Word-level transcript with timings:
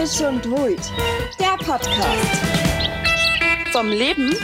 Narrisch 0.00 0.20
und 0.22 0.50
Wult, 0.50 0.80
der 1.38 1.62
Podcast. 1.62 2.40
Vom 3.70 3.90
Leben 3.90 4.34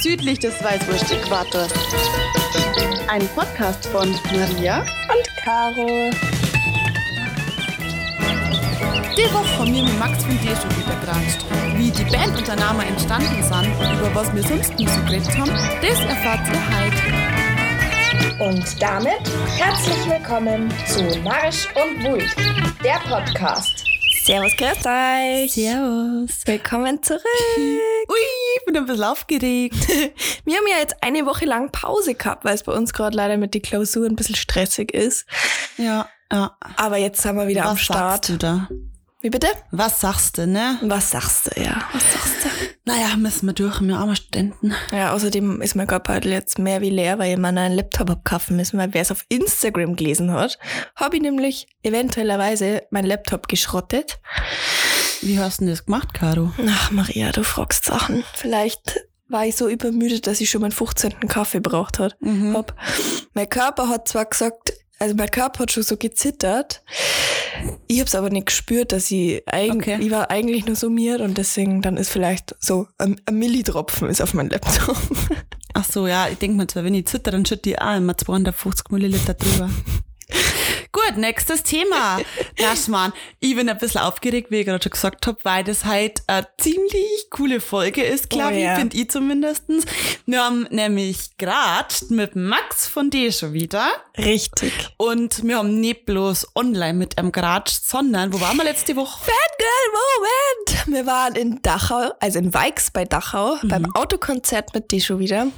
südlich 0.00 0.40
des 0.40 0.54
Weißwurst-Äquators. 0.60 1.72
Ein 3.06 3.28
Podcast 3.28 3.86
von 3.86 4.10
Maria 4.32 4.80
Und 4.80 5.36
Caro. 5.44 6.10
Die 9.16 9.32
Woche 9.32 9.58
haben 9.58 9.72
wir 9.72 9.84
mit 9.84 9.98
Max 10.00 10.24
von 10.24 10.36
dir 10.40 10.56
schon 10.56 10.76
wieder 10.78 10.96
geratscht. 11.00 11.44
Wie 11.76 11.92
die 11.92 12.10
Band 12.10 12.36
und 12.36 12.48
der 12.48 12.56
Name 12.56 12.84
entstanden 12.84 13.40
sind 13.40 13.68
und 13.78 13.92
über 14.00 14.12
was 14.16 14.34
wir 14.34 14.42
sonst 14.42 14.76
noch 14.80 14.88
so 14.88 15.00
geredet 15.02 15.38
haben, 15.38 15.52
das 15.80 16.00
erfahrt 16.00 16.40
ihr 16.48 16.60
heute. 16.76 18.42
Und 18.42 18.82
damit 18.82 19.30
herzlich 19.58 20.10
willkommen 20.10 20.74
zu 20.88 21.04
Narrisch 21.20 21.68
und 21.76 22.02
Wult, 22.02 22.34
der 22.82 22.98
Podcast. 23.08 23.83
Servus, 24.24 24.56
grüß 24.56 24.86
euch. 24.86 25.52
Servus. 25.52 26.46
Willkommen 26.46 27.02
zurück. 27.02 27.20
Ui, 27.58 28.16
ich 28.56 28.64
bin 28.64 28.74
ein 28.74 28.86
bisschen 28.86 29.04
aufgeregt. 29.04 29.76
Wir 30.46 30.56
haben 30.56 30.66
ja 30.66 30.78
jetzt 30.78 31.02
eine 31.02 31.26
Woche 31.26 31.44
lang 31.44 31.70
Pause 31.70 32.14
gehabt, 32.14 32.42
weil 32.42 32.54
es 32.54 32.62
bei 32.62 32.72
uns 32.72 32.94
gerade 32.94 33.14
leider 33.14 33.36
mit 33.36 33.52
den 33.52 33.60
Klausuren 33.60 34.12
ein 34.12 34.16
bisschen 34.16 34.34
stressig 34.34 34.94
ist. 34.94 35.26
Ja, 35.76 36.08
ja. 36.32 36.56
Aber 36.78 36.96
jetzt 36.96 37.20
sind 37.20 37.36
wir 37.36 37.48
wieder 37.48 37.64
Was 37.64 37.70
am 37.72 37.76
Start. 37.76 38.24
sagst 38.24 38.28
du 38.30 38.36
da? 38.38 38.68
Wie 39.20 39.28
bitte? 39.28 39.48
Was 39.72 40.00
sagst 40.00 40.38
du, 40.38 40.46
ne? 40.46 40.78
Was 40.80 41.10
sagst 41.10 41.50
du, 41.54 41.60
ja? 41.62 41.82
Was 41.92 42.12
sagst 42.14 42.44
du? 42.44 42.48
Naja, 42.86 43.16
müssen 43.16 43.46
wir 43.46 43.54
durch, 43.54 43.80
wir 43.80 43.96
arme 43.96 44.14
Studenten. 44.14 44.74
Ja, 44.92 45.14
außerdem 45.14 45.62
ist 45.62 45.74
mein 45.74 45.86
Körperbeutel 45.86 46.32
jetzt 46.32 46.58
mehr 46.58 46.82
wie 46.82 46.90
leer, 46.90 47.18
weil 47.18 47.32
ich 47.32 47.38
mir 47.38 47.48
einen 47.48 47.72
Laptop 47.72 48.10
hab 48.10 48.24
kaufen 48.26 48.56
müssen, 48.56 48.78
weil 48.78 48.92
wer 48.92 49.00
es 49.00 49.10
auf 49.10 49.24
Instagram 49.30 49.96
gelesen 49.96 50.30
hat, 50.30 50.58
habe 50.94 51.16
ich 51.16 51.22
nämlich 51.22 51.66
eventuellerweise 51.82 52.82
meinen 52.90 53.06
Laptop 53.06 53.48
geschrottet. 53.48 54.20
Wie 55.22 55.38
hast 55.38 55.60
du 55.60 55.64
denn 55.64 55.72
das 55.72 55.86
gemacht, 55.86 56.12
Caro? 56.12 56.52
Ach, 56.68 56.90
Maria, 56.90 57.32
du 57.32 57.42
fragst 57.42 57.84
Sachen. 57.84 58.22
Vielleicht 58.34 59.00
war 59.28 59.46
ich 59.46 59.56
so 59.56 59.66
übermüdet, 59.68 60.26
dass 60.26 60.42
ich 60.42 60.50
schon 60.50 60.60
meinen 60.60 60.72
15. 60.72 61.20
Kaffee 61.28 61.60
braucht 61.60 61.98
hat. 61.98 62.16
Mhm. 62.20 62.54
Hab. 62.54 62.76
Mein 63.32 63.48
Körper 63.48 63.88
hat 63.88 64.08
zwar 64.08 64.26
gesagt, 64.26 64.74
also 64.98 65.14
mein 65.14 65.30
Körper 65.30 65.60
hat 65.60 65.72
schon 65.72 65.82
so 65.82 65.96
gezittert. 65.96 66.82
Ich 67.86 68.00
hab's 68.00 68.14
aber 68.14 68.30
nicht 68.30 68.46
gespürt, 68.46 68.92
dass 68.92 69.10
ich 69.10 69.42
eigentlich, 69.46 69.94
Okay. 69.94 70.04
ich 70.04 70.10
war 70.10 70.30
eigentlich 70.30 70.66
nur 70.66 70.76
summiert 70.76 71.20
und 71.20 71.38
deswegen 71.38 71.82
dann 71.82 71.96
ist 71.96 72.10
vielleicht 72.10 72.54
so 72.58 72.88
ein, 72.98 73.20
ein 73.26 73.38
Millitropfen 73.38 74.08
ist 74.08 74.20
auf 74.22 74.34
meinem 74.34 74.50
Laptop. 74.50 74.96
Ach 75.74 75.84
so, 75.84 76.06
ja, 76.06 76.28
ich 76.28 76.38
denke 76.38 76.56
mir 76.56 76.66
zwar, 76.66 76.84
wenn 76.84 76.94
ich 76.94 77.06
zitter, 77.06 77.30
dann 77.30 77.44
schütte 77.44 77.70
ich 77.70 77.80
auch 77.80 77.96
immer 77.96 78.16
250 78.16 78.90
Milliliter 78.90 79.34
drüber. 79.34 79.70
Gut, 80.94 81.16
nächstes 81.16 81.64
Thema. 81.64 82.20
Naschmann, 82.60 83.12
ich 83.40 83.56
bin 83.56 83.68
ein 83.68 83.76
bisschen 83.78 84.00
aufgeregt, 84.02 84.52
wie 84.52 84.60
ich 84.60 84.66
gerade 84.66 84.80
schon 84.80 84.92
gesagt 84.92 85.26
habe, 85.26 85.36
weil 85.42 85.64
das 85.64 85.84
halt 85.84 86.22
eine 86.28 86.46
ziemlich 86.56 87.26
coole 87.30 87.58
Folge 87.60 88.04
ist, 88.04 88.30
glaube 88.30 88.54
Oh 88.54 88.58
ja. 88.58 88.74
ich, 88.74 88.78
finde 88.78 88.96
ich 88.96 89.10
zumindestens. 89.10 89.86
Wir 90.24 90.44
haben 90.44 90.68
nämlich 90.70 91.36
gerade 91.36 91.92
mit 92.10 92.36
Max 92.36 92.86
von 92.86 93.10
D 93.10 93.32
schon 93.32 93.52
wieder 93.54 93.88
Richtig. 94.16 94.72
und 94.96 95.42
wir 95.42 95.58
haben 95.58 95.80
nicht 95.80 96.06
bloß 96.06 96.46
online 96.54 96.94
mit 96.94 97.18
einem 97.18 97.32
geratscht, 97.32 97.84
sondern, 97.84 98.32
wo 98.32 98.40
waren 98.40 98.56
wir 98.56 98.62
letzte 98.64 98.94
Woche? 98.94 99.18
Fangirl 99.24 99.90
Moment! 99.92 100.94
Wir 100.96 101.06
waren 101.06 101.34
in 101.34 101.60
Dachau, 101.62 102.12
also 102.20 102.38
in 102.38 102.54
Weix 102.54 102.92
bei 102.92 103.04
Dachau, 103.04 103.56
Mhm. 103.62 103.68
beim 103.68 103.94
Autokonzert 103.96 104.72
mit 104.74 104.92
dir 104.92 105.00
schon 105.00 105.18
wieder. 105.18 105.48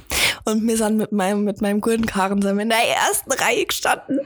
Und 0.45 0.65
wir 0.67 0.77
sind 0.77 0.97
mit 0.97 1.11
meinem, 1.11 1.43
mit 1.43 1.61
meinem 1.61 1.79
guten 1.81 2.07
Karren 2.07 2.41
sind 2.41 2.55
wir 2.55 2.63
in 2.63 2.69
der 2.69 2.79
ersten 2.87 3.31
Reihe 3.33 3.65
gestanden. 3.65 4.21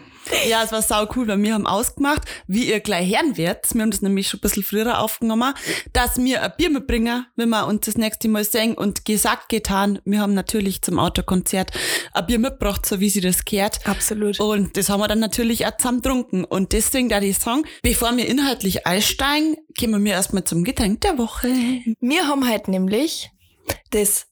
Ja, 0.48 0.64
es 0.64 0.72
war 0.72 0.82
sau 0.82 1.08
cool, 1.16 1.28
weil 1.28 1.42
wir 1.42 1.54
haben 1.54 1.68
ausgemacht, 1.68 2.22
wie 2.48 2.70
ihr 2.70 2.80
gleich 2.80 3.14
hören 3.14 3.38
werdet. 3.38 3.74
Wir 3.74 3.82
haben 3.82 3.92
das 3.92 4.02
nämlich 4.02 4.28
schon 4.28 4.40
ein 4.40 4.42
bisschen 4.42 4.64
früher 4.64 5.00
aufgenommen, 5.00 5.54
dass 5.94 6.18
wir 6.18 6.42
ein 6.42 6.52
Bier 6.58 6.70
mitbringen, 6.70 7.26
wenn 7.36 7.50
wir 7.50 7.68
uns 7.68 7.86
das 7.86 7.98
nächste 7.98 8.28
Mal 8.28 8.44
sehen 8.44 8.74
und 8.74 9.06
gesagt, 9.06 9.50
getan. 9.50 10.00
Wir 10.06 10.20
haben 10.20 10.34
natürlich 10.34 10.81
zum 10.81 11.00
Autokonzert 11.00 11.72
ein 12.14 12.25
Bier 12.25 12.40
mitgebracht, 12.40 12.86
so 12.86 13.00
wie 13.00 13.09
sie 13.09 13.22
das 13.22 13.46
gehört. 13.46 13.86
Absolut. 13.88 14.40
Und 14.40 14.78
das 14.78 14.90
haben 14.90 15.00
wir 15.00 15.08
dann 15.08 15.20
natürlich 15.20 15.66
auch 15.66 15.78
zusammen 15.78 16.02
getrunken. 16.02 16.44
Und 16.44 16.74
deswegen 16.74 17.09
da 17.09 17.22
ich 17.22 17.38
sagen, 17.38 17.64
bevor 17.81 18.16
wir 18.16 18.28
inhaltlich 18.28 18.88
einsteigen, 18.88 19.58
kommen 19.80 20.03
wir 20.03 20.14
erstmal 20.14 20.44
zum 20.44 20.64
Getränk 20.64 21.02
der 21.02 21.18
Woche. 21.18 21.47
Wir 22.00 22.28
haben 22.28 22.47
halt 22.47 22.68
nämlich 22.68 23.30
das 23.91 24.28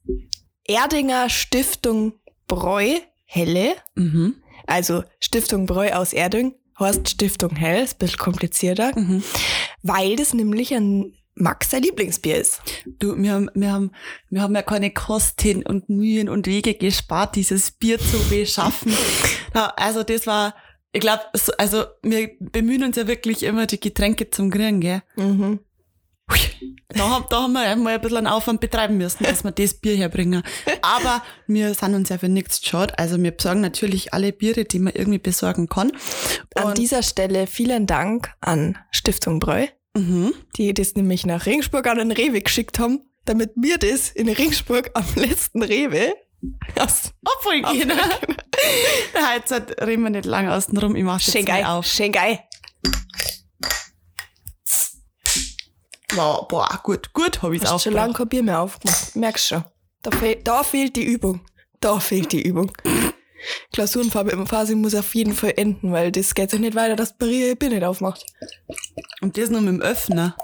Erdinger 0.66 1.30
Stiftung 1.30 2.14
Bräu 2.48 3.00
Helle, 3.26 3.76
Mhm. 3.94 4.36
Also 4.70 5.04
Stiftung 5.20 5.66
Bräu 5.66 5.92
aus 5.92 6.14
Erding, 6.14 6.56
heißt 6.80 7.10
Stiftung 7.10 7.56
Hell, 7.56 7.84
ist 7.84 7.96
ein 7.96 8.00
bisschen 8.00 8.20
komplizierter, 8.20 8.98
Mhm. 8.98 9.24
weil 9.84 10.16
das 10.16 10.34
nämlich 10.34 10.74
ein 10.74 11.14
Max 11.36 11.70
sein 11.72 11.84
Lieblingsbier 11.84 12.38
ist. 12.38 12.62
Du, 12.86 13.16
wir 13.18 13.32
haben, 13.32 13.50
wir 13.54 13.72
haben, 13.72 13.92
wir 14.30 14.42
haben 14.42 14.56
ja 14.56 14.62
keine 14.62 14.92
Kosten 14.92 15.64
und 15.64 15.88
Mühen 15.88 16.28
und 16.28 16.48
Wege 16.48 16.74
gespart, 16.74 17.36
dieses 17.36 17.72
Bier 17.72 17.98
zu 18.00 18.18
beschaffen. 18.30 18.94
Also 19.76 20.04
das 20.04 20.28
war, 20.28 20.54
ich 20.92 21.02
glaube, 21.02 21.24
also 21.58 21.86
wir 22.04 22.30
bemühen 22.40 22.84
uns 22.84 22.98
ja 22.98 23.08
wirklich 23.08 23.42
immer, 23.44 23.66
die 23.66 23.80
Getränke 23.80 24.30
zum 24.30 24.52
Kriegen, 24.52 24.80
gell? 24.80 25.02
Mhm. 25.16 25.60
Hui. 26.32 26.76
Da, 26.90 27.08
haben- 27.10 27.26
da 27.30 27.44
haben 27.44 27.54
wir 27.54 27.62
einmal 27.62 27.94
ein 27.96 28.02
bisschen 28.02 28.18
einen 28.18 28.28
Aufwand 28.28 28.60
betreiben 28.62 28.98
müssen, 28.98 29.24
dass 29.24 29.44
wir 29.44 29.52
das 29.52 29.76
Bier 29.76 29.96
herbringen. 29.96 30.42
Aber 30.82 31.22
wir 31.48 31.74
sind 31.76 31.94
uns 31.94 32.10
ja 32.10 32.18
für 32.18 32.30
nichts 32.30 32.66
schade. 32.66 32.98
Also 32.98 33.22
wir 33.22 33.32
besorgen 33.32 33.62
natürlich 33.62 34.14
alle 34.14 34.32
Biere, 34.34 34.66
die 34.66 34.80
man 34.80 34.94
irgendwie 34.94 35.20
besorgen 35.20 35.68
kann. 35.70 35.92
An 36.56 36.64
Und- 36.66 36.78
dieser 36.78 37.04
Stelle 37.04 37.46
vielen 37.48 37.86
Dank 37.86 38.32
an 38.42 38.78
Stiftung 38.92 39.40
Bräu, 39.40 39.68
Mhm. 39.96 40.34
die 40.58 40.74
das 40.74 40.96
nämlich 40.96 41.26
nach 41.26 41.46
Regensburg 41.46 41.86
an 41.88 41.98
den 42.00 42.12
Rewe 42.12 42.42
geschickt 42.42 42.80
haben, 42.80 43.02
damit 43.26 43.52
wir 43.56 43.78
das 43.78 44.10
in 44.10 44.28
Regensburg 44.28 44.90
am 44.96 45.06
letzten 45.16 45.62
Rewe 45.64 46.14
aus 46.76 47.12
genau. 47.74 47.94
Da 49.14 49.36
jetzt 49.36 49.52
halt 49.52 49.82
reden 49.82 50.04
wir 50.04 50.10
nicht 50.10 50.26
lange 50.26 50.54
außen 50.54 50.76
rum. 50.78 50.96
Ich 50.96 51.04
mach 51.04 51.20
jetzt 51.22 51.46
geil, 51.46 51.66
auf. 51.66 51.86
schön 51.86 52.12
geil. 56.10 56.46
Boah, 56.50 56.80
gut, 56.84 57.14
gut, 57.14 57.42
hab 57.42 57.52
ich's 57.52 57.70
Hast 57.70 57.84
schon 57.84 57.94
lange 57.94 58.14
kein 58.14 58.28
Bier 58.28 58.44
mehr 58.44 58.62
aufgemacht. 58.62 59.16
Merkst 59.16 59.48
schon. 59.48 59.64
Da, 60.02 60.12
fehl, 60.12 60.36
da 60.44 60.64
fehlt 60.64 60.96
die 60.96 61.04
Übung. 61.04 61.42
Da 61.80 62.00
fehlt 62.00 62.32
die 62.32 62.42
Übung. 62.42 62.72
Klausurenphase 63.74 64.76
muss 64.76 64.96
auf 64.96 65.16
jeden 65.16 65.34
Fall 65.34 65.54
enden, 65.56 65.92
weil 65.92 66.12
das 66.12 66.36
geht 66.36 66.52
ja 66.52 66.60
nicht 66.60 66.76
weiter, 66.76 66.96
dass 66.96 67.16
Maria 67.20 67.48
ihr 67.48 67.56
Bier 67.56 67.70
nicht 67.70 67.84
aufmacht. 67.84 68.26
Und 69.22 69.38
das 69.38 69.50
nur 69.50 69.62
mit 69.62 69.74
dem 69.74 69.82
Öffner. 69.82 70.36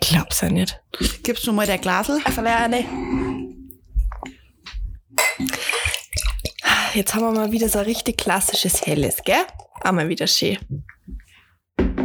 Glaub's 0.00 0.40
ja 0.42 0.50
nicht. 0.50 0.80
Gibst 1.22 1.44
schon 1.44 1.54
mal 1.54 1.66
der 1.66 1.78
Glasel? 1.78 2.20
Einfach 2.24 2.44
eine. 2.44 2.84
Jetzt 6.94 7.14
haben 7.14 7.22
wir 7.22 7.32
mal 7.32 7.52
wieder 7.52 7.68
so 7.68 7.78
ein 7.78 7.86
richtig 7.86 8.18
klassisches 8.18 8.84
Helles, 8.84 9.16
gell? 9.24 9.46
Einmal 9.80 10.08
wieder 10.08 10.26
schön. 10.26 10.58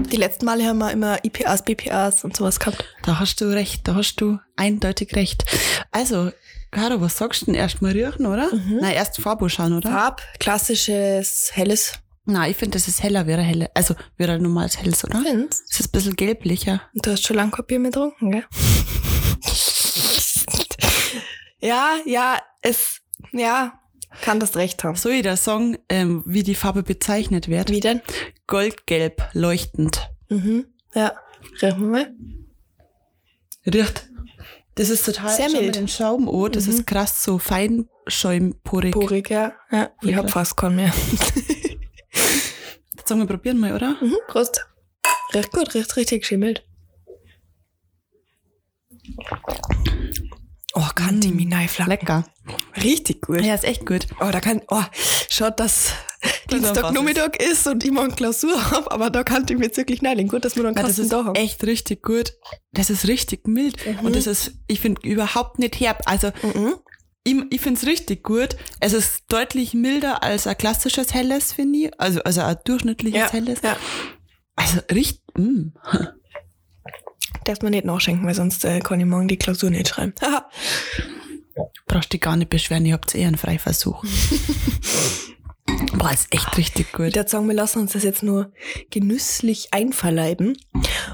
Die 0.05 0.17
letzten 0.17 0.45
Male 0.45 0.65
haben 0.65 0.77
wir 0.77 0.91
immer 0.91 1.23
IPAs, 1.23 1.63
BPAs 1.63 2.23
und 2.23 2.35
sowas 2.35 2.59
gehabt. 2.59 2.83
Da 3.03 3.19
hast 3.19 3.41
du 3.41 3.45
recht, 3.45 3.87
da 3.87 3.95
hast 3.95 4.15
du 4.17 4.39
eindeutig 4.55 5.15
recht. 5.15 5.45
Also, 5.91 6.31
Caro, 6.71 7.01
was 7.01 7.17
sagst 7.17 7.41
du 7.41 7.45
denn? 7.47 7.55
Erst 7.55 7.81
mal 7.81 7.91
riechen, 7.91 8.25
oder? 8.25 8.49
Nein, 8.53 8.93
erst 8.93 9.19
Farbe 9.19 9.49
schauen, 9.49 9.73
oder? 9.73 9.89
Farb, 9.89 10.21
klassisches 10.39 11.51
Helles. 11.53 11.93
Nein, 12.25 12.51
ich 12.51 12.57
finde, 12.57 12.77
das 12.77 12.87
ist 12.87 13.01
heller, 13.03 13.25
wäre 13.25 13.41
helle. 13.41 13.71
Also, 13.73 13.95
wäre 14.17 14.33
ein 14.33 14.41
normales 14.41 14.77
helles, 14.81 15.03
oder? 15.05 15.21
Findest? 15.21 15.63
Es 15.69 15.79
ist 15.79 15.87
ein 15.87 15.91
bisschen 15.91 16.15
gelblicher. 16.15 16.81
Und 16.93 17.05
du 17.05 17.11
hast 17.11 17.25
schon 17.25 17.37
lange 17.37 17.51
mehr 17.69 17.79
getrunken, 17.79 18.31
gell? 18.31 18.45
ja, 21.59 21.95
ja, 22.05 22.41
es, 22.61 23.01
ja, 23.31 23.79
kann 24.21 24.39
das 24.39 24.55
recht 24.55 24.83
haben. 24.83 24.95
Soll 24.95 25.13
ich 25.13 25.23
da 25.23 25.37
sagen, 25.37 25.77
ähm, 25.89 26.23
wie 26.25 26.43
die 26.43 26.55
Farbe 26.55 26.83
bezeichnet 26.83 27.47
wird? 27.47 27.69
Wie 27.69 27.79
denn? 27.79 28.01
Goldgelb, 28.47 29.29
leuchtend. 29.33 30.09
Mhm. 30.29 30.65
Ja, 30.93 31.13
riechen 31.61 31.81
wir 31.81 31.87
mal. 31.87 32.13
Riecht. 33.65 34.09
Das 34.75 34.89
ist 34.89 35.05
total, 35.05 35.35
Sehr 35.35 35.49
mild. 35.49 35.75
den 35.75 35.87
Schaum 35.87 36.29
an, 36.29 36.51
das 36.51 36.67
ist 36.67 36.85
krass 36.85 37.23
so 37.23 37.39
feinschäumporig. 37.39 38.91
Porig, 38.91 39.29
ja. 39.29 39.53
ja 39.71 39.89
ich 40.03 40.15
hab 40.15 40.29
fast 40.29 40.55
keinen 40.55 40.75
mehr. 40.75 40.93
Sagen 43.05 43.21
wir, 43.21 43.27
probieren 43.27 43.59
mal, 43.59 43.73
oder? 43.73 43.97
Mhm, 44.01 44.17
Prost. 44.27 44.67
Riecht 45.33 45.51
gut, 45.51 45.73
riecht 45.73 45.95
richtig 45.95 46.25
schimmelt. 46.25 46.63
Oh, 50.79 50.87
kann 50.93 51.19
die 51.19 51.29
mir 51.31 51.47
neiflacken. 51.47 51.89
Lecker. 51.91 52.23
Richtig 52.83 53.21
gut. 53.21 53.41
Ja, 53.41 53.55
ist 53.55 53.63
echt 53.63 53.85
gut. 53.85 54.05
Oh, 54.19 54.29
da 54.31 54.39
kann, 54.39 54.61
oh, 54.69 54.83
schaut, 55.29 55.59
dass 55.59 55.91
Das 56.49 56.61
Dienstagnachmittag 56.61 57.35
ist 57.37 57.65
und 57.67 57.83
ich 57.83 57.91
morgen 57.91 58.15
Klausur 58.15 58.71
hab, 58.71 58.91
aber 58.93 59.09
da 59.09 59.23
kann 59.23 59.45
ich 59.49 59.57
mir 59.57 59.65
jetzt 59.65 59.77
wirklich 59.77 60.01
neilen. 60.01 60.27
Gut, 60.27 60.45
dass 60.45 60.55
wir 60.55 60.63
noch 60.63 60.75
Ja, 60.75 60.83
das 60.83 60.99
ist 60.99 61.11
da 61.11 61.25
haben. 61.25 61.35
echt 61.35 61.63
richtig 61.63 62.03
gut. 62.03 62.33
Das 62.73 62.89
ist 62.91 63.07
richtig 63.07 63.47
mild. 63.47 63.77
Und 64.03 64.15
das 64.15 64.27
ist, 64.27 64.51
ich 64.67 64.79
finde, 64.79 65.01
überhaupt 65.07 65.57
nicht 65.59 65.79
herb. 65.79 66.01
Also, 66.05 66.31
Mhm. 66.43 66.75
ich, 67.23 67.35
ich 67.49 67.61
finde 67.61 67.79
es 67.79 67.87
richtig 67.87 68.23
gut. 68.23 68.55
Es 68.79 68.93
ist 68.93 69.23
deutlich 69.29 69.73
milder 69.73 70.21
als 70.23 70.45
ein 70.47 70.57
klassisches 70.57 71.13
Helles, 71.13 71.53
finde 71.53 71.79
ich. 71.79 71.99
Also, 71.99 72.21
also 72.21 72.41
ein 72.41 72.57
durchschnittliches 72.65 73.19
Ja, 73.19 73.31
Helles. 73.31 73.59
ja. 73.63 73.75
Also, 74.55 74.79
richtig, 74.91 75.21
mm. 75.37 75.69
darfst 77.47 77.63
mir 77.63 77.69
nicht 77.69 77.85
nachschenken, 77.85 78.25
weil 78.25 78.35
sonst 78.35 78.65
äh, 78.65 78.79
kann 78.79 78.99
ich 78.99 79.05
morgen 79.05 79.27
die 79.27 79.37
Klausur 79.37 79.69
nicht 79.69 79.87
schreiben. 79.89 80.13
Brauchst 81.87 82.13
dich 82.13 82.21
gar 82.21 82.35
nicht 82.35 82.49
beschweren, 82.49 82.85
ich 82.85 82.93
hab's 82.93 83.15
eher 83.15 83.27
einen 83.27 83.37
Freiversuch. 83.37 84.03
Boah, 85.93 86.11
ist 86.11 86.33
echt 86.33 86.57
richtig 86.57 86.91
gut. 86.91 87.07
Ich 87.07 87.15
würde 87.15 87.29
sagen, 87.29 87.47
wir 87.47 87.55
lassen 87.55 87.79
uns 87.79 87.93
das 87.93 88.03
jetzt 88.03 88.23
nur 88.23 88.51
genüsslich 88.89 89.69
einverleiben. 89.71 90.57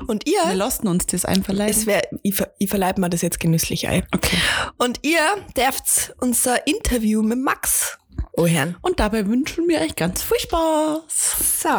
Und 0.07 0.27
ihr. 0.27 0.39
Wir 0.45 0.55
lassen 0.55 0.87
uns 0.87 1.05
das 1.05 1.25
einverleiben. 1.25 1.71
Es 1.71 1.85
wär, 1.85 2.01
ich, 2.21 2.35
ver, 2.35 2.53
ich 2.59 2.69
verleibe 2.69 3.01
mir 3.01 3.09
das 3.09 3.21
jetzt 3.21 3.39
genüsslich 3.39 3.87
ein. 3.87 4.05
Okay. 4.13 4.37
Und 4.77 4.99
ihr 5.03 5.21
dürft 5.57 6.13
unser 6.19 6.67
Interview 6.67 7.23
mit 7.23 7.39
Max 7.39 7.97
Oh 8.35 8.47
Herrn. 8.47 8.75
Und 8.81 8.99
dabei 8.99 9.27
wünschen 9.27 9.67
wir 9.67 9.79
euch 9.81 9.95
ganz 9.95 10.23
viel 10.23 10.39
Spaß. 10.39 11.61
So. 11.61 11.69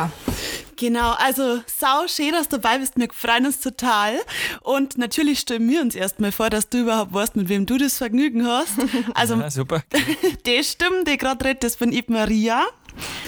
Genau, 0.77 1.13
also 1.19 1.61
sau 1.67 2.07
schön, 2.07 2.33
dass 2.33 2.49
du 2.49 2.59
dabei 2.59 2.79
bist. 2.79 2.95
Wir 2.97 3.09
freuen 3.13 3.47
uns 3.47 3.61
total. 3.61 4.15
Und 4.63 4.97
natürlich 4.97 5.41
stellen 5.41 5.69
wir 5.69 5.81
uns 5.81 5.97
erstmal 5.97 6.31
vor, 6.31 6.51
dass 6.51 6.69
du 6.69 6.79
überhaupt 6.79 7.13
weißt, 7.13 7.35
mit 7.35 7.49
wem 7.49 7.67
du 7.67 7.77
das 7.77 7.99
Vergnügen 7.99 8.47
hast. 8.47 8.73
Also, 9.15 9.35
ja, 9.37 9.51
super. 9.51 9.83
die 10.47 10.65
Stimme, 10.65 11.05
die 11.05 11.17
gerade 11.17 11.45
redet, 11.45 11.65
das 11.65 11.77
bin 11.77 11.93
ich 11.93 12.09
Maria. 12.09 12.65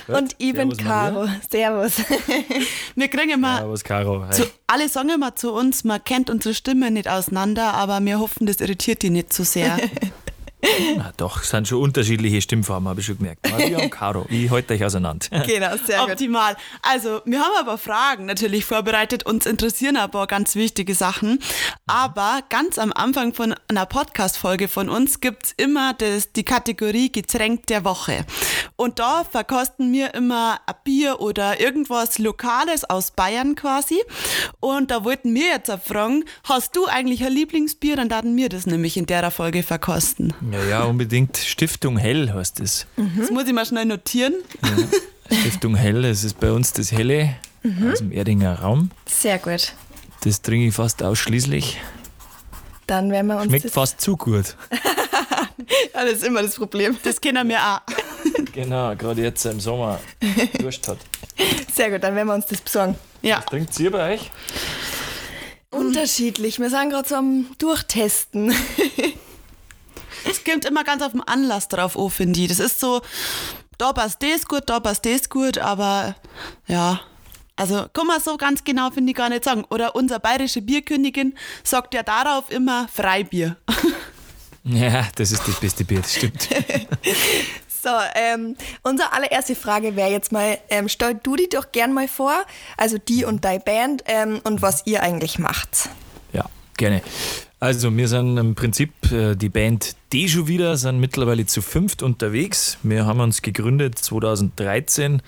Gut. 0.07 0.17
Und 0.17 0.37
ich 0.39 0.53
bin 0.53 0.77
Caro. 0.77 1.27
Maria. 1.27 1.41
Servus. 1.51 2.03
wir 2.95 3.09
kriegen 3.09 3.31
immer. 3.31 3.59
Servus, 3.59 3.85
Caro. 3.85 4.31
Zu, 4.31 4.45
alle 4.67 4.89
sagen 4.89 5.11
immer 5.11 5.35
zu 5.35 5.53
uns, 5.53 5.85
man 5.85 6.03
kennt 6.03 6.31
unsere 6.31 6.55
Stimme 6.55 6.91
nicht 6.91 7.09
auseinander, 7.09 7.75
aber 7.75 8.01
wir 8.05 8.19
hoffen, 8.21 8.47
das 8.47 8.61
irritiert 8.61 9.03
die 9.03 9.11
nicht 9.11 9.33
zu 9.33 9.43
so 9.43 9.53
sehr. 9.53 9.79
Na 10.97 11.13
doch, 11.17 11.43
es 11.43 11.51
sind 11.51 11.69
schon 11.69 11.81
unterschiedliche 11.83 12.41
Stimmformen, 12.41 12.89
habe 12.89 13.01
ich 13.01 13.07
schon 13.07 13.19
gemerkt. 13.19 13.49
Maria 13.51 13.79
und 13.79 13.91
Caro, 13.91 14.27
ich 14.29 14.51
halte 14.51 14.75
euch 14.75 14.85
auseinander. 14.85 15.27
Genau, 15.47 15.77
sehr 15.87 16.01
gut. 16.01 16.11
Optimal. 16.11 16.57
Also, 16.83 17.21
wir 17.25 17.41
haben 17.41 17.55
aber 17.59 17.79
Fragen 17.79 18.27
natürlich 18.27 18.65
vorbereitet. 18.65 19.25
Uns 19.25 19.47
interessieren 19.47 19.97
ein 19.97 20.11
paar 20.11 20.27
ganz 20.27 20.57
wichtige 20.57 20.95
Sachen. 20.95 21.39
Aber 21.87 22.41
ganz 22.49 22.79
am 22.79 22.93
Anfang 22.93 23.33
von 23.33 23.55
einer 23.69 23.87
Podcast-Folge 23.87 24.67
von 24.69 24.89
uns 24.89 25.21
gibt 25.21 25.47
es 25.47 25.55
immer 25.57 25.95
das, 25.95 26.33
die 26.33 26.43
Kategorie 26.43 27.13
Getränk 27.13 27.67
der 27.69 27.85
Woche. 27.85 28.25
Und 28.77 28.99
da 28.99 29.25
verkosten 29.25 29.93
wir 29.93 30.15
immer 30.15 30.59
ein 30.67 30.75
Bier 30.85 31.21
oder 31.21 31.61
irgendwas 31.61 32.19
Lokales 32.19 32.85
aus 32.85 33.13
Bayern 33.13 33.55
quasi. 33.55 34.03
Und 34.61 34.91
da 34.91 35.05
wollten 35.05 35.35
wir 35.35 35.47
jetzt 35.47 35.71
fragen, 35.85 36.25
hast 36.45 36.77
du 36.77 36.87
eigentlich 36.87 37.25
ein 37.25 37.33
Lieblingsbier? 37.33 37.97
Dann 37.97 38.11
werden 38.11 38.37
wir 38.37 38.49
das 38.49 38.67
nämlich 38.67 38.97
in 38.97 39.07
der 39.07 39.31
Folge 39.31 39.63
verkosten. 39.63 40.35
Ja, 40.53 40.56
ja, 40.65 40.85
unbedingt. 40.85 41.37
Stiftung 41.37 41.97
Hell 41.97 42.33
heißt 42.33 42.61
es. 42.61 42.87
Mhm. 42.97 43.13
Das 43.19 43.31
muss 43.31 43.47
ich 43.47 43.53
mal 43.53 43.67
schnell 43.67 43.85
notieren. 43.85 44.35
Ja. 44.63 45.39
Stiftung 45.39 45.75
Hell, 45.75 46.03
das 46.03 46.25
ist 46.25 46.39
bei 46.39 46.53
uns 46.53 46.73
das 46.73 46.93
Helle 46.93 47.37
mhm. 47.63 47.93
aus 47.93 47.99
dem 47.99 48.13
Erdinger 48.13 48.61
Raum. 48.61 48.91
Sehr 49.07 49.39
gut. 49.39 49.73
Das 50.23 50.43
trinke 50.43 50.69
ich 50.69 50.75
fast 50.75 51.03
ausschließlich. 51.03 51.79
Dann 52.87 53.11
werden 53.11 53.27
wir 53.27 53.37
uns. 53.37 53.47
Schmeckt 53.47 53.71
fast 53.71 54.01
zu 54.01 54.17
gut. 54.17 54.57
ja, 55.95 56.05
das 56.05 56.15
ist 56.15 56.25
immer 56.25 56.43
das 56.43 56.55
Problem. 56.55 56.97
Das 57.03 57.21
kennen 57.21 57.49
wir 57.49 57.59
auch. 57.59 57.81
genau, 58.53 58.95
gerade 58.97 59.23
jetzt 59.23 59.45
im 59.47 59.61
Sommer 59.61 60.01
Durst 60.59 60.87
hat. 60.89 60.99
Sehr 61.73 61.91
gut, 61.91 62.03
dann 62.03 62.15
werden 62.15 62.29
wir 62.29 62.35
uns 62.35 62.47
das 62.47 62.61
besorgen. 62.61 62.97
Ja. 63.23 63.39
Was 63.39 63.47
trinkt 63.47 63.79
ihr 63.81 63.91
bei 63.91 64.15
euch? 64.15 64.31
Unterschiedlich. 65.71 66.59
Wir 66.59 66.71
sind 66.71 66.91
gerade 66.91 67.09
so 67.09 67.17
am 67.17 67.47
Durchtesten. 67.59 68.55
Es 70.29 70.45
kommt 70.45 70.65
immer 70.65 70.85
ganz 70.85 71.03
auf 71.03 71.13
den 71.13 71.23
Anlass 71.23 71.69
drauf 71.69 71.97
an, 71.99 72.11
finde 72.11 72.41
ich. 72.41 72.49
Das 72.49 72.59
ist 72.59 72.81
so, 72.81 73.01
da 73.79 73.93
passt 73.93 74.23
das 74.23 74.47
gut, 74.47 74.65
da 74.67 74.81
passt 74.81 75.05
das 75.07 75.29
gut, 75.29 75.59
aber 75.59 76.15
ja. 76.67 77.01
Also 77.59 77.87
kann 77.93 78.07
man 78.07 78.21
so 78.21 78.37
ganz 78.37 78.65
genau, 78.65 78.91
finde 78.91 79.13
ich, 79.13 79.17
gar 79.17 79.31
nicht 79.31 79.45
sagen. 79.45 79.65
Oder 79.71 79.97
unsere 79.97 80.21
bayerische 80.21 80.61
Bierkönigin 80.61 81.37
sagt 81.65 81.95
ja 81.95 82.03
darauf 82.03 82.51
immer 82.51 82.89
Freibier. 82.89 83.57
Ja, 84.69 85.07
das 85.15 85.31
ist 85.31 85.47
das 85.47 85.61
beste 85.61 85.85
Bier, 85.85 86.01
das 86.01 86.17
stimmt. 86.17 86.49
So, 87.87 87.93
ähm, 88.17 88.57
unsere 88.83 89.13
allererste 89.13 89.55
Frage 89.55 89.95
wäre 89.95 90.11
jetzt 90.11 90.33
mal, 90.33 90.59
ähm, 90.71 90.89
stell 90.89 91.15
du 91.23 91.37
dich 91.37 91.51
doch 91.51 91.71
gern 91.71 91.93
mal 91.93 92.09
vor, 92.09 92.35
also 92.77 92.99
die 92.99 93.25
und 93.25 93.45
deine 93.45 93.61
Band 93.61 94.03
ähm, 94.07 94.41
und 94.43 94.61
was 94.61 94.85
ihr 94.87 95.05
eigentlich 95.05 95.39
macht. 95.39 95.89
Gerne. 96.77 97.03
Also 97.59 97.95
wir 97.97 98.07
sind 98.07 98.37
im 98.37 98.55
Prinzip 98.55 98.91
äh, 99.11 99.35
die 99.35 99.49
Band 99.49 99.97
Deju 100.13 100.47
wieder, 100.47 100.77
sind 100.77 101.01
mittlerweile 101.01 101.47
zu 101.47 101.63
fünft 101.63 102.03
unterwegs. 102.03 102.77
Wir 102.83 103.07
haben 103.07 103.21
uns 103.21 103.41
gegründet 103.41 103.99
2013 103.99 105.23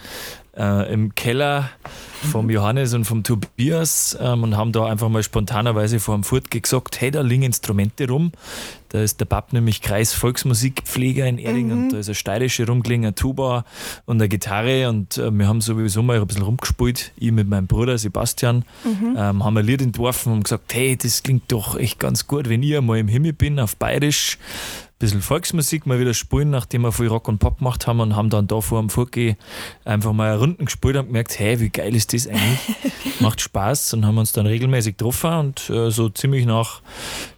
äh, 0.58 0.93
im 0.93 1.14
Keller 1.14 1.70
vom 2.32 2.50
Johannes 2.50 2.94
und 2.94 3.05
vom 3.05 3.22
Tobias 3.22 4.19
ähm, 4.20 4.43
und 4.43 4.56
haben 4.56 4.72
da 4.72 4.87
einfach 4.87 5.08
mal 5.08 5.22
spontanerweise 5.22 6.00
vor 6.00 6.16
dem 6.16 6.25
Furt 6.25 6.50
gesagt, 6.50 7.00
hey, 7.00 7.10
da 7.10 7.20
liegen 7.20 7.44
Instrumente 7.44 8.08
rum. 8.08 8.32
Da 8.88 9.02
ist 9.02 9.20
der 9.20 9.26
Bab 9.26 9.52
nämlich 9.52 9.82
Kreis-Volksmusikpfleger 9.82 11.26
in 11.26 11.38
Erding 11.38 11.66
mhm. 11.66 11.72
und 11.72 11.93
da 11.93 11.99
ist 11.99 12.08
eine 12.08 12.14
steirische 12.14 12.66
rumklingende 12.66 13.14
Tuba 13.14 13.64
und 14.06 14.16
eine 14.16 14.28
Gitarre 14.28 14.88
und 14.88 15.19
äh, 15.19 15.31
wir 15.31 15.46
haben 15.46 15.60
sowieso 15.60 16.02
mal 16.02 16.20
ein 16.20 16.26
bisschen 16.26 16.43
rumgespielt, 16.43 17.12
ich 17.16 17.31
mit 17.31 17.49
meinem 17.49 17.66
Bruder 17.66 17.99
Sebastian, 17.99 18.64
mhm. 18.84 19.14
ähm, 19.16 19.44
haben 19.44 19.56
ein 19.56 19.64
Lied 19.64 19.82
entworfen 19.82 20.32
und 20.32 20.44
gesagt, 20.44 20.75
hey, 20.75 20.96
das 20.96 21.22
klingt 21.22 21.52
doch 21.52 21.76
echt 21.76 21.99
ganz 21.99 22.26
gut, 22.26 22.49
wenn 22.49 22.62
ich 22.62 22.76
einmal 22.76 22.99
im 22.99 23.08
Himmel 23.08 23.34
bin 23.34 23.60
auf 23.60 23.76
Bayerisch 23.76 24.38
bisschen 24.99 25.23
Volksmusik 25.23 25.87
mal 25.87 26.00
wieder 26.00 26.15
spielen, 26.15 26.50
nachdem 26.50 26.83
wir 26.83 26.93
viel 26.93 27.06
Rock 27.06 27.29
und 27.29 27.39
Pop 27.39 27.59
gemacht 27.59 27.87
haben 27.87 28.00
und 28.00 28.17
haben 28.17 28.31
dann 28.31 28.47
da 28.49 28.61
vor 28.61 28.81
dem 28.81 28.91
Vorgehen 28.91 29.37
einfach 29.85 30.12
mal 30.12 30.35
Runden 30.37 30.65
gespielt 30.65 30.97
und 30.97 31.06
gemerkt, 31.06 31.39
hey, 31.39 31.61
wie 31.61 31.69
geil 31.69 31.95
ist 31.95 32.12
das 32.12 32.27
eigentlich? 32.27 32.59
Macht 33.21 33.41
Spaß 33.41 33.95
und 33.95 34.06
haben 34.06 34.19
uns 34.19 34.33
dann 34.33 34.47
regelmäßig 34.47 34.97
getroffen 34.97 35.33
und 35.33 35.71
äh, 35.71 35.91
so 35.91 36.09
ziemlich 36.09 36.47
nach, 36.47 36.83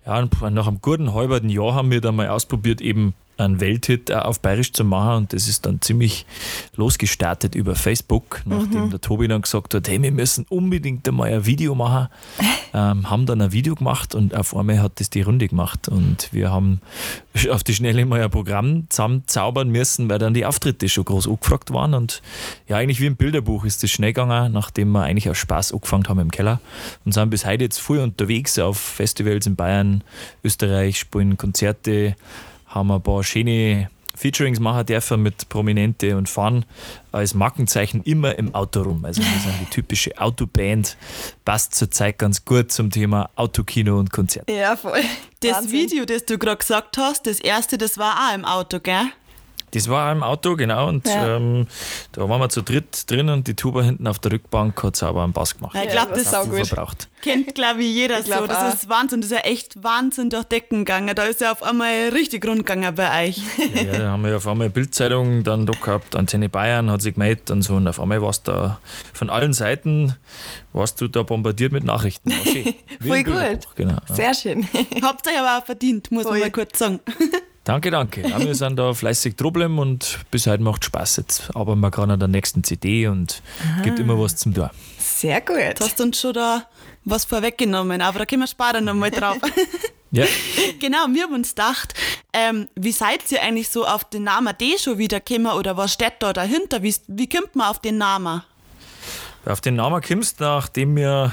ja, 0.06 0.26
nach 0.50 0.66
einem 0.66 0.80
guten 0.80 1.12
halben 1.12 1.48
Jahr 1.50 1.74
haben 1.74 1.90
wir 1.90 2.00
dann 2.00 2.16
mal 2.16 2.28
ausprobiert, 2.28 2.80
eben 2.80 3.14
einen 3.40 3.60
Welthit 3.60 4.12
auf 4.12 4.40
Bayerisch 4.40 4.72
zu 4.72 4.84
machen 4.84 5.16
und 5.16 5.32
das 5.32 5.48
ist 5.48 5.66
dann 5.66 5.80
ziemlich 5.80 6.26
losgestartet 6.76 7.54
über 7.54 7.74
Facebook, 7.74 8.42
nachdem 8.44 8.86
mhm. 8.86 8.90
der 8.90 9.00
Tobi 9.00 9.28
dann 9.28 9.42
gesagt 9.42 9.74
hat, 9.74 9.88
hey, 9.88 10.00
wir 10.02 10.12
müssen 10.12 10.46
unbedingt 10.48 11.06
einmal 11.08 11.32
ein 11.32 11.46
Video 11.46 11.74
machen. 11.74 12.08
ähm, 12.74 13.10
haben 13.10 13.26
dann 13.26 13.40
ein 13.40 13.52
Video 13.52 13.74
gemacht 13.74 14.14
und 14.14 14.34
auf 14.34 14.56
einmal 14.56 14.80
hat 14.80 15.00
das 15.00 15.10
die 15.10 15.22
Runde 15.22 15.48
gemacht 15.48 15.88
und 15.88 16.28
wir 16.32 16.50
haben 16.50 16.80
auf 17.50 17.64
die 17.64 17.74
Schnelle 17.74 18.04
mal 18.06 18.22
ein 18.22 18.30
Programm 18.30 18.88
zusammenzaubern 18.88 19.68
müssen, 19.70 20.08
weil 20.08 20.18
dann 20.18 20.34
die 20.34 20.46
Auftritte 20.46 20.88
schon 20.88 21.04
groß 21.04 21.26
angefragt 21.26 21.72
waren 21.72 21.94
und 21.94 22.22
ja, 22.68 22.76
eigentlich 22.76 23.00
wie 23.00 23.06
im 23.06 23.16
Bilderbuch 23.16 23.64
ist 23.64 23.82
das 23.82 23.90
schnell 23.90 24.12
gegangen, 24.12 24.52
nachdem 24.52 24.92
wir 24.92 25.02
eigentlich 25.02 25.28
aus 25.28 25.38
Spaß 25.38 25.72
angefangen 25.72 26.08
haben 26.08 26.20
im 26.20 26.30
Keller 26.30 26.60
und 27.04 27.12
sind 27.12 27.30
bis 27.30 27.44
heute 27.44 27.64
jetzt 27.64 27.80
viel 27.80 27.98
unterwegs 27.98 28.58
auf 28.58 28.78
Festivals 28.78 29.46
in 29.46 29.56
Bayern, 29.56 30.04
Österreich, 30.44 30.98
spielen 30.98 31.36
Konzerte, 31.36 32.16
haben 32.70 32.90
ein 32.90 33.02
paar 33.02 33.22
schöne 33.22 33.90
Featurings 34.16 34.60
machen 34.60 34.84
dürfen 34.84 35.22
mit 35.22 35.48
Prominente 35.48 36.16
und 36.16 36.28
fahren 36.28 36.66
als 37.10 37.32
Markenzeichen 37.32 38.02
immer 38.02 38.38
im 38.38 38.54
Auto 38.54 38.82
rum. 38.82 39.04
Also 39.04 39.22
wir 39.22 39.40
sind 39.40 39.54
die 39.60 39.70
typische 39.70 40.18
Autoband, 40.18 40.96
passt 41.44 41.74
zurzeit 41.74 42.18
ganz 42.18 42.44
gut 42.44 42.70
zum 42.70 42.90
Thema 42.90 43.30
Autokino 43.36 43.98
und 43.98 44.12
Konzert. 44.12 44.50
Ja, 44.50 44.76
voll. 44.76 45.00
Das 45.40 45.52
Wahnsinn. 45.52 45.72
Video, 45.72 46.04
das 46.04 46.26
du 46.26 46.38
gerade 46.38 46.58
gesagt 46.58 46.98
hast, 46.98 47.26
das 47.26 47.40
erste, 47.40 47.78
das 47.78 47.96
war 47.96 48.28
auch 48.28 48.34
im 48.34 48.44
Auto, 48.44 48.78
gell? 48.80 49.06
Das 49.72 49.88
war 49.88 50.10
im 50.12 50.22
Auto, 50.22 50.56
genau. 50.56 50.88
Und 50.88 51.06
ja. 51.06 51.36
ähm, 51.36 51.66
da 52.12 52.28
waren 52.28 52.40
wir 52.40 52.48
zu 52.48 52.62
dritt 52.62 53.10
drin 53.10 53.28
und 53.28 53.46
die 53.46 53.54
Tuba 53.54 53.82
hinten 53.82 54.06
auf 54.06 54.18
der 54.18 54.32
Rückbank 54.32 54.82
hat 54.82 54.96
sauber 54.96 55.22
einen 55.22 55.32
Bass 55.32 55.56
gemacht. 55.56 55.74
Ja, 55.74 55.84
ich 55.84 55.90
glaube, 55.90 56.10
das 56.10 56.22
ist 56.22 56.34
auch 56.34 56.48
gut. 56.48 56.66
Verbraucht. 56.66 57.08
Kennt, 57.22 57.54
glaube 57.54 57.82
ich, 57.82 57.94
jeder 57.94 58.20
ich 58.20 58.26
so. 58.26 58.46
Das 58.46 58.56
auch. 58.56 58.74
ist 58.74 58.88
Wahnsinn. 58.88 59.20
Das 59.20 59.30
ist 59.30 59.36
ja 59.36 59.42
echt 59.44 59.82
Wahnsinn 59.82 60.30
durch 60.30 60.44
Decken 60.44 60.84
gegangen. 60.84 61.14
Da 61.14 61.24
ist 61.24 61.40
ja 61.40 61.52
auf 61.52 61.62
einmal 61.62 62.10
richtig 62.12 62.46
rund 62.46 62.58
gegangen 62.58 62.94
bei 62.94 63.28
euch. 63.28 63.40
Ja, 63.74 63.98
da 63.98 64.10
haben 64.10 64.24
wir 64.24 64.36
auf 64.36 64.46
einmal 64.46 64.70
Bildzeitung 64.70 65.44
dann 65.44 65.66
da 65.66 65.72
gehabt. 65.72 66.16
Antenne 66.16 66.48
Bayern 66.48 66.90
hat 66.90 67.02
sich 67.02 67.14
gemeldet 67.14 67.50
und 67.50 67.62
so. 67.62 67.74
Und 67.74 67.86
auf 67.86 68.00
einmal 68.00 68.22
warst 68.22 68.48
du 68.48 68.52
da 68.52 68.80
von 69.12 69.30
allen 69.30 69.52
Seiten 69.52 70.16
warst 70.72 71.00
du 71.00 71.08
da 71.08 71.22
bombardiert 71.22 71.72
mit 71.72 71.84
Nachrichten. 71.84 72.30
Voll 73.00 73.24
gut. 73.24 73.66
Genau. 73.76 73.98
Sehr 74.08 74.34
schön. 74.34 74.68
Habt 75.02 75.26
ihr 75.26 75.40
aber 75.40 75.58
auch 75.58 75.66
verdient, 75.66 76.10
muss 76.10 76.24
Voll. 76.24 76.32
man 76.32 76.40
mal 76.40 76.50
kurz 76.50 76.78
sagen. 76.78 77.00
Danke, 77.64 77.90
danke. 77.90 78.26
Ja, 78.26 78.40
wir 78.40 78.54
sind 78.54 78.76
da 78.78 78.94
fleißig 78.94 79.36
Problem 79.36 79.78
und 79.78 80.20
bis 80.30 80.46
heute 80.46 80.62
macht 80.62 80.84
Spaß. 80.84 81.16
Jetzt 81.18 81.54
arbeiten 81.54 81.80
wir 81.80 81.90
gerade 81.90 82.14
an 82.14 82.18
der 82.18 82.28
nächsten 82.28 82.64
CD 82.64 83.06
und 83.06 83.42
Aha. 83.62 83.82
gibt 83.82 83.98
immer 83.98 84.18
was 84.18 84.36
zum 84.36 84.54
Tun. 84.54 84.70
Sehr 84.98 85.40
gut. 85.42 85.78
Du 85.78 85.84
hast 85.84 86.00
uns 86.00 86.20
schon 86.20 86.32
da 86.32 86.66
was 87.04 87.24
vorweggenommen, 87.26 88.00
aber 88.00 88.20
da 88.20 88.26
können 88.26 88.42
wir 88.42 88.46
sparen 88.46 88.84
nochmal 88.84 89.10
drauf. 89.10 89.38
ja. 90.10 90.26
Genau, 90.78 91.06
wir 91.10 91.24
haben 91.24 91.34
uns 91.34 91.50
gedacht, 91.50 91.94
ähm, 92.32 92.68
wie 92.76 92.92
seid 92.92 93.30
ihr 93.30 93.42
eigentlich 93.42 93.68
so 93.68 93.86
auf 93.86 94.04
den 94.04 94.24
Namen 94.24 94.54
D 94.58 94.78
schon 94.78 94.96
wieder 94.98 95.20
gekommen 95.20 95.52
oder 95.52 95.76
was 95.76 95.92
steht 95.92 96.14
da 96.20 96.32
dahinter? 96.32 96.82
Wie, 96.82 96.94
wie 97.08 97.28
kommt 97.28 97.56
man 97.56 97.68
auf 97.68 97.78
den 97.78 97.98
Namen? 97.98 98.42
Auf 99.46 99.62
den 99.62 99.76
Namen 99.76 100.02
kommst, 100.02 100.40
nachdem 100.40 100.96
wir, 100.96 101.32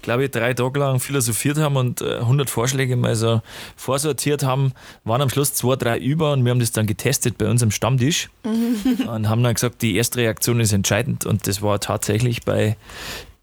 glaube 0.00 0.24
ich, 0.24 0.30
drei 0.30 0.54
Tage 0.54 0.80
lang 0.80 1.00
philosophiert 1.00 1.58
haben 1.58 1.76
und 1.76 2.00
100 2.02 2.48
äh, 2.48 2.50
Vorschläge 2.50 2.96
mal 2.96 3.14
so 3.14 3.42
vorsortiert 3.76 4.42
haben, 4.42 4.72
waren 5.04 5.20
am 5.20 5.28
Schluss 5.28 5.52
zwei, 5.52 5.76
drei 5.76 5.98
über 5.98 6.32
und 6.32 6.44
wir 6.44 6.50
haben 6.50 6.60
das 6.60 6.72
dann 6.72 6.86
getestet 6.86 7.36
bei 7.36 7.46
uns 7.48 7.62
am 7.62 7.70
Stammtisch 7.70 8.30
und 8.42 9.28
haben 9.28 9.42
dann 9.42 9.54
gesagt, 9.54 9.82
die 9.82 9.96
erste 9.96 10.18
Reaktion 10.18 10.60
ist 10.60 10.72
entscheidend 10.72 11.26
und 11.26 11.46
das 11.46 11.60
war 11.60 11.78
tatsächlich 11.78 12.42
bei 12.42 12.76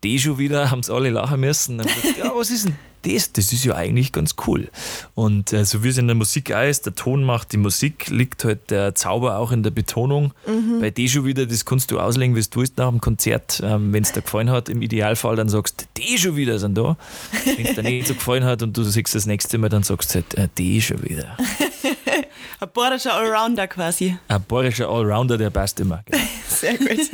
die 0.04 0.20
schon 0.20 0.38
wieder, 0.38 0.72
haben 0.72 0.84
sie 0.84 0.94
alle 0.94 1.10
lachen 1.10 1.40
müssen. 1.40 1.78
Gesagt, 1.78 2.18
ja, 2.18 2.32
was 2.36 2.52
ist 2.52 2.66
denn 2.66 2.76
das? 3.04 3.32
Das 3.34 3.52
ist 3.54 3.64
ja 3.64 3.76
eigentlich 3.76 4.12
ganz 4.12 4.36
cool. 4.48 4.70
Und 5.16 5.54
äh, 5.54 5.66
so 5.66 5.84
wie 5.84 5.90
es 5.90 5.98
in 5.98 6.08
der 6.08 6.16
Musik 6.16 6.54
auch 6.54 6.68
ist, 6.68 6.86
der 6.86 6.96
Ton 6.96 7.24
macht 7.24 7.52
die 7.52 7.58
Musik, 7.58 8.08
liegt 8.10 8.44
halt 8.44 8.70
der 8.70 8.96
Zauber 8.96 9.38
auch 9.38 9.52
in 9.52 9.64
der 9.64 9.72
Betonung. 9.72 10.34
Mhm. 10.48 10.82
Bei 10.82 10.90
die 10.90 11.10
schon 11.10 11.26
wieder, 11.26 11.46
das 11.46 11.66
kannst 11.66 11.92
du 11.92 12.00
auslegen, 12.00 12.36
wie 12.36 12.42
du 12.42 12.60
willst 12.60 12.78
nach 12.78 12.90
dem 12.90 13.02
Konzert. 13.02 13.62
Ähm, 13.64 13.94
Wenn 13.94 14.04
es 14.04 14.12
dir 14.12 14.22
gefallen 14.22 14.50
hat, 14.50 14.70
im 14.70 14.82
Idealfall, 14.82 15.36
dann 15.36 15.50
sagst 15.50 15.82
du, 15.82 16.02
die 16.02 16.18
schon 16.18 16.36
wieder 16.36 16.60
sind 16.60 16.78
da. 16.78 16.98
Wenn 17.46 17.66
es 17.66 17.76
dir 17.76 17.84
nicht 17.84 18.08
so 18.08 18.14
gefallen 18.14 18.44
hat 18.44 18.62
und 18.62 18.76
du 18.78 18.84
siehst 18.84 19.16
das 19.16 19.26
nächste 19.26 19.58
Mal, 19.58 19.70
dann 19.70 19.84
sagst 19.84 20.12
du 20.12 20.16
halt, 20.16 20.34
äh, 20.36 20.48
die 20.58 20.82
schon 20.82 21.02
wieder. 21.04 21.38
Ein 22.60 22.70
bayerischer 22.74 23.14
Allrounder 23.14 23.68
quasi. 23.68 24.18
Ein 24.28 24.44
bayerischer 24.44 24.90
Allrounder, 24.90 25.38
der 25.38 25.50
passt 25.50 25.80
immer. 25.80 26.04
Sehr 26.48 26.78
gut. 26.78 27.10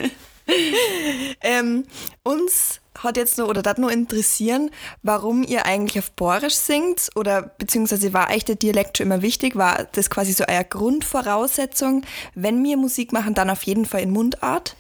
ähm, 1.42 1.86
uns 2.24 2.79
hat 3.04 3.18
jetzt 3.18 3.38
noch 3.38 3.48
oder 3.48 3.62
das 3.62 3.78
nur 3.78 3.92
interessieren, 3.92 4.72
warum 5.04 5.44
ihr 5.44 5.66
eigentlich 5.66 6.00
auf 6.00 6.12
Borisch 6.12 6.56
singt 6.56 7.10
oder 7.16 7.42
beziehungsweise 7.42 8.14
war 8.14 8.30
euch 8.30 8.46
der 8.46 8.56
Dialekt 8.56 8.98
schon 8.98 9.08
immer 9.08 9.22
wichtig? 9.22 9.56
War 9.56 9.88
das 9.92 10.10
quasi 10.10 10.34
so 10.34 10.46
eine 10.46 10.66
Grundvoraussetzung? 10.66 12.04
Wenn 12.36 12.64
wir 12.64 12.78
Musik 12.78 13.12
machen, 13.12 13.34
dann 13.34 13.50
auf 13.50 13.64
jeden 13.64 13.86
Fall 13.86 14.02
in 14.02 14.12
Mundart? 14.12 14.76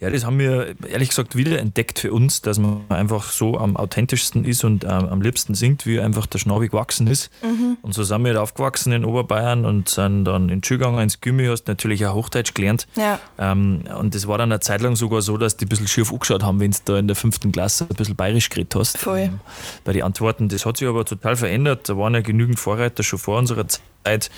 Ja, 0.00 0.08
das 0.08 0.24
haben 0.24 0.38
wir 0.38 0.74
ehrlich 0.88 1.10
gesagt 1.10 1.36
wieder 1.36 1.58
entdeckt 1.58 1.98
für 1.98 2.10
uns, 2.10 2.40
dass 2.40 2.58
man 2.58 2.80
einfach 2.88 3.30
so 3.30 3.58
am 3.58 3.76
authentischsten 3.76 4.46
ist 4.46 4.64
und 4.64 4.84
ähm, 4.84 4.90
am 4.90 5.20
liebsten 5.20 5.54
singt, 5.54 5.84
wie 5.84 6.00
einfach 6.00 6.24
der 6.24 6.38
Schnabel 6.38 6.68
gewachsen 6.68 7.06
ist. 7.06 7.30
Mhm. 7.42 7.76
Und 7.82 7.92
so 7.92 8.02
sind 8.02 8.22
wir 8.24 8.30
halt 8.30 8.38
aufgewachsen 8.38 8.94
in 8.94 9.04
Oberbayern 9.04 9.66
und 9.66 9.90
sind 9.90 10.24
dann 10.24 10.48
in 10.48 10.64
Schulgegangen 10.64 11.00
ins 11.00 11.20
Gymi, 11.20 11.46
hast 11.46 11.68
natürlich 11.68 12.06
auch 12.06 12.14
Hochdeutsch 12.14 12.54
gelernt. 12.54 12.86
Ja. 12.96 13.20
Ähm, 13.38 13.84
und 13.98 14.14
das 14.14 14.26
war 14.26 14.38
dann 14.38 14.50
eine 14.50 14.60
Zeit 14.60 14.80
lang 14.80 14.96
sogar 14.96 15.20
so, 15.20 15.36
dass 15.36 15.58
die 15.58 15.66
ein 15.66 15.68
bisschen 15.68 15.86
schief 15.86 16.10
angeschaut 16.10 16.42
haben, 16.42 16.60
wenn 16.60 16.70
du 16.70 16.78
da 16.86 16.98
in 16.98 17.06
der 17.06 17.16
fünften 17.16 17.52
Klasse 17.52 17.86
ein 17.90 17.94
bisschen 17.94 18.16
bayerisch 18.16 18.48
geredet 18.48 18.74
hast. 18.74 18.96
Voll. 18.96 19.18
Ähm, 19.18 19.40
bei 19.84 19.92
den 19.92 20.02
Antworten. 20.02 20.48
Das 20.48 20.64
hat 20.64 20.78
sich 20.78 20.88
aber 20.88 21.04
total 21.04 21.36
verändert. 21.36 21.90
Da 21.90 21.98
waren 21.98 22.14
ja 22.14 22.22
genügend 22.22 22.58
Vorreiter 22.58 23.02
schon 23.02 23.18
vor 23.18 23.38
unserer 23.38 23.68
Zeit 23.68 23.82
Zeit, 24.04 24.30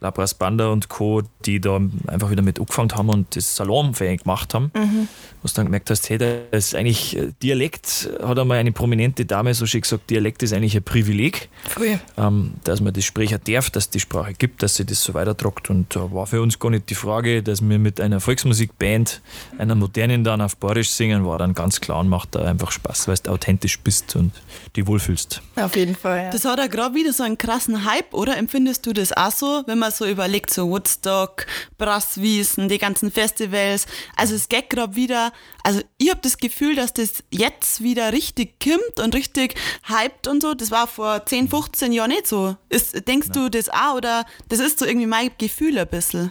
Labras 0.00 0.34
Banda 0.34 0.68
und 0.68 0.88
Co., 0.88 1.22
die 1.44 1.60
da 1.60 1.80
einfach 2.06 2.30
wieder 2.30 2.42
mit 2.42 2.58
angefangen 2.58 2.92
haben 2.92 3.08
und 3.08 3.36
das 3.36 3.56
salonfähig 3.56 4.22
gemacht 4.22 4.54
haben. 4.54 4.70
Mhm. 4.74 5.08
Wo 5.42 5.48
du 5.48 5.54
dann 5.54 5.66
gemerkt 5.66 5.90
hast, 5.90 6.08
hey, 6.08 6.18
das 6.18 6.38
ist 6.52 6.74
eigentlich 6.74 7.16
äh, 7.16 7.32
Dialekt, 7.42 8.08
hat 8.22 8.38
einmal 8.38 8.58
eine 8.58 8.72
prominente 8.72 9.24
Dame 9.24 9.52
so 9.54 9.66
schön 9.66 9.80
gesagt, 9.80 10.08
Dialekt 10.08 10.42
ist 10.42 10.52
eigentlich 10.52 10.76
ein 10.76 10.82
Privileg, 10.82 11.48
ähm, 12.16 12.54
dass 12.64 12.80
man 12.80 12.92
das 12.92 13.04
sprechen 13.04 13.40
darf, 13.44 13.70
dass 13.70 13.90
die 13.90 14.00
Sprache 14.00 14.34
gibt, 14.34 14.62
dass 14.62 14.76
sie 14.76 14.84
das 14.84 15.02
so 15.02 15.14
weitertragt. 15.14 15.70
Und 15.70 15.94
da 15.94 16.12
war 16.12 16.26
für 16.26 16.40
uns 16.40 16.58
gar 16.58 16.70
nicht 16.70 16.88
die 16.88 16.94
Frage, 16.94 17.42
dass 17.42 17.60
wir 17.60 17.78
mit 17.78 18.00
einer 18.00 18.20
Volksmusikband, 18.20 19.20
einer 19.58 19.74
modernen 19.74 20.24
dann 20.24 20.40
auf 20.40 20.56
Borisch 20.56 20.90
singen, 20.90 21.26
war 21.26 21.38
dann 21.38 21.54
ganz 21.54 21.80
klar 21.80 22.00
und 22.00 22.08
macht 22.08 22.34
da 22.34 22.42
einfach 22.42 22.70
Spaß, 22.70 23.08
weil 23.08 23.16
du 23.22 23.30
authentisch 23.30 23.80
bist 23.80 24.16
und 24.16 24.32
die 24.76 24.86
wohlfühlst. 24.86 25.42
Auf 25.56 25.76
jeden 25.76 25.96
Fall. 25.96 26.24
Ja. 26.24 26.30
Das 26.30 26.44
hat 26.44 26.58
ja 26.58 26.66
gerade 26.66 26.94
wieder 26.94 27.12
so 27.12 27.22
einen 27.22 27.38
krassen 27.38 27.84
Hype, 27.84 28.14
oder? 28.14 28.36
Empfindest 28.36 28.86
du 28.86 28.92
das 28.92 29.10
das 29.10 29.16
auch 29.16 29.32
so, 29.32 29.62
wenn 29.66 29.78
man 29.78 29.90
so 29.90 30.06
überlegt, 30.06 30.52
so 30.52 30.68
Woodstock, 30.68 31.46
Brasswiesen, 31.78 32.68
die 32.68 32.78
ganzen 32.78 33.10
Festivals. 33.10 33.86
Also 34.16 34.34
es 34.34 34.48
geht 34.48 34.70
gerade 34.70 34.94
wieder, 35.00 35.32
also 35.64 35.80
ich 35.98 36.10
habe 36.10 36.20
das 36.22 36.38
Gefühl, 36.38 36.76
dass 36.76 36.92
das 36.92 37.24
jetzt 37.30 37.82
wieder 37.82 38.12
richtig 38.12 38.60
kimmt 38.60 39.00
und 39.02 39.14
richtig 39.14 39.54
hyped 39.88 40.28
und 40.28 40.42
so. 40.42 40.54
Das 40.54 40.70
war 40.70 40.86
vor 40.86 41.24
10, 41.24 41.48
15 41.48 41.92
Jahren 41.92 42.10
nicht 42.10 42.26
so. 42.26 42.56
Ist, 42.68 43.08
denkst 43.08 43.28
Nein. 43.34 43.44
du 43.44 43.50
das 43.50 43.68
auch 43.70 43.96
oder 43.96 44.24
das 44.48 44.60
ist 44.60 44.78
so 44.78 44.84
irgendwie 44.84 45.06
mein 45.06 45.30
Gefühl 45.38 45.78
ein 45.78 45.88
bisschen? 45.88 46.30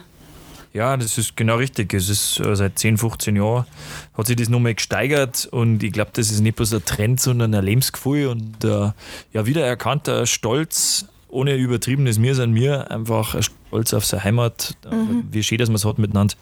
Ja, 0.72 0.96
das 0.96 1.18
ist 1.18 1.36
genau 1.36 1.56
richtig. 1.56 1.92
Es 1.94 2.08
ist 2.08 2.38
äh, 2.38 2.54
seit 2.54 2.78
10, 2.78 2.98
15 2.98 3.34
Jahren 3.34 3.66
hat 4.14 4.26
sich 4.26 4.36
das 4.36 4.48
nochmal 4.48 4.74
gesteigert 4.74 5.48
und 5.50 5.82
ich 5.82 5.92
glaube, 5.92 6.12
das 6.14 6.30
ist 6.30 6.40
nicht 6.40 6.56
bloß 6.56 6.74
ein 6.74 6.84
Trend, 6.84 7.20
sondern 7.20 7.54
ein 7.54 7.64
Lebensgefühl 7.64 8.28
und 8.28 8.62
äh, 8.64 8.92
ja, 9.32 9.46
wiedererkannter 9.46 10.26
Stolz 10.26 11.06
ohne 11.30 11.56
übertriebenes 11.56 12.18
Mir 12.18 12.34
sind 12.34 12.52
mir 12.52 12.90
einfach 12.90 13.40
stolz 13.42 13.94
auf 13.94 14.04
seine 14.04 14.24
Heimat, 14.24 14.76
mhm. 14.90 15.24
wie 15.30 15.42
schön, 15.42 15.58
dass 15.58 15.68
man 15.68 15.76
es 15.76 15.84
hat 15.84 15.98
miteinander. 15.98 16.34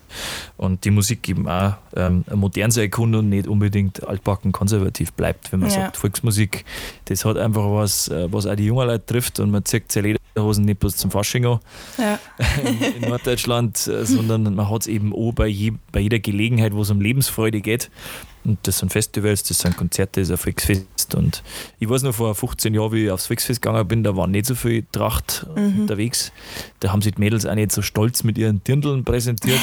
Und 0.56 0.84
die 0.84 0.90
Musik 0.90 1.28
eben 1.28 1.48
auch 1.48 1.74
ähm, 1.94 2.24
modern 2.34 2.70
sein 2.70 2.90
kann 2.90 3.14
und 3.14 3.28
nicht 3.28 3.46
unbedingt 3.46 4.06
altbacken 4.06 4.52
konservativ 4.52 5.12
bleibt, 5.12 5.52
wenn 5.52 5.60
man 5.60 5.70
ja. 5.70 5.76
sagt, 5.76 5.96
Volksmusik, 5.96 6.64
das 7.06 7.24
hat 7.24 7.36
einfach 7.36 7.70
was, 7.70 8.08
äh, 8.08 8.32
was 8.32 8.46
auch 8.46 8.56
die 8.56 8.66
jungen 8.66 8.86
Leute 8.86 9.04
trifft 9.06 9.40
und 9.40 9.50
man 9.50 9.64
zieht 9.64 9.92
seine 9.92 10.16
Lederhosen 10.38 10.64
nicht 10.64 10.80
bloß 10.80 10.96
zum 10.96 11.10
Fasching 11.10 11.46
an 11.46 11.60
ja. 11.98 12.18
in, 12.62 12.82
in, 13.02 13.08
Norddeutschland, 13.08 13.86
äh, 13.86 14.04
sondern 14.04 14.54
man 14.54 14.70
hat 14.70 14.82
es 14.82 14.86
eben 14.86 15.12
auch 15.12 15.32
bei, 15.32 15.46
je, 15.46 15.72
bei 15.92 16.00
jeder 16.00 16.18
Gelegenheit, 16.18 16.72
wo 16.74 16.82
es 16.82 16.90
um 16.90 17.00
Lebensfreude 17.00 17.60
geht. 17.60 17.90
Und 18.44 18.58
das 18.62 18.78
sind 18.78 18.92
Festivals, 18.92 19.42
das 19.42 19.58
sind 19.58 19.76
Konzerte, 19.76 20.20
das 20.20 20.28
ist 20.28 20.32
ein 20.32 20.38
Volksfest. 20.38 21.14
Und 21.14 21.42
ich 21.80 21.88
weiß 21.88 22.02
noch 22.02 22.14
vor 22.14 22.34
15 22.34 22.72
Jahren, 22.72 22.92
wie 22.92 23.04
ich 23.04 23.10
aufs 23.10 23.26
Volksfest 23.26 23.60
gegangen 23.60 23.86
bin, 23.88 24.04
da 24.04 24.16
waren 24.16 24.30
nicht 24.30 24.46
so 24.46 24.54
viel 24.54 24.86
Tracht 24.92 25.46
mhm. 25.54 25.82
unterwegs. 25.82 26.32
Da 26.80 26.92
haben 26.92 27.02
sich 27.02 27.14
die 27.14 27.20
Mädels 27.20 27.44
auch 27.44 27.54
nicht 27.54 27.72
so 27.72 27.82
stolz 27.82 28.24
mit 28.24 28.38
ihren 28.38 28.62
Dirndeln 28.64 29.04
präsentiert. 29.04 29.60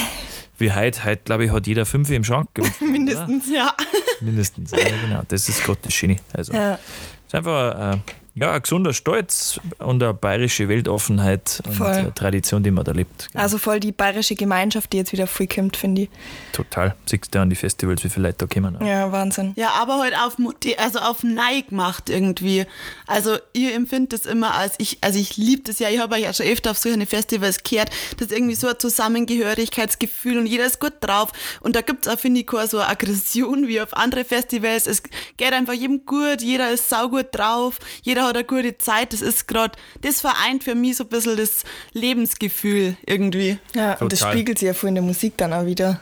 wie 0.58 0.72
heute. 0.72 1.04
Heute, 1.04 1.22
glaube 1.24 1.46
ich, 1.46 1.50
hat 1.50 1.66
jeder 1.66 1.84
fünf 1.84 2.10
im 2.10 2.24
Schrank. 2.24 2.48
Mindestens, 2.80 3.44
ja. 3.52 3.74
Mindestens, 4.20 4.70
ja, 4.70 4.78
genau. 4.78 5.22
Das 5.28 5.48
ist 5.48 5.64
Gott 5.64 5.78
das 5.82 5.92
Schöne. 5.92 6.16
Also, 6.32 6.52
ja. 6.52 6.78
ist 7.26 7.34
einfach 7.34 7.94
äh, 7.94 7.98
ja, 8.38 8.52
ein 8.52 8.60
gesunder 8.60 8.92
Stolz 8.92 9.58
und 9.78 10.02
eine 10.02 10.12
bayerische 10.12 10.68
Weltoffenheit 10.68 11.62
voll. 11.74 12.04
und 12.04 12.14
Tradition, 12.14 12.62
die 12.62 12.70
man 12.70 12.84
da 12.84 12.92
lebt. 12.92 13.30
Genau. 13.32 13.42
Also 13.42 13.56
voll 13.56 13.80
die 13.80 13.92
bayerische 13.92 14.34
Gemeinschaft, 14.34 14.92
die 14.92 14.98
jetzt 14.98 15.12
wieder 15.12 15.26
voll 15.26 15.46
kommt, 15.46 15.74
finde 15.74 16.02
ich. 16.02 16.10
Total. 16.52 16.94
Siehst 17.06 17.34
du 17.34 17.40
an 17.40 17.48
die 17.48 17.56
Festivals, 17.56 18.04
wie 18.04 18.10
viele 18.10 18.28
Leute 18.28 18.46
da 18.46 18.54
kommen. 18.54 18.76
Ja, 18.86 19.10
Wahnsinn. 19.10 19.54
Ja, 19.56 19.70
aber 19.70 20.00
halt 20.00 20.14
auf, 20.18 20.36
also 20.76 20.98
auf 20.98 21.22
Neig 21.22 21.68
gemacht 21.68 22.10
irgendwie. 22.10 22.66
Also 23.06 23.38
ich 23.54 23.72
empfinde 23.72 24.08
das 24.08 24.26
immer 24.26 24.54
als, 24.54 24.74
ich, 24.76 24.98
also 25.00 25.18
ich 25.18 25.38
liebe 25.38 25.62
das 25.62 25.78
ja, 25.78 25.88
ich 25.88 25.98
habe 25.98 26.18
ja 26.18 26.34
schon 26.34 26.44
öfter 26.44 26.72
auf 26.72 26.78
solche 26.78 27.06
Festivals 27.06 27.62
gehört, 27.62 27.88
das 28.18 28.28
ist 28.28 28.36
irgendwie 28.36 28.54
so 28.54 28.68
ein 28.68 28.78
Zusammengehörigkeitsgefühl 28.78 30.36
und 30.36 30.46
jeder 30.46 30.66
ist 30.66 30.78
gut 30.78 30.92
drauf. 31.00 31.32
Und 31.60 31.74
da 31.74 31.80
gibt 31.80 32.06
es 32.06 32.12
auch, 32.12 32.18
finde 32.18 32.40
ich, 32.40 32.46
keine 32.46 32.66
so 32.66 32.80
eine 32.80 32.88
Aggression 32.88 33.66
wie 33.66 33.80
auf 33.80 33.96
andere 33.96 34.26
Festivals. 34.26 34.86
Es 34.86 35.02
geht 35.38 35.54
einfach 35.54 35.72
jedem 35.72 36.04
gut, 36.04 36.42
jeder 36.42 36.70
ist 36.70 36.90
saugut 36.90 37.28
drauf, 37.32 37.78
jeder 38.02 38.25
hat 38.26 38.36
eine 38.36 38.44
gute 38.44 38.78
Zeit. 38.78 39.12
Das 39.12 39.22
ist 39.22 39.48
gerade, 39.48 39.76
das 40.02 40.20
vereint 40.20 40.64
für 40.64 40.74
mich 40.74 40.96
so 40.96 41.04
ein 41.04 41.08
bisschen 41.08 41.36
das 41.36 41.64
Lebensgefühl 41.92 42.96
irgendwie. 43.06 43.58
Ja, 43.74 43.92
Total. 43.92 44.02
und 44.02 44.12
das 44.12 44.20
spiegelt 44.20 44.58
sich 44.58 44.66
ja 44.66 44.74
voll 44.74 44.88
in 44.88 44.96
der 44.96 45.04
Musik 45.04 45.36
dann 45.36 45.52
auch 45.52 45.66
wieder. 45.66 46.00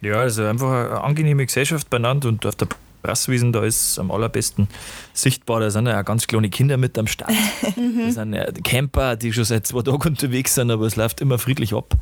Ja, 0.00 0.14
also 0.20 0.44
einfach 0.44 0.70
eine 0.70 1.00
angenehme 1.00 1.44
Gesellschaft 1.44 1.90
beieinander 1.90 2.28
und 2.28 2.46
auf 2.46 2.54
der 2.54 2.68
Brasswiesen, 3.02 3.52
da 3.52 3.64
ist 3.64 3.98
am 3.98 4.10
allerbesten 4.10 4.68
sichtbar, 5.12 5.60
da 5.60 5.70
sind 5.70 5.86
ja 5.86 6.00
auch 6.00 6.04
ganz 6.04 6.26
kleine 6.26 6.50
Kinder 6.50 6.76
mit 6.76 6.98
am 6.98 7.06
Start. 7.06 7.32
das 7.62 8.14
sind 8.14 8.34
ja 8.34 8.50
Camper, 8.64 9.16
die 9.16 9.32
schon 9.32 9.44
seit 9.44 9.66
zwei 9.66 9.82
Tagen 9.82 10.08
unterwegs 10.08 10.54
sind, 10.54 10.70
aber 10.70 10.86
es 10.86 10.96
läuft 10.96 11.20
immer 11.20 11.38
friedlich 11.38 11.74
ab. 11.74 11.94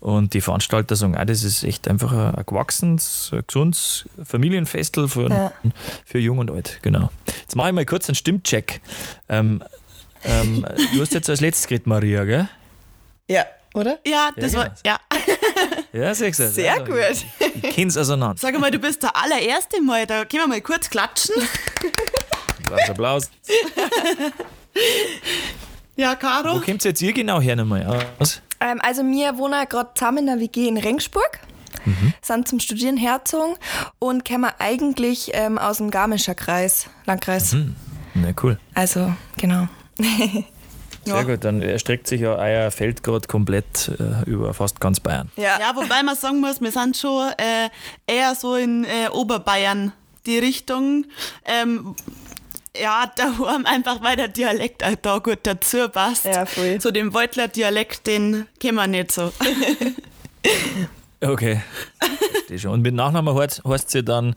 Und 0.00 0.34
die 0.34 0.40
Veranstalter 0.40 0.96
sagen, 0.96 1.16
auch, 1.16 1.24
das 1.24 1.44
ist 1.44 1.64
echt 1.64 1.88
einfach 1.88 2.12
ein 2.12 2.44
gewachsenes, 2.46 3.30
ein 3.32 3.42
gesundes 3.46 4.08
Familienfestel 4.22 5.08
für, 5.08 5.28
ja. 5.28 5.52
für 6.04 6.18
Jung 6.18 6.38
und 6.38 6.50
Alt. 6.50 6.80
Genau. 6.82 7.10
Jetzt 7.40 7.56
mache 7.56 7.68
ich 7.68 7.74
mal 7.74 7.86
kurz 7.86 8.08
einen 8.08 8.16
Stimmcheck. 8.16 8.80
Ähm, 9.28 9.62
ähm, 10.24 10.64
du 10.94 11.00
hast 11.00 11.14
jetzt 11.14 11.28
als 11.28 11.40
letztes 11.40 11.66
geredet, 11.66 11.86
Maria, 11.86 12.24
gell? 12.24 12.48
Ja, 13.28 13.44
oder? 13.74 13.98
Ja, 14.06 14.30
das 14.36 14.52
ja, 14.52 14.58
war, 14.58 14.64
genau. 14.68 14.80
ja. 14.84 14.98
Ja, 15.92 16.14
sehr, 16.14 16.32
sehr, 16.32 16.48
sehr 16.48 16.72
also, 16.72 16.84
gut. 16.86 17.00
Ich, 17.10 17.26
ich 17.62 17.74
kenn's 17.74 17.96
auseinander. 17.96 18.36
Sag 18.38 18.58
mal, 18.58 18.70
du 18.70 18.78
bist 18.78 19.02
der 19.02 19.14
allererste 19.14 19.82
Mal, 19.82 20.06
da 20.06 20.24
können 20.24 20.44
wir 20.44 20.48
mal 20.48 20.60
kurz 20.60 20.88
klatschen. 20.88 21.34
Applaus, 22.64 22.88
Applaus. 22.88 23.30
ja, 25.96 26.14
Caro? 26.14 26.56
Wo 26.56 26.60
kommt 26.60 26.82
jetzt 26.84 27.02
ihr 27.02 27.12
genau 27.12 27.40
her 27.40 27.56
nochmal 27.56 28.04
aus? 28.18 28.40
Ähm, 28.60 28.80
also 28.82 29.02
wir 29.02 29.36
wohnen 29.36 29.68
gerade 29.68 29.90
zusammen 29.94 30.18
in 30.18 30.26
der 30.26 30.40
WG 30.40 30.68
in 30.68 30.78
Rengsburg. 30.78 31.40
Mhm. 31.84 32.14
Sind 32.22 32.48
zum 32.48 32.60
Studieren 32.60 32.96
herzogen 32.96 33.56
und 33.98 34.24
kommen 34.26 34.50
eigentlich 34.58 35.30
ähm, 35.34 35.58
aus 35.58 35.78
dem 35.78 35.90
Garmischer 35.90 36.34
Kreis, 36.34 36.86
Landkreis. 37.06 37.52
Mhm. 37.52 37.76
Na 38.14 38.30
cool. 38.42 38.58
Also, 38.74 39.12
genau. 39.36 39.68
Sehr 41.04 41.16
ja. 41.16 41.22
gut, 41.22 41.44
dann 41.44 41.62
erstreckt 41.62 42.06
sich 42.06 42.20
ja 42.20 42.36
euer 42.36 42.70
Feld 42.70 43.02
gerade 43.02 43.26
komplett 43.26 43.90
äh, 43.98 44.28
über 44.30 44.54
fast 44.54 44.80
ganz 44.80 45.00
Bayern. 45.00 45.30
Ja. 45.36 45.58
ja, 45.58 45.72
wobei 45.74 46.02
man 46.02 46.14
sagen 46.16 46.40
muss, 46.40 46.60
wir 46.60 46.70
sind 46.70 46.96
schon 46.96 47.28
äh, 47.38 47.68
eher 48.06 48.34
so 48.34 48.54
in 48.54 48.84
äh, 48.84 49.08
Oberbayern 49.10 49.92
die 50.26 50.38
Richtung. 50.38 51.06
Ähm, 51.44 51.96
ja, 52.80 53.10
da 53.16 53.38
haben 53.38 53.66
einfach, 53.66 54.02
weil 54.02 54.16
der 54.16 54.28
Dialekt 54.28 54.84
auch 54.84 54.94
da 55.00 55.18
gut 55.18 55.40
dazu 55.42 55.88
passt. 55.88 56.24
Ja, 56.24 56.46
voll. 56.46 56.80
So 56.80 56.90
dem 56.90 57.10
Beutler 57.10 57.48
Dialekt, 57.48 58.06
den 58.06 58.46
kennen 58.60 58.76
wir 58.76 58.86
nicht 58.86 59.12
so. 59.12 59.32
Okay. 61.22 61.62
schon. 62.58 62.72
Und 62.72 62.82
mit 62.82 62.94
Nachnamen 62.94 63.34
heißt, 63.34 63.62
heißt 63.64 63.90
sie 63.90 64.02
dann 64.02 64.34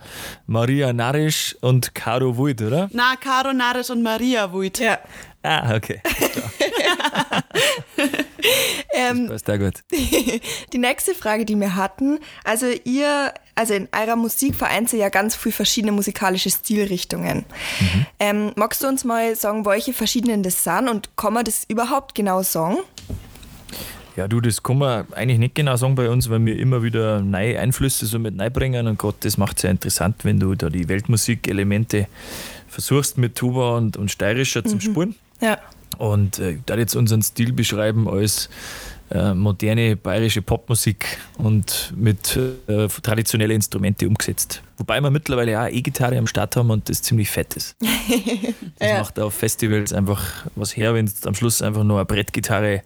Maria 0.47 0.93
Narisch 0.93 1.55
und 1.61 1.95
Caro 1.95 2.37
Wult, 2.37 2.61
oder? 2.61 2.89
Na, 2.91 3.15
Caro 3.15 3.53
Narisch 3.53 3.89
und 3.89 4.03
Maria 4.03 4.51
Wult. 4.51 4.79
Ja. 4.79 4.99
Ah, 5.43 5.75
okay. 5.75 6.01
ähm, 8.93 9.27
das 9.27 9.43
passt 9.43 9.49
auch 9.51 9.59
gut. 9.59 9.83
die 9.91 10.77
nächste 10.77 11.13
Frage, 11.13 11.45
die 11.45 11.55
wir 11.55 11.75
hatten, 11.75 12.19
also 12.43 12.65
ihr, 12.83 13.31
also 13.53 13.75
in 13.75 13.87
eurer 13.91 14.15
Musik 14.15 14.55
vereint 14.55 14.91
ihr 14.93 14.99
ja 14.99 15.09
ganz 15.09 15.35
viele 15.35 15.53
verschiedene 15.53 15.91
musikalische 15.91 16.49
Stilrichtungen. 16.49 17.45
Mhm. 17.79 18.05
Ähm, 18.19 18.53
magst 18.55 18.81
du 18.83 18.87
uns 18.87 19.03
mal 19.03 19.35
sagen, 19.35 19.65
welche 19.67 19.93
verschiedenen 19.93 20.41
das 20.41 20.63
sind 20.63 20.89
und 20.89 21.15
kann 21.15 21.33
man 21.33 21.45
das 21.45 21.65
überhaupt 21.65 22.15
genau 22.15 22.41
sagen? 22.41 22.77
Ja, 24.15 24.27
du, 24.27 24.39
das 24.39 24.63
kann 24.63 24.77
man 24.77 25.05
eigentlich 25.13 25.39
nicht 25.39 25.55
genau 25.55 25.75
sagen 25.75 25.95
bei 25.95 26.09
uns, 26.09 26.29
weil 26.29 26.45
wir 26.45 26.57
immer 26.57 26.83
wieder 26.83 27.21
neue 27.21 27.59
Einflüsse 27.59 28.05
so 28.05 28.17
mit 28.17 28.39
reinbringen 28.39 28.87
und 28.87 28.97
Gott, 28.97 29.15
das 29.21 29.37
macht 29.37 29.57
es 29.57 29.63
ja 29.63 29.69
interessant, 29.69 30.23
wenn 30.23 30.39
du 30.39 30.55
da 30.55 30.69
die 30.69 30.87
Weltmusikelemente 30.87 32.07
versuchst 32.67 33.17
mit 33.17 33.35
Tuba 33.35 33.77
und, 33.77 33.97
und 33.97 34.09
Steirischer 34.11 34.61
mhm. 34.61 34.67
zum 34.69 34.81
Spuren. 34.81 35.15
Ja. 35.41 35.57
Und 35.97 36.39
äh, 36.39 36.57
da 36.65 36.77
jetzt 36.77 36.95
unseren 36.95 37.21
Stil 37.21 37.53
beschreiben 37.53 38.07
als 38.09 38.49
äh, 39.11 39.33
moderne 39.33 39.95
bayerische 39.95 40.41
Popmusik 40.41 41.17
und 41.37 41.93
mit 41.95 42.37
äh, 42.67 42.87
traditionellen 42.87 43.55
Instrumente 43.55 44.07
umgesetzt. 44.07 44.61
Wobei 44.77 44.99
wir 44.99 45.09
mittlerweile 45.09 45.61
auch 45.61 45.67
E-Gitarre 45.67 46.17
am 46.17 46.27
Start 46.27 46.55
haben 46.55 46.69
und 46.69 46.89
das 46.89 47.01
ziemlich 47.01 47.29
fett 47.29 47.55
ist. 47.55 47.75
Das 48.77 48.89
ja. 48.89 48.99
macht 48.99 49.17
auf 49.19 49.33
Festivals 49.33 49.93
einfach 49.93 50.45
was 50.55 50.75
her, 50.75 50.93
wenn 50.93 51.05
du 51.05 51.11
am 51.25 51.33
Schluss 51.33 51.61
einfach 51.61 51.83
nur 51.83 51.97
eine 51.97 52.05
Brettgitarre 52.05 52.81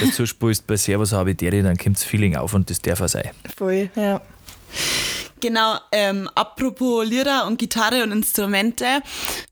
dazu 0.00 0.24
spielst 0.24 0.66
bei 0.66 0.76
Servus 0.76 1.12
Habitäre, 1.12 1.62
dann 1.62 1.76
kommt 1.76 1.96
das 1.96 2.04
Feeling 2.04 2.34
auf 2.34 2.54
und 2.54 2.70
das 2.70 2.80
darf 2.80 3.02
auch 3.02 3.08
sein. 3.08 3.30
Voll, 3.54 3.90
ja. 3.94 4.22
Genau, 5.44 5.76
ähm, 5.92 6.30
apropos 6.34 7.06
Lieder 7.06 7.46
und 7.46 7.58
Gitarre 7.58 8.02
und 8.02 8.12
Instrumente. 8.12 8.86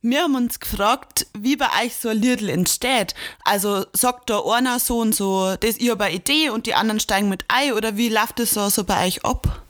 Wir 0.00 0.22
haben 0.22 0.36
uns 0.36 0.58
gefragt, 0.58 1.26
wie 1.38 1.54
bei 1.54 1.66
euch 1.84 1.94
so 1.96 2.08
ein 2.08 2.16
Liedl 2.16 2.48
entsteht. 2.48 3.14
Also 3.44 3.84
sagt 3.92 4.30
da 4.30 4.40
einer 4.40 4.78
so 4.78 5.00
und 5.00 5.14
so, 5.14 5.54
das 5.60 5.76
ich 5.76 5.90
habe 5.90 6.04
eine 6.04 6.14
Idee 6.14 6.48
und 6.48 6.64
die 6.64 6.72
anderen 6.72 6.98
steigen 6.98 7.28
mit 7.28 7.44
ein 7.48 7.74
oder 7.74 7.98
wie 7.98 8.08
läuft 8.08 8.38
das 8.38 8.52
so, 8.52 8.70
so 8.70 8.84
bei 8.84 9.06
euch 9.06 9.22
ab? 9.22 9.62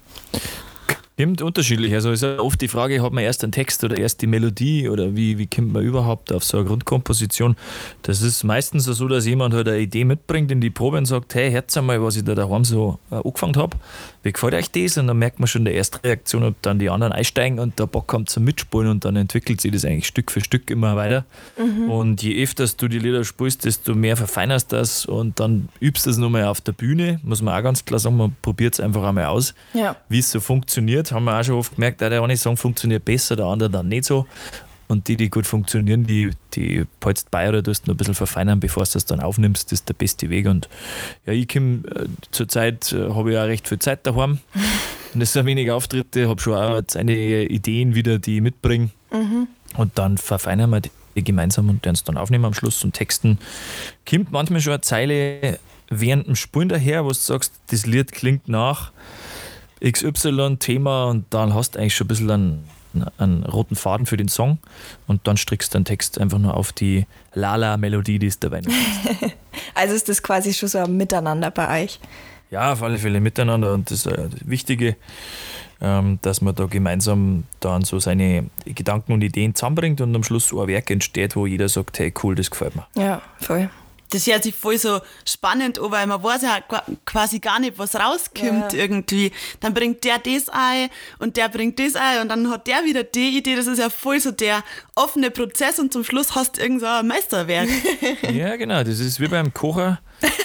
Stimmt, 1.14 1.42
unterschiedlich. 1.42 1.92
Also 1.92 2.10
ist 2.10 2.22
ja 2.22 2.38
oft 2.38 2.60
die 2.60 2.68
Frage, 2.68 3.02
hat 3.02 3.12
man 3.12 3.22
erst 3.22 3.42
einen 3.44 3.52
Text 3.52 3.84
oder 3.84 3.98
erst 3.98 4.22
die 4.22 4.26
Melodie 4.26 4.88
oder 4.88 5.14
wie, 5.14 5.38
wie 5.38 5.46
kommt 5.46 5.72
man 5.72 5.84
überhaupt 5.84 6.32
auf 6.32 6.42
so 6.42 6.56
eine 6.56 6.66
Grundkomposition? 6.66 7.54
Das 8.02 8.22
ist 8.22 8.44
meistens 8.44 8.84
so, 8.84 9.08
dass 9.08 9.26
jemand 9.26 9.54
halt 9.54 9.68
eine 9.68 9.78
Idee 9.78 10.04
mitbringt 10.04 10.50
in 10.50 10.60
die 10.60 10.70
Probe 10.70 10.98
und 10.98 11.06
sagt, 11.06 11.34
hey, 11.34 11.52
hört 11.52 11.76
einmal, 11.76 12.02
was 12.02 12.16
ich 12.16 12.24
da 12.24 12.34
daheim 12.34 12.64
so 12.64 12.98
äh, 13.10 13.16
angefangen 13.16 13.56
habe. 13.56 13.76
Wie 14.22 14.32
gefällt 14.32 14.54
euch 14.54 14.70
das? 14.70 14.98
Und 14.98 15.06
dann 15.06 15.18
merkt 15.18 15.38
man 15.38 15.46
schon 15.46 15.62
in 15.62 15.66
der 15.66 15.76
ersten 15.76 15.98
Reaktion, 15.98 16.44
ob 16.44 16.60
dann 16.62 16.78
die 16.78 16.90
anderen 16.90 17.12
einsteigen 17.12 17.58
und 17.58 17.78
der 17.78 17.86
Bock 17.86 18.06
kommt 18.06 18.30
zum 18.30 18.44
Mitspielen 18.44 18.88
und 18.88 19.04
dann 19.04 19.16
entwickelt 19.16 19.60
sich 19.60 19.72
das 19.72 19.84
eigentlich 19.84 20.06
Stück 20.06 20.30
für 20.30 20.40
Stück 20.40 20.70
immer 20.70 20.96
weiter. 20.96 21.24
Mhm. 21.58 21.90
Und 21.90 22.22
je 22.22 22.42
öfter 22.42 22.66
du 22.76 22.88
die 22.88 22.98
Lieder 22.98 23.24
spielst, 23.24 23.64
desto 23.64 23.94
mehr 23.94 24.16
verfeinerst 24.16 24.72
du 24.72 24.76
das 24.76 25.06
und 25.06 25.40
dann 25.40 25.68
übst 25.80 26.06
du 26.06 26.10
es 26.10 26.16
nochmal 26.16 26.44
auf 26.44 26.60
der 26.60 26.72
Bühne. 26.72 27.20
Muss 27.22 27.42
man 27.42 27.58
auch 27.58 27.62
ganz 27.62 27.84
klar 27.84 27.98
sagen, 27.98 28.16
man 28.16 28.36
probiert 28.42 28.74
es 28.74 28.80
einfach 28.80 29.02
einmal 29.02 29.26
aus, 29.26 29.54
ja. 29.74 29.96
wie 30.08 30.18
es 30.18 30.30
so 30.30 30.40
funktioniert 30.40 31.12
haben 31.12 31.24
wir 31.24 31.38
auch 31.38 31.44
schon 31.44 31.54
oft 31.56 31.74
gemerkt, 31.74 32.00
der 32.00 32.22
eine 32.22 32.36
Song 32.36 32.56
funktioniert 32.56 33.04
besser, 33.04 33.36
der 33.36 33.46
andere 33.46 33.70
dann 33.70 33.88
nicht 33.88 34.04
so. 34.04 34.26
Und 34.88 35.08
die, 35.08 35.16
die 35.16 35.30
gut 35.30 35.46
funktionieren, 35.46 36.06
die, 36.06 36.30
die 36.54 36.84
polst 37.00 37.30
bei 37.30 37.48
oder 37.48 37.62
tust 37.62 37.86
noch 37.86 37.94
ein 37.94 37.96
bisschen 37.96 38.14
verfeinern, 38.14 38.60
bevor 38.60 38.84
du 38.84 38.90
das 38.92 39.04
dann 39.04 39.20
aufnimmst. 39.20 39.66
Das 39.66 39.80
ist 39.80 39.88
der 39.88 39.94
beste 39.94 40.28
Weg. 40.28 40.46
Und 40.46 40.68
ja, 41.26 41.32
ich 41.32 41.48
komme 41.48 41.82
äh, 41.88 42.06
zurzeit, 42.30 42.92
äh, 42.92 43.10
habe 43.10 43.32
ich 43.32 43.38
auch 43.38 43.44
recht 43.44 43.68
viel 43.68 43.78
Zeit 43.78 44.06
daheim. 44.06 44.40
Und 45.14 45.20
es 45.20 45.32
sind 45.32 45.46
wenig 45.46 45.70
Auftritte, 45.70 46.28
habe 46.28 46.40
schon 46.40 46.54
auch 46.54 46.82
einige 46.94 47.44
Ideen 47.44 47.94
wieder, 47.94 48.18
die 48.18 48.36
ich 48.36 48.42
mitbringe. 48.42 48.90
Mhm. 49.12 49.48
Und 49.76 49.98
dann 49.98 50.18
verfeinern 50.18 50.70
wir 50.70 50.80
die 50.80 50.90
gemeinsam 51.14 51.68
und 51.68 51.84
werden 51.84 51.94
es 51.94 52.04
dann 52.04 52.16
aufnehmen 52.16 52.46
am 52.46 52.54
Schluss 52.54 52.82
und 52.84 52.92
texten. 52.92 53.38
Kommt 54.08 54.32
manchmal 54.32 54.60
schon 54.60 54.72
eine 54.72 54.80
Zeile 54.80 55.58
während 55.90 56.26
dem 56.26 56.36
Spulen 56.36 56.68
daher, 56.68 57.04
wo 57.04 57.08
du 57.08 57.14
sagst, 57.14 57.52
das 57.68 57.86
Lied 57.86 58.12
klingt 58.12 58.48
nach 58.48 58.92
XY-Thema 59.84 61.06
und 61.06 61.26
dann 61.30 61.54
hast 61.54 61.74
du 61.74 61.80
eigentlich 61.80 61.94
schon 61.94 62.06
ein 62.06 62.08
bisschen 62.08 62.30
einen, 62.30 62.64
einen 63.18 63.44
roten 63.44 63.76
Faden 63.76 64.06
für 64.06 64.16
den 64.16 64.28
Song 64.28 64.58
und 65.06 65.26
dann 65.26 65.36
strickst 65.36 65.74
du 65.74 65.78
den 65.78 65.84
Text 65.84 66.20
einfach 66.20 66.38
nur 66.38 66.56
auf 66.56 66.72
die 66.72 67.06
Lala-Melodie, 67.34 68.18
die 68.18 68.26
es 68.26 68.38
dabei 68.38 68.60
noch 68.60 68.72
Also 69.74 69.94
ist 69.94 70.08
das 70.08 70.22
quasi 70.22 70.52
schon 70.52 70.68
so 70.68 70.78
ein 70.78 70.96
Miteinander 70.96 71.50
bei 71.50 71.84
euch? 71.84 72.00
Ja, 72.50 72.72
auf 72.72 72.82
alle 72.82 72.98
Fälle 72.98 73.20
miteinander 73.20 73.72
und 73.72 73.90
das 73.90 74.04
ist 74.04 74.06
das 74.06 74.30
Wichtige, 74.44 74.96
ähm, 75.80 76.18
dass 76.20 76.42
man 76.42 76.54
da 76.54 76.66
gemeinsam 76.66 77.44
dann 77.60 77.82
so 77.82 77.98
seine 77.98 78.50
Gedanken 78.66 79.12
und 79.12 79.22
Ideen 79.22 79.54
zusammenbringt 79.54 80.00
und 80.02 80.14
am 80.14 80.22
Schluss 80.22 80.48
so 80.48 80.60
ein 80.60 80.68
Werk 80.68 80.90
entsteht, 80.90 81.34
wo 81.34 81.46
jeder 81.46 81.68
sagt, 81.68 81.98
hey 81.98 82.12
cool, 82.22 82.34
das 82.34 82.50
gefällt 82.50 82.76
mir. 82.76 82.86
Ja, 82.94 83.22
voll 83.40 83.70
das 84.12 84.26
hört 84.26 84.42
sich 84.44 84.54
voll 84.54 84.78
so 84.78 85.00
spannend 85.24 85.78
an, 85.78 85.90
weil 85.90 86.06
man 86.06 86.22
weiß 86.22 86.42
ja 86.42 86.58
quasi 87.04 87.38
gar 87.38 87.58
nicht, 87.60 87.78
was 87.78 87.94
rauskommt 87.94 88.72
ja. 88.72 88.78
irgendwie. 88.78 89.32
Dann 89.60 89.74
bringt 89.74 90.04
der 90.04 90.18
das 90.18 90.48
ein 90.48 90.88
und 91.18 91.36
der 91.36 91.48
bringt 91.48 91.78
das 91.78 91.96
ein 91.96 92.22
und 92.22 92.28
dann 92.28 92.50
hat 92.50 92.66
der 92.66 92.84
wieder 92.84 93.04
die 93.04 93.38
Idee. 93.38 93.56
Das 93.56 93.66
ist 93.66 93.78
ja 93.78 93.90
voll 93.90 94.20
so 94.20 94.30
der 94.30 94.62
offene 94.94 95.30
Prozess 95.30 95.78
und 95.78 95.92
zum 95.92 96.04
Schluss 96.04 96.34
hast 96.34 96.56
du 96.56 96.62
irgendein 96.62 97.02
so 97.02 97.08
Meisterwerk. 97.08 97.68
ja, 98.32 98.56
genau. 98.56 98.82
Das 98.84 98.98
ist 98.98 99.20
wie 99.20 99.28
beim 99.28 99.52
Kocher. 99.52 100.00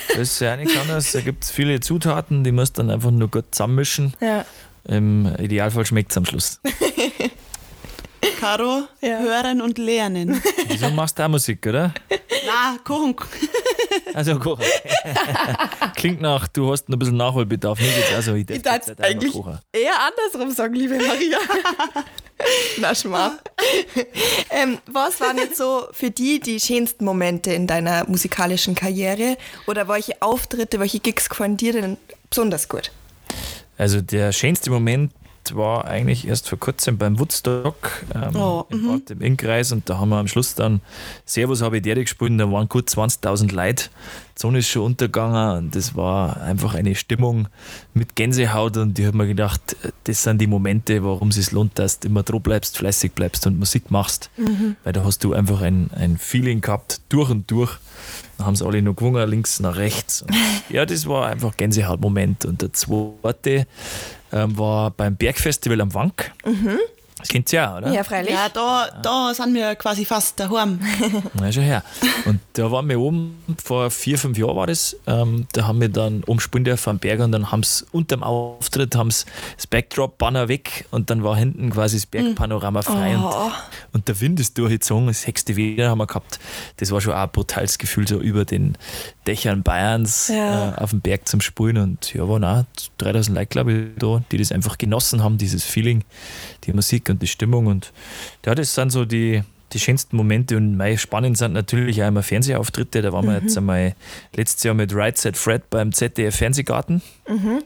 Das 0.10 0.32
ist 0.32 0.40
ja 0.40 0.56
nichts 0.56 0.76
anderes. 0.78 1.12
Da 1.12 1.22
gibt 1.22 1.44
es 1.44 1.52
viele 1.52 1.80
Zutaten, 1.80 2.44
die 2.44 2.52
musst 2.52 2.78
du 2.78 2.82
dann 2.82 2.92
einfach 2.92 3.12
nur 3.12 3.30
gut 3.30 3.46
zusammenmischen. 3.52 4.14
Ja. 4.22 4.46
Im 4.86 5.36
Idealfall 5.38 5.86
schmeckt 5.86 6.12
es 6.12 6.18
am 6.18 6.26
Schluss. 6.26 6.62
Caro, 8.40 8.84
ja. 9.02 9.20
hören 9.20 9.62
und 9.62 9.78
lernen. 9.78 10.42
Wieso 10.68 10.90
machst 10.92 11.18
du 11.18 11.24
auch 11.24 11.30
Musik, 11.30 11.66
oder? 11.66 11.94
Na, 12.46 12.78
kochen. 12.84 13.16
Also 14.14 14.38
kochen. 14.38 14.64
Klingt 15.96 16.22
nach, 16.22 16.48
du 16.48 16.72
hast 16.72 16.88
noch 16.88 16.96
ein 16.96 17.00
bisschen 17.00 17.18
Nachholbedarf. 17.18 17.80
Mir 17.80 17.88
geht's 17.88 18.14
also, 18.14 18.36
ich, 18.36 18.50
ich 18.50 18.62
darf 18.62 18.88
eigentlich 19.00 19.34
eher 19.74 19.94
andersrum 20.00 20.52
sagen, 20.52 20.76
liebe 20.76 20.98
Maria. 20.98 21.40
Na, 22.80 22.94
schmal. 22.94 23.32
ähm, 24.52 24.78
was 24.86 25.20
waren 25.20 25.38
jetzt 25.38 25.58
so 25.58 25.88
für 25.92 26.12
die 26.12 26.40
die 26.40 26.60
schönsten 26.60 27.06
Momente 27.06 27.52
in 27.54 27.66
deiner 27.66 28.08
musikalischen 28.08 28.76
Karriere? 28.76 29.38
Oder 29.66 29.88
welche 29.88 30.22
Auftritte, 30.22 30.80
welche 30.80 31.00
Gigs 31.00 31.30
gefallen 31.30 31.58
dir 31.58 31.74
denn 31.74 31.98
besonders 32.30 32.70
gut? 32.70 32.92
Also 33.78 34.02
der 34.02 34.32
schönste 34.32 34.70
Moment 34.70 35.12
war 35.56 35.86
eigentlich 35.86 36.28
erst 36.28 36.50
vor 36.50 36.60
kurzem 36.60 36.98
beim 36.98 37.20
Woodstock 37.20 38.04
ähm, 38.14 38.36
oh, 38.36 38.66
im, 38.70 38.90
Ort, 38.90 39.12
im 39.12 39.22
Innkreis 39.22 39.72
und 39.72 39.90
da 39.90 39.98
haben 39.98 40.10
wir 40.10 40.18
am 40.18 40.28
Schluss 40.28 40.56
dann 40.56 40.82
Servus 41.26 41.62
habe 41.62 41.78
ich 41.78 41.84
der 41.84 41.96
gespielt 41.96 42.32
und 42.32 42.38
da 42.38 42.52
waren 42.52 42.70
gut 42.70 42.90
20.000 42.90 43.54
Leute. 43.54 43.86
Die 44.38 44.42
Sonne 44.42 44.60
ist 44.60 44.68
schon 44.68 44.84
untergegangen 44.84 45.58
und 45.58 45.76
das 45.76 45.96
war 45.96 46.42
einfach 46.42 46.76
eine 46.76 46.94
Stimmung 46.96 47.48
mit 47.94 48.16
Gänsehaut 48.16 48.78
und 48.78 48.98
ich 49.00 49.06
habe 49.06 49.18
mir 49.18 49.28
gedacht, 49.28 49.76
das 50.04 50.24
sind 50.24 50.40
die 50.40 50.48
Momente, 50.48 51.04
warum 51.04 51.30
es 51.30 51.36
sich 51.36 51.52
lohnt, 51.52 51.80
dass 51.80 52.00
du 52.00 52.08
immer 52.08 52.24
dran 52.24 52.42
bleibst, 52.42 52.78
fleißig 52.78 53.14
bleibst 53.14 53.48
und 53.48 53.58
Musik 53.58 53.90
machst, 53.90 54.30
mhm. 54.38 54.76
weil 54.84 54.94
da 54.94 55.04
hast 55.04 55.24
du 55.24 55.34
einfach 55.34 55.62
ein, 55.62 55.90
ein 55.96 56.18
Feeling 56.18 56.62
gehabt, 56.62 57.02
durch 57.10 57.30
und 57.30 57.50
durch. 57.50 57.78
Da 58.38 58.46
haben 58.46 58.56
sie 58.56 58.66
alle 58.66 58.82
noch 58.82 58.96
gewungen, 58.96 59.28
links 59.28 59.60
nach 59.60 59.78
rechts. 59.78 60.22
Und 60.22 60.36
ja, 60.70 60.86
das 60.86 61.08
war 61.08 61.28
einfach 61.28 61.58
Gänsehautmoment. 61.58 62.46
Und 62.46 62.62
der 62.62 62.74
zweite 62.74 63.66
ähm, 64.32 64.58
war 64.58 64.92
beim 64.92 65.16
Bergfestival 65.16 65.82
am 65.82 65.94
Wank. 65.94 66.32
Mhm. 66.46 66.80
Das 67.20 67.30
kennt 67.30 67.52
ihr 67.52 67.58
ja, 67.58 67.78
oder? 67.78 67.92
Ja, 67.92 68.04
freilich. 68.04 68.32
Ja, 68.32 68.48
da, 68.50 68.90
da 69.02 69.34
sind 69.34 69.56
wir 69.56 69.76
quasi 69.76 70.06
fast 70.06 70.40
daheim. 70.40 70.80
Na, 71.34 71.52
schon 71.52 71.64
her. 71.64 71.84
Und 72.26 72.40
da 72.54 72.72
waren 72.72 72.88
wir 72.88 73.00
oben, 73.00 73.44
vor 73.64 73.90
vier, 73.90 74.20
fünf 74.20 74.38
Jahren 74.38 74.56
war 74.56 74.68
das, 74.68 74.96
ähm, 75.08 75.48
da 75.54 75.66
haben 75.66 75.82
wir 75.82 75.90
dann 75.90 76.24
umspielen 76.24 76.64
dürfen 76.64 76.92
am 76.92 77.00
Berg 77.00 77.20
und 77.22 77.32
dann 77.32 77.52
haben 77.52 77.64
sie 77.64 77.86
unter 77.92 78.18
dem 78.18 78.24
Auftritt 78.24 78.96
haben's 78.96 79.26
das 79.56 79.66
Backdrop-Banner 79.66 80.48
weg 80.48 80.86
und 80.92 81.10
dann 81.10 81.24
war 81.24 81.36
hinten 81.36 81.72
quasi 81.72 81.98
das 81.98 82.06
Bergpanorama 82.06 82.84
frei 82.84 83.18
oh. 83.18 83.26
und, 83.26 83.54
und, 83.94 84.08
der 84.08 84.22
Wind 84.22 84.40
ist 84.40 84.58
durchgezogen, 84.58 85.08
das 85.08 85.24
sechste 85.24 85.56
wieder 85.56 85.90
haben 85.90 85.98
wir 85.98 86.08
gehabt. 86.08 86.40
Das 86.78 86.92
war 86.92 87.02
schon 87.02 87.14
auch 87.14 87.24
ein 87.24 87.30
brutales 87.30 87.80
Gefühl, 87.80 88.08
so 88.08 88.20
über 88.20 88.46
den 88.46 88.78
Dächern 89.26 89.64
Bayerns 89.64 90.28
ja. 90.28 90.70
äh, 90.70 90.76
auf 90.76 90.92
dem 90.92 91.02
Berg 91.02 91.28
zum 91.28 91.42
Spulen 91.42 91.78
und 91.78 92.14
ja, 92.14 92.28
waren 92.30 92.44
auch 92.44 92.64
3000 93.00 93.36
Leute, 93.36 93.48
glaube 93.48 93.74
ich, 93.74 93.88
da, 93.98 94.22
die 94.32 94.38
das 94.38 94.52
einfach 94.52 94.78
genossen 94.78 95.24
haben, 95.24 95.38
dieses 95.38 95.64
Feeling, 95.64 96.04
die 96.66 96.74
Musik 96.74 97.07
und 97.10 97.22
die 97.22 97.28
Stimmung. 97.28 97.68
Und 97.68 97.92
ja, 98.46 98.56
das 98.56 98.74
sind 98.74 98.92
so 98.92 99.06
die, 99.06 99.44
die 99.74 99.80
schönsten 99.80 100.18
Momente. 100.18 100.58
Und 100.58 100.78
mei, 100.78 100.98
spannend 100.98 101.38
sind 101.38 101.54
natürlich 101.54 102.02
auch 102.04 102.08
immer 102.08 102.24
Fernsehauftritte. 102.24 103.02
Da 103.02 103.12
waren 103.14 103.26
mhm. 103.26 103.30
wir 103.30 103.40
jetzt 103.42 103.58
einmal 103.58 103.96
letztes 104.36 104.64
Jahr 104.64 104.76
mit 104.76 104.94
Right 104.94 105.18
Set 105.18 105.38
Fred 105.38 105.70
beim 105.70 105.92
ZDF 105.92 106.36
Fernsehgarten. 106.36 107.02
Mhm. 107.28 107.64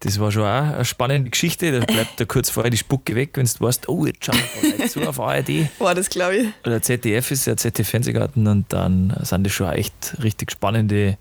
Das 0.00 0.20
war 0.20 0.30
schon 0.30 0.44
auch 0.44 0.74
eine 0.74 0.84
spannende 0.84 1.30
Geschichte. 1.30 1.80
Da 1.80 1.84
bleibt 1.84 2.20
da 2.20 2.24
kurz 2.24 2.50
vorher 2.50 2.70
die 2.70 2.76
Spucke 2.76 3.16
weg, 3.16 3.30
wenn 3.34 3.46
du 3.46 3.64
weißt, 3.64 3.88
oh, 3.88 4.06
jetzt 4.06 4.24
schauen 4.24 4.38
wir 4.60 4.78
mal 4.78 4.88
zu 4.88 5.02
auf 5.02 5.18
ARD. 5.18 5.68
War 5.80 5.94
das, 5.94 6.08
glaube 6.08 6.36
ich. 6.36 6.48
Oder 6.64 6.80
ZDF 6.80 7.32
ist 7.32 7.46
ja 7.46 7.56
ZDF 7.56 7.88
Fernsehgarten 7.88 8.46
und 8.46 8.72
dann 8.72 9.12
sind 9.22 9.44
das 9.44 9.52
schon 9.52 9.72
echt 9.72 10.16
richtig 10.22 10.52
spannende 10.52 11.18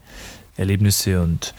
Erlebnisse 0.57 1.21
und 1.21 1.53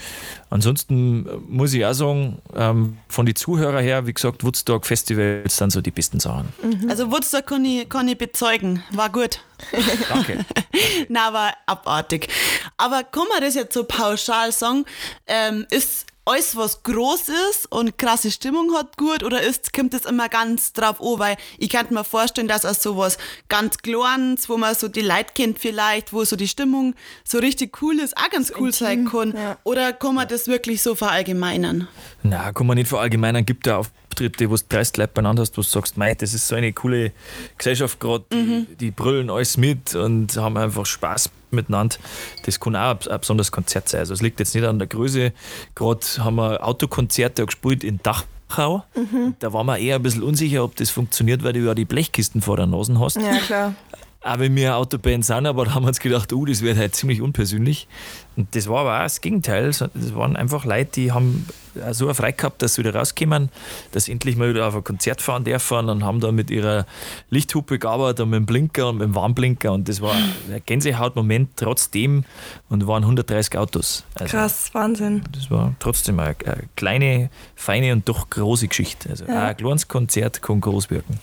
ansonsten 0.51 1.27
muss 1.49 1.73
ich 1.73 1.85
auch 1.85 1.93
sagen, 1.93 2.39
ähm, 2.55 2.99
von 3.09 3.27
den 3.27 3.37
Zuhörern 3.37 3.83
her, 3.83 4.07
wie 4.07 4.13
gesagt, 4.13 4.45
Woodstock 4.45 4.87
Festivals 4.87 5.57
sind 5.57 5.71
so 5.71 5.81
die 5.81 5.91
besten 5.91 6.21
Sachen. 6.21 6.49
Mhm. 6.63 6.91
Also 6.91 7.11
Woodstock 7.11 7.47
kann 7.47 7.65
ich, 7.65 7.89
kann 7.89 8.09
ich 8.09 8.19
bezeugen, 8.19 8.83
war 8.91 9.11
gut. 9.11 9.41
Danke. 10.09 10.45
Na, 11.09 11.33
war 11.33 11.55
abartig. 11.67 12.29
Aber 12.77 13.05
kann 13.05 13.25
man 13.29 13.41
das 13.41 13.55
jetzt 13.55 13.75
so 13.75 13.85
pauschal 13.85 14.53
sagen? 14.53 14.85
Ähm, 15.27 15.67
ist 15.71 16.07
alles, 16.29 16.57
was 16.57 16.83
groß 16.83 17.29
ist 17.51 17.71
und 17.71 17.97
krasse 17.97 18.31
Stimmung 18.31 18.75
hat, 18.75 18.97
gut 18.97 19.23
oder 19.23 19.43
ist, 19.43 19.73
kommt 19.73 19.95
es 19.95 20.05
immer 20.05 20.29
ganz 20.29 20.73
drauf 20.73 21.01
an, 21.01 21.19
weil 21.19 21.37
ich 21.59 21.71
könnte 21.71 21.95
mir 21.95 22.05
vorstellen, 22.05 22.49
dass 22.49 22.65
auch 22.65 22.75
sowas 22.75 23.19
ganz 23.49 23.79
Kleines, 23.79 24.49
wo 24.49 24.57
man 24.57 24.75
so 24.75 24.89
die 24.89 25.01
Leute 25.01 25.33
kennt 25.35 25.59
vielleicht, 25.59 26.13
wo 26.13 26.25
so 26.25 26.37
die 26.37 26.49
Stimmung 26.49 26.95
so 27.25 27.39
richtig 27.39 27.83
cool 27.83 27.99
ist, 27.99 28.17
auch 28.17 28.31
ganz 28.31 28.53
cool 28.59 28.73
sein 28.73 29.07
kann. 29.07 29.35
Ja. 29.35 29.57
Oder 29.65 29.93
kann 29.93 30.15
man 30.15 30.29
das 30.29 30.49
wirklich 30.49 30.83
so 30.83 30.95
verallgemeinern? 30.95 31.89
Na, 32.23 32.53
kann 32.53 32.67
man 32.67 32.77
nicht 32.77 32.89
verallgemeinern. 32.89 33.47
Gibt 33.47 33.67
ja 33.67 33.79
Auftritte, 33.79 34.51
wo 34.51 34.57
du 34.57 34.63
30 34.69 34.97
Leute 34.99 35.13
beieinander 35.15 35.43
hast, 35.43 35.57
wo 35.57 35.63
du 35.63 35.67
sagst, 35.67 35.97
mei, 35.97 36.15
das 36.15 36.35
ist 36.35 36.47
so 36.47 36.55
eine 36.55 36.73
coole 36.73 37.13
Gesellschaft 37.57 38.01
gerade, 38.01 38.25
mhm. 38.35 38.67
die, 38.71 38.77
die 38.77 38.91
brüllen 38.91 39.31
alles 39.31 39.57
mit 39.57 39.95
und 39.95 40.37
haben 40.37 40.57
einfach 40.57 40.85
Spaß 40.85 41.31
miteinander. 41.53 41.97
Das 42.45 42.61
kann 42.61 42.77
auch 42.77 42.91
ein, 42.91 43.11
ein 43.11 43.21
besonderes 43.21 43.53
Konzert 43.53 43.89
sein. 43.89 44.01
Also 44.01 44.15
es 44.15 44.23
liegt 44.23 44.41
jetzt 44.41 44.55
nicht 44.55 44.65
an 44.65 44.79
der 44.79 44.89
Größe. 44.89 45.33
Gerade 45.75 46.07
haben 46.19 46.37
wir 46.37 46.67
Autokonzerte 46.67 47.47
gespielt 47.47 47.85
in 47.85 48.01
Dachau. 48.03 48.85
Mhm. 48.95 49.35
Da 49.39 49.53
waren 49.53 49.67
wir 49.67 49.79
eher 49.79 49.97
ein 49.97 50.03
bisschen 50.03 50.23
unsicher, 50.23 50.65
ob 50.65 50.77
das 50.77 50.91
funktioniert, 50.91 51.45
weil 51.45 51.53
du 51.53 51.61
ja 51.61 51.75
die 51.75 51.85
Blechkisten 51.85 52.43
vor 52.43 52.57
der 52.57 52.67
Nase 52.67 52.99
hast. 52.99 53.17
Ja, 53.17 53.39
klar. 53.39 53.75
Auch 54.21 54.41
wenn 54.41 54.57
wir 54.57 54.77
Autoband 54.77 55.25
sind, 55.25 55.47
aber 55.47 55.65
da 55.65 55.75
haben 55.75 55.85
wir 55.85 55.89
uns 55.89 56.01
gedacht, 56.01 56.33
oh, 56.33 56.45
das 56.45 56.61
wird 56.61 56.77
halt 56.77 56.95
ziemlich 56.97 57.23
unpersönlich. 57.23 57.87
Und 58.39 58.55
das 58.55 58.69
war 58.69 58.83
aber 58.83 58.99
auch 58.99 59.03
das 59.03 59.21
Gegenteil. 59.21 59.67
Das 59.67 60.15
waren 60.15 60.37
einfach 60.37 60.65
Leute, 60.65 60.93
die 60.93 61.11
haben 61.11 61.45
so 61.91 62.05
eine 62.05 62.15
Freude 62.15 62.35
gehabt, 62.35 62.63
dass 62.63 62.75
sie 62.75 62.85
wieder 62.85 62.95
rauskommen, 62.95 63.51
dass 63.93 64.05
sie 64.05 64.13
endlich 64.13 64.37
mal 64.37 64.49
wieder 64.49 64.69
auf 64.69 64.77
ein 64.77 64.85
Konzert 64.85 65.21
fahren 65.21 65.45
dürfen 65.45 65.89
und 65.89 66.05
haben 66.05 66.21
da 66.21 66.31
mit 66.31 66.51
ihrer 66.51 66.87
Lichthupe 67.31 67.79
gearbeitet 67.79 68.21
und 68.21 68.31
mit 68.31 68.39
dem 68.39 68.47
Blinker 68.47 68.91
und 68.91 68.99
mit 68.99 69.09
dem 69.09 69.15
Warnblinker 69.15 69.73
und 69.73 69.89
das 69.89 70.01
war 70.01 70.15
ein 70.15 70.63
Gänsehautmoment 70.67 71.51
trotzdem 71.57 72.25
und 72.69 72.87
waren 72.87 73.03
130 73.03 73.59
Autos. 73.59 74.05
Also 74.15 74.37
Krass, 74.37 74.71
Wahnsinn. 74.73 75.23
Das 75.33 75.51
war 75.51 75.75
trotzdem 75.79 76.21
eine, 76.21 76.37
eine 76.45 76.65
kleine, 76.77 77.31
feine 77.57 77.93
und 77.93 78.09
doch 78.09 78.31
große 78.31 78.69
Geschichte. 78.69 79.11
Also 79.11 79.25
ja. 79.27 79.49
ein 79.49 79.57
kleines 79.57 79.89
Konzert 79.89 80.43
kann 80.43 80.61
groß 80.61 80.91
wirken. 80.91 81.19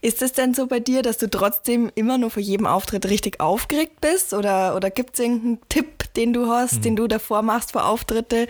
Ist 0.00 0.22
es 0.22 0.32
denn 0.32 0.54
so 0.54 0.66
bei 0.66 0.80
dir, 0.80 1.02
dass 1.02 1.18
du 1.18 1.30
trotzdem 1.30 1.90
immer 1.94 2.18
nur 2.18 2.30
vor 2.30 2.42
jedem 2.42 2.66
Auftritt 2.66 3.06
richtig 3.06 3.40
aufgeregt 3.40 4.00
bist 4.00 4.34
oder, 4.34 4.74
oder 4.74 4.90
gibt 4.90 5.14
es 5.14 5.20
irgendeinen 5.20 5.58
Tipp, 5.68 6.12
den 6.14 6.32
du 6.32 6.46
hast? 6.46 6.59
Hast, 6.60 6.76
mhm. 6.76 6.82
den 6.82 6.96
du 6.96 7.06
davor 7.08 7.42
machst 7.42 7.72
vor 7.72 7.86
Auftritte. 7.86 8.46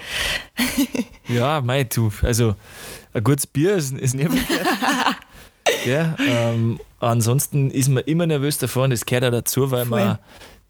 ja, 1.29 1.61
mei, 1.61 1.85
du, 1.85 2.13
also 2.23 2.55
ein 3.13 3.25
gutes 3.25 3.47
Bier 3.47 3.75
ist, 3.75 3.93
ist 3.93 4.15
nicht 4.15 4.31
ja, 5.87 6.17
ähm, 6.27 6.81
ansonsten 7.01 7.71
ist 7.71 7.89
man 7.89 8.05
immer 8.05 8.27
nervös 8.27 8.59
davor 8.59 8.85
und 8.85 8.91
das 8.91 9.07
gehört 9.07 9.25
auch 9.25 9.31
dazu, 9.31 9.71
weil 9.71 9.87
Voll. 9.87 10.01
man 10.01 10.19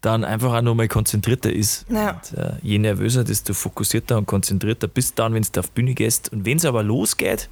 dann 0.01 0.23
einfach 0.23 0.53
auch 0.53 0.61
nochmal 0.61 0.87
konzentrierter 0.87 1.51
ist. 1.51 1.85
Ja. 1.89 2.11
Und, 2.11 2.37
äh, 2.37 2.53
je 2.63 2.79
nervöser, 2.79 3.23
desto 3.23 3.53
fokussierter 3.53 4.17
und 4.17 4.25
konzentrierter 4.25 4.87
bist 4.87 5.19
dann, 5.19 5.33
wenn 5.33 5.43
du 5.43 5.59
auf 5.59 5.67
die 5.67 5.73
Bühne 5.73 5.93
gehst. 5.93 6.33
Und 6.33 6.45
wenn 6.45 6.57
es 6.57 6.65
aber 6.65 6.81
losgeht, 6.83 7.49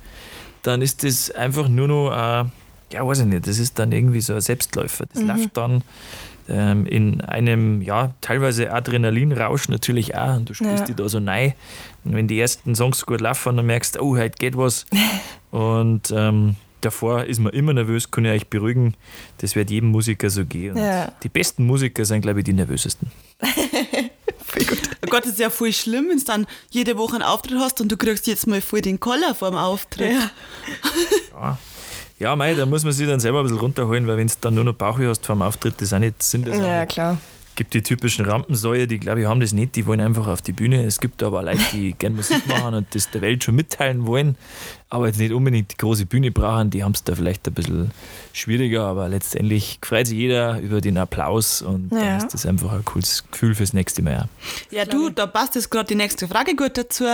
dann 0.64 0.82
ist 0.82 1.04
das 1.04 1.32
einfach 1.32 1.68
nur 1.68 1.88
noch, 1.88 2.12
äh, 2.12 2.46
ja, 2.92 3.06
weiß 3.08 3.20
ich 3.20 3.26
nicht, 3.26 3.48
das 3.48 3.60
ist 3.60 3.78
dann 3.78 3.92
irgendwie 3.92 4.22
so 4.22 4.34
ein 4.34 4.42
Selbstläufer. 4.42 5.06
Das 5.14 5.22
mhm. 5.22 5.28
läuft 5.28 5.58
dann 5.58 5.84
ähm, 6.50 6.86
in 6.86 7.22
einem, 7.22 7.82
ja, 7.82 8.14
teilweise 8.22 8.72
Adrenalinrausch 8.72 9.70
natürlich 9.70 10.16
auch 10.16 10.38
und 10.38 10.50
du 10.50 10.54
spielst 10.54 10.80
ja. 10.80 10.86
dich 10.86 10.96
da 10.96 11.08
so. 11.08 11.18
Und 11.20 11.54
wenn 12.04 12.28
die 12.28 12.40
ersten 12.40 12.76
Songs 12.76 13.06
gut 13.06 13.22
laufen, 13.22 13.58
dann 13.58 13.66
merkst 13.66 13.96
du, 13.96 14.00
oh, 14.02 14.18
heute 14.18 14.38
geht 14.38 14.58
was. 14.58 14.86
und 15.52 16.12
ähm, 16.16 16.56
davor 16.82 17.26
ist 17.26 17.40
man 17.40 17.54
immer 17.54 17.74
nervös, 17.74 18.12
kann 18.12 18.26
ich 18.26 18.32
euch 18.32 18.48
beruhigen. 18.48 18.96
Das 19.40 19.56
wird 19.56 19.70
jedem 19.70 19.90
Musiker 19.90 20.30
so 20.30 20.46
gehen. 20.46 20.78
Ja. 20.78 21.12
Die 21.24 21.30
besten 21.30 21.66
Musiker 21.66 22.06
sind, 22.06 22.22
glaube 22.22 22.40
ich, 22.40 22.46
die 22.46 22.54
nervösesten. 22.54 23.12
voll 24.46 24.66
gut. 24.66 24.80
Oh 25.06 25.10
Gott, 25.10 25.24
das 25.24 25.34
ist 25.34 25.40
ja 25.40 25.50
voll 25.50 25.74
schlimm, 25.74 26.08
wenn 26.10 26.18
du 26.18 26.26
dann 26.26 26.48
jede 26.72 26.98
Woche 26.98 27.16
einen 27.16 27.24
Auftritt 27.24 27.58
hast 27.60 27.82
und 27.82 27.92
du 27.92 27.98
kriegst 27.98 28.28
jetzt 28.28 28.48
mal 28.48 28.62
voll 28.62 28.82
den 28.82 29.00
Koller 29.00 29.36
vor 29.36 29.50
dem 29.50 29.58
Auftritt. 29.58 30.14
Ja. 30.14 30.32
ja. 31.34 31.58
Ja, 32.20 32.36
mei, 32.36 32.54
da 32.54 32.66
muss 32.66 32.84
man 32.84 32.92
sich 32.94 33.08
dann 33.08 33.20
selber 33.20 33.40
ein 33.40 33.44
bisschen 33.44 33.60
runterholen, 33.60 34.06
weil 34.06 34.18
wenn 34.18 34.28
du 34.28 34.34
dann 34.42 34.54
nur 34.56 34.66
noch 34.66 34.74
Bauchweh 34.74 35.08
hast 35.08 35.26
vor 35.26 35.36
dem 35.36 35.42
Auftritt, 35.42 35.82
das 35.82 35.94
auch 35.94 36.00
nicht 36.00 36.22
Sinn. 36.22 36.46
Ja, 36.46 36.86
klar 36.86 37.18
gibt 37.60 37.74
die 37.74 37.84
typischen 37.84 38.24
Rampensäue, 38.24 38.88
die 38.88 39.00
glaube 39.00 39.20
ich 39.20 39.28
haben 39.28 39.42
das 39.42 39.52
nicht, 39.52 39.76
die 39.76 39.86
wollen 39.86 40.00
einfach 40.00 40.28
auf 40.28 40.42
die 40.42 40.54
Bühne. 40.54 40.86
Es 40.86 41.02
gibt 41.02 41.22
aber 41.22 41.44
Leute, 41.44 41.60
die 41.74 41.92
gerne 41.92 42.16
Musik 42.16 42.48
machen 42.48 42.74
und 42.74 42.96
das 42.96 43.12
der 43.12 43.20
Welt 43.20 43.44
schon 43.44 43.56
mitteilen 43.56 44.08
wollen, 44.08 44.38
aber 44.92 45.06
jetzt 45.06 45.20
nicht 45.20 45.32
unbedingt 45.32 45.72
die 45.72 45.78
große 45.78 46.08
Bühne 46.08 46.32
brauchen, 46.32 46.72
die 46.72 46.84
haben 46.84 46.94
es 46.94 47.04
da 47.04 47.14
vielleicht 47.14 47.48
ein 47.48 47.54
bisschen 47.54 47.92
schwieriger, 48.34 48.86
aber 48.86 49.08
letztendlich 49.08 49.80
freut 49.84 50.08
sich 50.08 50.18
jeder 50.18 50.60
über 50.60 50.82
den 50.82 50.98
Applaus 50.98 51.62
und 51.62 51.92
ja. 51.92 52.00
dann 52.00 52.18
ist 52.18 52.34
das 52.34 52.46
einfach 52.48 52.74
ein 52.74 52.84
cooles 52.86 53.24
Gefühl 53.32 53.54
fürs 53.54 53.74
nächste 53.74 54.02
Mal. 54.02 54.28
Ja, 54.72 54.86
du, 54.86 55.10
da 55.10 55.28
passt 55.28 55.54
jetzt 55.54 55.70
gerade 55.70 55.88
die 55.88 55.96
nächste 55.96 56.28
Frage 56.28 56.56
gut 56.56 56.76
dazu. 56.76 57.06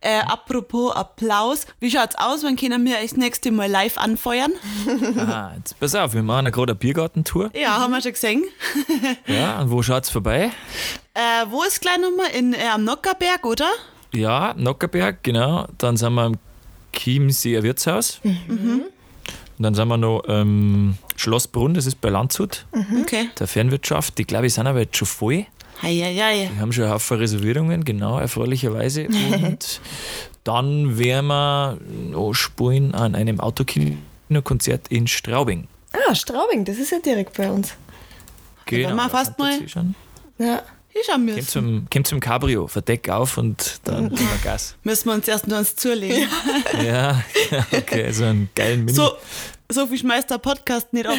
Äh, 0.00 0.20
apropos 0.20 0.94
Applaus, 0.94 1.66
wie 1.80 1.90
schaut 1.90 2.10
es 2.10 2.16
aus, 2.16 2.44
wann 2.44 2.54
können 2.54 2.84
wir 2.84 2.94
das 3.02 3.16
nächste 3.16 3.50
Mal 3.50 3.68
live 3.68 3.98
anfeuern? 3.98 4.52
ah, 5.18 5.50
jetzt 5.56 5.78
pass 5.80 5.96
auf, 5.96 6.14
wir 6.14 6.22
machen 6.22 6.52
gerade 6.52 6.72
eine 6.72 6.78
Biergartentour. 6.78 7.50
Ja, 7.54 7.80
haben 7.80 7.92
wir 7.92 8.02
schon 8.02 8.12
gesehen. 8.12 8.44
ja, 9.26 9.60
und 9.60 9.72
wo 9.72 9.82
schaut 9.82 10.04
es 10.04 10.10
vorbei? 10.10 10.52
Äh, 11.14 11.46
wo 11.50 11.64
ist 11.64 11.80
gleich 11.80 11.98
nochmal? 11.98 12.30
In, 12.38 12.52
äh, 12.52 12.68
am 12.72 12.84
Nockerberg, 12.84 13.44
oder? 13.46 13.70
Ja, 14.14 14.54
Nockerberg, 14.56 15.24
genau. 15.24 15.66
Dann 15.78 15.96
sind 15.96 16.14
wir 16.14 16.26
im 16.26 16.38
Chiemseer 16.96 17.62
Wirtshaus. 17.62 18.20
Mhm. 18.22 18.84
Und 19.58 19.62
dann 19.62 19.74
sind 19.74 19.88
wir 19.88 19.96
noch 19.96 20.22
ähm, 20.28 20.98
Schlossbrunn, 21.16 21.74
das 21.74 21.86
ist 21.86 22.00
bei 22.00 22.10
Landshut, 22.10 22.66
mhm. 22.74 23.02
okay. 23.02 23.28
der 23.38 23.46
Fernwirtschaft. 23.46 24.18
Die 24.18 24.24
glaube 24.24 24.46
ich 24.46 24.54
sind 24.54 24.66
aber 24.66 24.80
jetzt 24.80 24.96
schon 24.96 25.06
voll. 25.06 25.46
Hei, 25.82 25.94
hei, 25.94 26.14
hei. 26.14 26.50
Wir 26.52 26.60
haben 26.60 26.72
schon 26.72 26.84
einen 26.84 26.94
Haufen 26.94 27.18
Reservierungen, 27.18 27.84
genau, 27.84 28.18
erfreulicherweise. 28.18 29.06
Und 29.32 29.80
dann 30.44 30.98
werden 30.98 31.26
wir 31.26 31.78
noch 32.10 32.34
spielen 32.34 32.94
an 32.94 33.14
einem 33.14 33.40
Autokino-Konzert 33.40 34.88
in 34.88 35.06
Straubing. 35.06 35.68
Ah, 35.92 36.14
Straubing, 36.14 36.64
das 36.64 36.78
ist 36.78 36.92
ja 36.92 36.98
direkt 36.98 37.36
bei 37.36 37.50
uns. 37.50 37.74
Genau, 38.66 38.90
da 38.90 38.94
wir 38.94 39.10
fast 39.10 39.38
mal. 39.38 39.58
Ja. 40.38 40.62
Ich 40.98 41.06
schon 41.06 41.24
müssen. 41.24 41.36
Kommt 41.36 41.50
zum, 41.50 41.86
kommt 41.92 42.06
zum 42.06 42.20
Cabrio, 42.20 42.66
Verdeck 42.68 43.08
auf 43.10 43.36
und 43.36 43.80
dann 43.84 44.08
geben 44.08 44.18
wir 44.18 44.50
Gas. 44.50 44.76
Müssen 44.82 45.08
wir 45.08 45.14
uns 45.14 45.28
erst 45.28 45.46
nur 45.46 45.56
ans 45.56 45.76
zulegen. 45.76 46.28
ja, 46.84 47.22
okay, 47.70 48.10
so 48.12 48.24
einen 48.24 48.48
geilen 48.54 48.84
Mini. 48.84 48.96
So, 48.96 49.12
so 49.70 49.86
viel 49.86 49.98
schmeißt 49.98 50.30
der 50.30 50.38
Podcast 50.38 50.92
nicht 50.92 51.06
ab. 51.06 51.16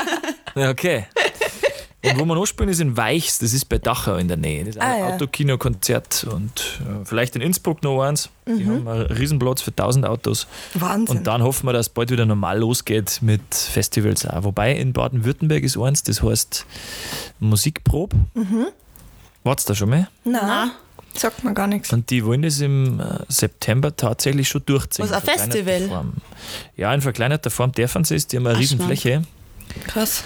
ja, 0.54 0.70
okay. 0.70 1.06
Und 2.04 2.18
wo 2.18 2.26
wir 2.26 2.34
noch 2.34 2.44
spielen, 2.44 2.68
ist 2.68 2.80
in 2.80 2.98
Weichs, 2.98 3.38
das 3.38 3.54
ist 3.54 3.64
bei 3.66 3.78
Dachau 3.78 4.16
in 4.16 4.28
der 4.28 4.36
Nähe. 4.36 4.64
Das 4.64 4.76
ist 4.76 4.82
ein 4.82 4.92
ah, 4.92 4.98
ja. 4.98 5.14
Autokino-Konzert 5.14 6.26
und 6.30 6.80
äh, 6.80 7.04
vielleicht 7.06 7.34
in 7.34 7.40
Innsbruck 7.40 7.82
noch 7.82 8.02
eins. 8.02 8.28
Mhm. 8.44 8.58
Die 8.58 8.66
haben 8.66 8.86
einen 8.86 9.06
Riesenplatz 9.06 9.62
für 9.62 9.70
1000 9.70 10.04
Autos. 10.04 10.46
Wahnsinn. 10.74 11.16
Und 11.16 11.26
dann 11.26 11.42
hoffen 11.42 11.66
wir, 11.66 11.72
dass 11.72 11.86
es 11.86 11.92
bald 11.92 12.10
wieder 12.10 12.26
normal 12.26 12.58
losgeht 12.58 13.20
mit 13.22 13.54
Festivals 13.54 14.26
auch. 14.26 14.44
Wobei 14.44 14.74
in 14.74 14.92
Baden-Württemberg 14.92 15.62
ist 15.62 15.78
eins, 15.78 16.02
das 16.02 16.22
heißt 16.22 16.66
Musikprob. 17.40 18.12
Mhm. 18.34 18.66
Wart's 19.44 19.64
da 19.64 19.74
schon 19.74 19.90
mal? 19.90 20.08
Nein. 20.24 20.70
Sagt 21.16 21.44
mir 21.44 21.54
gar 21.54 21.68
nichts. 21.68 21.92
Und 21.92 22.10
die 22.10 22.24
wollen 22.24 22.42
das 22.42 22.60
im 22.60 22.98
äh, 22.98 23.04
September 23.28 23.94
tatsächlich 23.94 24.48
schon 24.48 24.62
durchziehen. 24.66 25.04
Was, 25.08 25.12
ein 25.12 25.22
Festival? 25.22 25.88
Form. 25.88 26.12
Ja, 26.76 26.92
in 26.92 27.00
verkleinerter 27.00 27.50
Form 27.50 27.70
dürfen 27.70 28.02
sie 28.02 28.16
es. 28.16 28.26
Die 28.26 28.36
haben 28.36 28.46
eine 28.46 28.58
Riesenfläche. 28.58 29.22
Krass. 29.86 30.24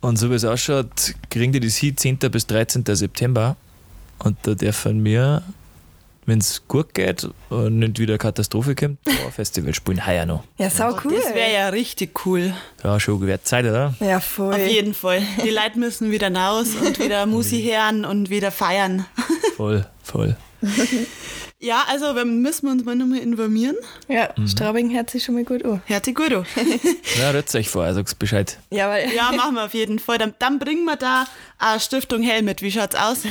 Und 0.00 0.16
so 0.16 0.30
wie 0.30 0.34
es 0.34 0.44
ausschaut, 0.44 1.14
kriegen 1.30 1.52
die 1.52 1.60
das 1.60 1.76
hier 1.76 1.96
10. 1.96 2.18
bis 2.30 2.46
13. 2.48 2.84
September. 2.84 3.56
Und 4.18 4.36
da 4.42 4.54
dürfen 4.54 5.04
wir 5.04 5.42
wenn 6.26 6.38
es 6.38 6.62
gut 6.68 6.94
geht 6.94 7.28
und 7.50 7.78
nicht 7.78 7.98
wieder 7.98 8.18
Katastrophe 8.18 8.74
kommt, 8.74 8.98
ein 9.06 9.32
Festival 9.32 9.74
spielen 9.74 10.06
heuer 10.06 10.26
noch. 10.26 10.44
Ja, 10.58 10.70
sau 10.70 10.96
cool. 11.04 11.14
Das 11.16 11.34
wäre 11.34 11.52
ja 11.52 11.68
richtig 11.68 12.26
cool. 12.26 12.54
Ja, 12.82 12.98
schon 13.00 13.20
wird 13.20 13.46
Zeit, 13.46 13.64
oder? 13.64 13.94
Ja, 14.00 14.20
voll. 14.20 14.54
Auf 14.54 14.66
jeden 14.66 14.94
Fall. 14.94 15.22
Die 15.44 15.50
Leute 15.50 15.78
müssen 15.78 16.10
wieder 16.10 16.34
raus 16.34 16.68
und 16.80 16.98
wieder 16.98 17.26
Musik 17.26 17.64
hören 17.70 18.04
und 18.04 18.30
wieder 18.30 18.50
feiern. 18.50 19.06
Voll, 19.56 19.86
voll. 20.02 20.36
Ja, 21.64 21.84
also 21.88 22.14
wir 22.14 22.26
müssen 22.26 22.68
uns 22.68 22.84
mal 22.84 22.94
nochmal 22.94 23.20
informieren. 23.20 23.76
Ja, 24.06 24.28
mhm. 24.36 24.48
Straubing 24.48 24.94
hört 24.94 25.08
sich 25.08 25.24
schon 25.24 25.34
mal 25.34 25.44
gut 25.44 25.64
an. 25.64 25.80
Hört 25.86 26.04
sich 26.04 26.14
gut 26.14 26.30
an. 26.30 26.44
ja, 27.18 27.30
rührt 27.30 27.54
euch 27.54 27.70
vor, 27.70 27.90
sagst 27.94 28.18
Bescheid. 28.18 28.58
Ja, 28.70 28.90
weil 28.90 29.10
ja, 29.14 29.32
machen 29.32 29.54
wir 29.54 29.64
auf 29.64 29.72
jeden 29.72 29.98
Fall. 29.98 30.18
Dann, 30.18 30.34
dann 30.38 30.58
bringen 30.58 30.84
wir 30.84 30.96
da 30.96 31.24
eine 31.58 31.80
Stiftung 31.80 32.22
Hell 32.22 32.42
mit. 32.42 32.60
Wie 32.60 32.70
schaut's 32.70 32.94
aus? 32.94 33.22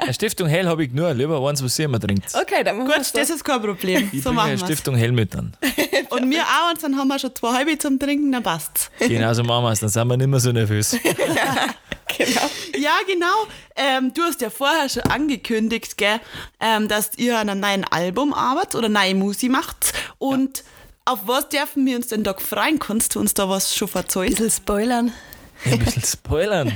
Eine 0.00 0.14
Stiftung 0.14 0.48
Hell 0.48 0.66
habe 0.66 0.82
ich 0.82 0.92
nur, 0.92 1.12
lieber 1.12 1.46
eins, 1.46 1.62
was 1.62 1.78
ihr 1.78 1.84
immer 1.84 2.00
trinkt. 2.00 2.24
Okay, 2.34 2.64
dann 2.64 2.78
machen 2.78 2.88
wir 2.88 2.96
Gut, 2.96 3.10
das 3.12 3.28
ist 3.28 3.44
kein 3.44 3.60
Problem. 3.60 4.08
Ich 4.12 4.22
so 4.22 4.32
machen 4.32 4.48
eine 4.48 4.58
Stiftung 4.58 4.94
Hell 4.96 5.12
mit 5.12 5.34
dann. 5.34 5.54
Und 6.08 6.30
wir 6.30 6.42
auch, 6.42 6.72
und 6.72 6.82
dann 6.82 6.96
haben 6.96 7.08
wir 7.08 7.18
schon 7.18 7.34
zwei 7.34 7.54
halbe 7.54 7.76
zum 7.76 7.98
Trinken, 7.98 8.30
dann 8.30 8.42
passt's. 8.42 8.90
Genau 9.00 9.34
so 9.34 9.42
machen 9.42 9.64
wir 9.64 9.72
es, 9.72 9.80
dann 9.80 9.88
sind 9.88 10.06
wir 10.06 10.16
nicht 10.16 10.28
mehr 10.28 10.38
so 10.38 10.52
nervös. 10.52 10.96
genau. 12.18 12.50
Ja, 12.76 12.96
genau. 13.06 13.46
Ähm, 13.76 14.12
du 14.14 14.22
hast 14.22 14.40
ja 14.40 14.50
vorher 14.50 14.88
schon 14.88 15.02
angekündigt, 15.04 15.96
gell, 15.96 16.20
ähm, 16.60 16.88
dass 16.88 17.12
ihr 17.16 17.38
an 17.38 17.48
einem 17.48 17.60
neuen 17.60 17.84
Album 17.84 18.34
arbeitet 18.34 18.76
oder 18.76 18.88
neue 18.88 19.14
Musik 19.14 19.50
macht. 19.50 19.92
Und 20.18 20.58
ja. 20.58 20.64
auf 21.12 21.20
was 21.26 21.48
dürfen 21.48 21.86
wir 21.86 21.96
uns 21.96 22.08
denn 22.08 22.24
da 22.24 22.34
freuen? 22.34 22.78
Kannst 22.78 23.14
du 23.14 23.20
uns 23.20 23.34
da 23.34 23.48
was 23.48 23.74
schon 23.74 23.88
verzeihen? 23.88 24.28
Ein 24.28 24.34
bisschen 24.34 24.50
spoilern. 24.50 25.12
Ein 25.64 25.78
bisschen 25.78 26.02
spoilern. 26.02 26.72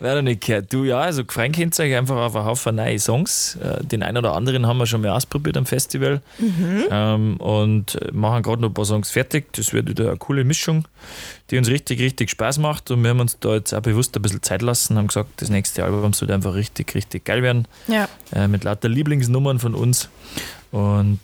Wäre 0.00 0.22
nicht 0.22 0.44
gehört. 0.44 0.72
Du, 0.72 0.84
ja, 0.84 1.00
also 1.00 1.24
könnt 1.24 1.58
euch 1.58 1.96
einfach 1.96 2.16
auf 2.16 2.36
einen 2.36 2.44
Haufen 2.44 2.76
neue 2.76 2.98
Songs. 2.98 3.56
Äh, 3.56 3.84
den 3.84 4.02
einen 4.02 4.18
oder 4.18 4.34
anderen 4.34 4.66
haben 4.66 4.78
wir 4.78 4.86
schon 4.86 5.00
mal 5.00 5.10
ausprobiert 5.10 5.56
am 5.56 5.66
Festival. 5.66 6.20
Mhm. 6.38 6.84
Ähm, 6.90 7.36
und 7.38 7.98
machen 8.12 8.42
gerade 8.42 8.60
noch 8.60 8.70
ein 8.70 8.74
paar 8.74 8.84
Songs 8.84 9.10
fertig. 9.10 9.52
Das 9.52 9.72
wird 9.72 9.88
wieder 9.88 10.08
eine 10.08 10.16
coole 10.16 10.44
Mischung, 10.44 10.86
die 11.50 11.58
uns 11.58 11.68
richtig, 11.68 12.00
richtig 12.00 12.30
Spaß 12.30 12.58
macht. 12.58 12.90
Und 12.90 13.02
wir 13.02 13.10
haben 13.10 13.20
uns 13.20 13.38
da 13.40 13.54
jetzt 13.54 13.72
auch 13.72 13.80
bewusst 13.80 14.16
ein 14.16 14.22
bisschen 14.22 14.42
Zeit 14.42 14.62
lassen, 14.62 14.98
haben 14.98 15.06
gesagt, 15.06 15.30
das 15.36 15.48
nächste 15.48 15.84
Album 15.84 16.12
soll 16.12 16.30
einfach 16.30 16.54
richtig, 16.54 16.94
richtig 16.94 17.24
geil 17.24 17.42
werden. 17.42 17.66
Ja. 17.88 18.08
Äh, 18.34 18.48
mit 18.48 18.64
lauter 18.64 18.88
Lieblingsnummern 18.88 19.58
von 19.58 19.74
uns. 19.74 20.08
Und 20.70 21.20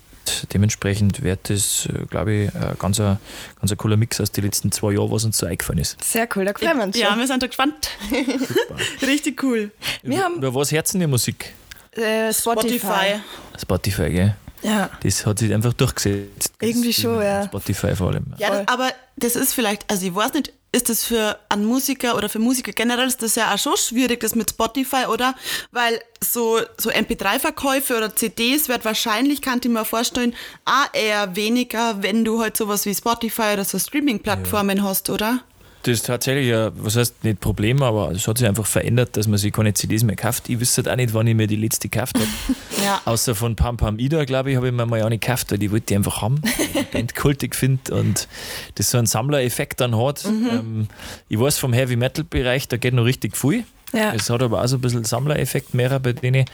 dementsprechend 0.52 1.22
wird 1.22 1.50
das, 1.50 1.86
äh, 1.86 2.06
glaube 2.06 2.32
ich, 2.32 2.54
ein 2.54 2.76
ganz, 2.78 2.98
ganz 2.98 3.70
ein 3.70 3.76
cooler 3.76 3.96
Mix 3.96 4.20
aus 4.20 4.30
den 4.30 4.44
letzten 4.44 4.72
zwei 4.72 4.92
Jahren, 4.92 5.10
was 5.10 5.24
uns 5.24 5.38
so 5.38 5.46
eingefallen 5.46 5.80
ist. 5.80 6.02
Sehr 6.02 6.28
cool, 6.34 6.44
da 6.44 6.52
freuen 6.52 6.78
wir 6.78 6.84
uns. 6.84 6.98
Ja, 6.98 7.16
wir 7.16 7.26
sind 7.26 7.42
da 7.42 7.46
gespannt. 7.46 7.90
Richtig 9.02 9.42
cool. 9.42 9.70
Wir 10.02 10.16
über, 10.16 10.24
haben 10.24 10.34
über 10.36 10.54
was 10.54 10.72
herzen 10.72 11.00
die 11.00 11.06
Musik? 11.06 11.52
Äh, 11.92 12.32
Spotify. 12.32 13.20
Spotify, 13.58 14.10
gell? 14.10 14.36
Ja. 14.62 14.90
Das 15.02 15.24
hat 15.24 15.38
sich 15.38 15.52
einfach 15.52 15.72
durchgesetzt. 15.72 16.52
Irgendwie 16.60 16.92
schon, 16.92 17.22
ja. 17.22 17.44
Spotify 17.44 17.96
vor 17.96 18.08
allem. 18.08 18.26
Ja, 18.38 18.62
aber 18.66 18.90
das 19.16 19.36
ist 19.36 19.54
vielleicht, 19.54 19.90
also 19.90 20.06
ich 20.06 20.14
weiß 20.14 20.34
nicht, 20.34 20.52
ist 20.72 20.88
das 20.88 21.04
für 21.04 21.38
einen 21.48 21.64
Musiker 21.64 22.16
oder 22.16 22.28
für 22.28 22.38
Musiker 22.38 22.72
generell 22.72 23.08
ist 23.08 23.22
das 23.22 23.34
ja 23.34 23.52
auch 23.52 23.58
schon 23.58 23.76
schwierig, 23.76 24.20
das 24.20 24.34
mit 24.34 24.50
Spotify, 24.50 25.06
oder? 25.12 25.34
Weil 25.72 26.00
so, 26.20 26.60
so 26.76 26.90
MP3-Verkäufe 26.90 27.96
oder 27.96 28.14
CDs 28.14 28.68
wird 28.68 28.84
wahrscheinlich, 28.84 29.42
kann 29.42 29.60
ich 29.62 29.68
mir 29.68 29.84
vorstellen, 29.84 30.34
auch 30.64 30.94
eher 30.94 31.34
weniger, 31.34 32.02
wenn 32.02 32.24
du 32.24 32.40
halt 32.40 32.56
sowas 32.56 32.86
wie 32.86 32.94
Spotify 32.94 33.54
oder 33.54 33.64
so 33.64 33.78
Streaming-Plattformen 33.78 34.78
ja. 34.78 34.84
hast, 34.84 35.10
oder? 35.10 35.40
Das 35.82 35.94
ist 35.94 36.06
tatsächlich 36.06 36.48
ja, 36.48 36.70
was 36.74 36.96
heißt 36.96 37.24
nicht 37.24 37.40
Problem, 37.40 37.82
aber 37.82 38.10
es 38.10 38.28
hat 38.28 38.36
sich 38.36 38.46
einfach 38.46 38.66
verändert, 38.66 39.16
dass 39.16 39.26
man 39.26 39.38
sich 39.38 39.52
keine 39.52 39.72
CDs 39.72 40.02
mehr 40.02 40.16
kauft. 40.16 40.50
Ich 40.50 40.60
wüsste 40.60 40.82
halt 40.82 40.92
auch 40.92 40.96
nicht, 40.96 41.14
wann 41.14 41.26
ich 41.26 41.34
mir 41.34 41.46
die 41.46 41.56
letzte 41.56 41.88
gekauft 41.88 42.16
habe. 42.16 42.26
ja. 42.84 43.00
Außer 43.06 43.34
von 43.34 43.56
Pam 43.56 43.78
Pam 43.78 43.98
Ida, 43.98 44.24
glaube 44.24 44.50
ich, 44.50 44.56
habe 44.56 44.68
ich 44.68 44.74
mir 44.74 44.84
mal 44.84 45.02
auch 45.02 45.08
nicht 45.08 45.22
gekauft, 45.22 45.50
weil 45.50 45.58
die 45.58 45.70
wollte 45.70 45.94
ich 45.94 45.96
einfach 45.96 46.20
haben, 46.20 46.42
die 46.42 46.82
Band 46.92 47.14
kultig 47.14 47.56
finde 47.56 47.94
und 47.94 48.28
das 48.74 48.90
so 48.90 48.98
einen 48.98 49.06
Sammlereffekt 49.06 49.80
dann 49.80 49.96
hat. 49.96 50.24
Mhm. 50.26 50.48
Ähm, 50.50 50.88
ich 51.28 51.40
weiß 51.40 51.56
vom 51.56 51.72
Heavy 51.72 51.96
Metal 51.96 52.24
Bereich, 52.24 52.68
da 52.68 52.76
geht 52.76 52.92
noch 52.92 53.04
richtig 53.04 53.36
viel. 53.36 53.64
Ja. 53.92 54.12
Es 54.14 54.30
hat 54.30 54.42
aber 54.42 54.62
auch 54.62 54.66
so 54.66 54.76
ein 54.76 54.80
bisschen 54.80 55.04
Sammlereffekt 55.04 55.74
mehr 55.74 55.98
bei 55.98 56.12
denen. 56.12 56.44